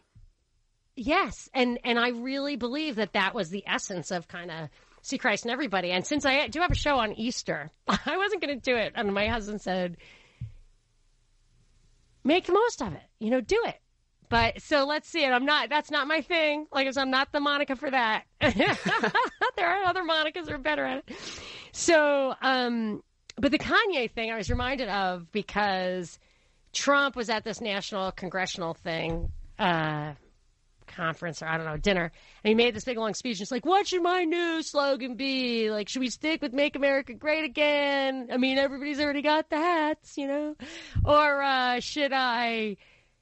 [0.97, 4.69] Yes, and and I really believe that that was the essence of kind of
[5.03, 5.91] see Christ in everybody.
[5.91, 8.93] And since I do have a show on Easter, I wasn't going to do it,
[8.95, 9.97] and my husband said,
[12.25, 13.03] "Make the most of it.
[13.19, 13.81] You know, do it."
[14.29, 15.31] But so let's see it.
[15.31, 15.69] I'm not.
[15.69, 16.67] That's not my thing.
[16.73, 18.25] Like I said, I'm not the Monica for that.
[18.41, 21.17] there are other Monicas that are better at it.
[21.73, 23.03] So, um,
[23.37, 26.19] but the Kanye thing, I was reminded of because
[26.73, 29.33] Trump was at this national congressional thing.
[29.59, 30.13] Uh,
[30.91, 32.13] conference or I don't know, dinner.
[32.45, 33.39] And he made this big long speech.
[33.39, 35.71] And it's like, what should my new slogan be?
[35.71, 38.29] Like, should we stick with Make America Great Again?
[38.33, 40.57] I mean, everybody's already got the hats, you know?
[41.05, 42.77] Or uh, should I,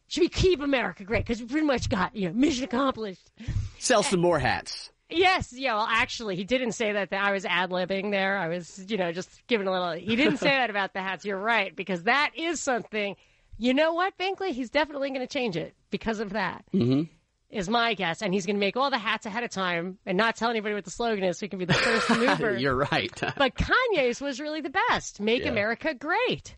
[0.08, 1.24] should we keep America great?
[1.24, 3.30] Because we pretty much got, you know, mission accomplished.
[3.78, 4.90] Sell some more hats.
[5.10, 5.74] Yes, yeah.
[5.74, 7.12] Well, actually, he didn't say that.
[7.14, 8.36] I was ad libbing there.
[8.36, 9.92] I was, you know, just giving a little.
[9.92, 11.24] He didn't say that about the hats.
[11.24, 13.16] You're right, because that is something.
[13.56, 14.50] You know what, Binkley?
[14.50, 16.62] He's definitely going to change it because of that.
[16.74, 17.04] Mm-hmm.
[17.50, 20.18] Is my guess, and he's going to make all the hats ahead of time and
[20.18, 22.54] not tell anybody what the slogan is, so he can be the first mover.
[22.58, 23.10] You're right.
[23.38, 25.18] but Kanye's was really the best.
[25.18, 25.50] Make Yeah.
[25.52, 26.56] America great.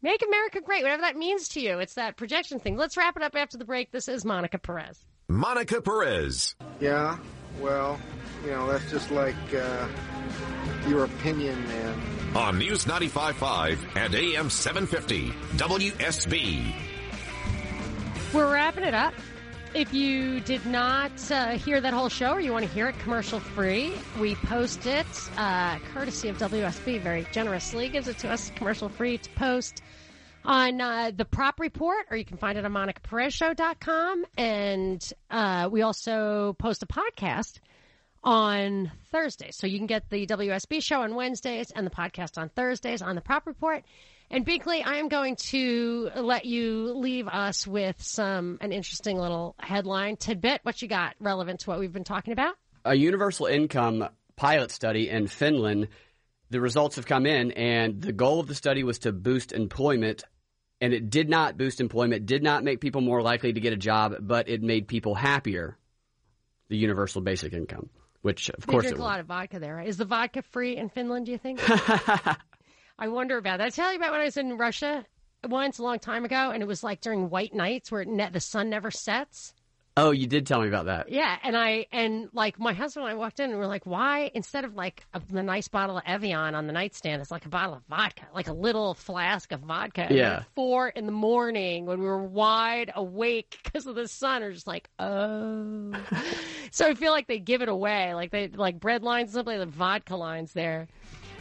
[0.00, 1.78] Make America great, whatever that means to you.
[1.78, 2.78] It's that projection thing.
[2.78, 3.92] Let's wrap it up after the break.
[3.92, 4.98] This is Monica Perez.
[5.28, 6.54] Monica Perez.
[6.80, 7.18] Yeah,
[7.60, 8.00] well,
[8.42, 9.86] you know, that's just like uh,
[10.88, 12.00] your opinion, man.
[12.34, 16.72] On News 95.5 and AM 750 WSB.
[18.32, 19.12] We're wrapping it up.
[19.72, 22.98] If you did not uh, hear that whole show or you want to hear it
[22.98, 25.06] commercial free, we post it
[25.36, 29.80] uh, courtesy of WSB very generously, gives it to us commercial free to post
[30.44, 34.24] on uh, the Prop Report, or you can find it on MonicaPerezShow.com.
[34.36, 37.60] And uh, we also post a podcast
[38.24, 39.54] on Thursdays.
[39.56, 43.14] So you can get the WSB show on Wednesdays and the podcast on Thursdays on
[43.14, 43.84] the Prop Report.
[44.30, 49.56] And Binkley, I am going to let you leave us with some an interesting little
[49.58, 50.60] headline tidbit.
[50.62, 52.54] What you got relevant to what we've been talking about?
[52.84, 55.88] a universal income pilot study in Finland.
[56.50, 60.24] The results have come in, and the goal of the study was to boost employment.
[60.80, 63.76] And it did not boost employment, did not make people more likely to get a
[63.76, 65.76] job, but it made people happier.
[66.68, 67.90] The universal basic income,
[68.22, 69.86] which of They course drink a lot of vodka there, right?
[69.88, 71.26] Is the vodka free in Finland?
[71.26, 71.60] Do you think?
[73.00, 73.66] I wonder about that.
[73.66, 75.06] I tell you about when I was in Russia
[75.48, 78.28] once a long time ago, and it was like during white nights where it ne-
[78.28, 79.54] the sun never sets.
[79.96, 81.10] Oh, you did tell me about that.
[81.10, 84.30] Yeah, and I and like my husband and I walked in and we're like, why
[84.34, 87.48] instead of like a, the nice bottle of Evian on the nightstand, it's like a
[87.48, 90.06] bottle of vodka, like a little flask of vodka.
[90.10, 90.36] Yeah.
[90.36, 94.52] at four in the morning when we were wide awake because of the sun, are
[94.52, 95.92] just like, oh.
[96.70, 99.66] so I feel like they give it away, like they like bread lines, simply the
[99.66, 100.86] vodka lines there.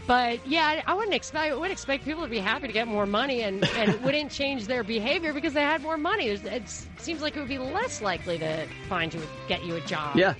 [0.10, 1.54] But yeah, I- wouldn't expect.
[1.54, 4.32] I would expect people to be happy to get more money, and, and it wouldn't
[4.32, 6.30] change their behavior because they had more money.
[6.30, 6.68] It, it
[6.98, 10.16] seems like it would be less likely to find you, get you a job.
[10.16, 10.34] Yeah.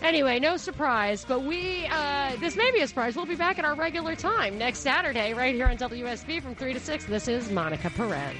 [0.00, 3.16] Anyway, no surprise, but we uh, this may be a surprise.
[3.16, 6.72] We'll be back at our regular time next Saturday, right here on WSB from three
[6.72, 7.04] to six.
[7.04, 8.36] This is Monica Perez.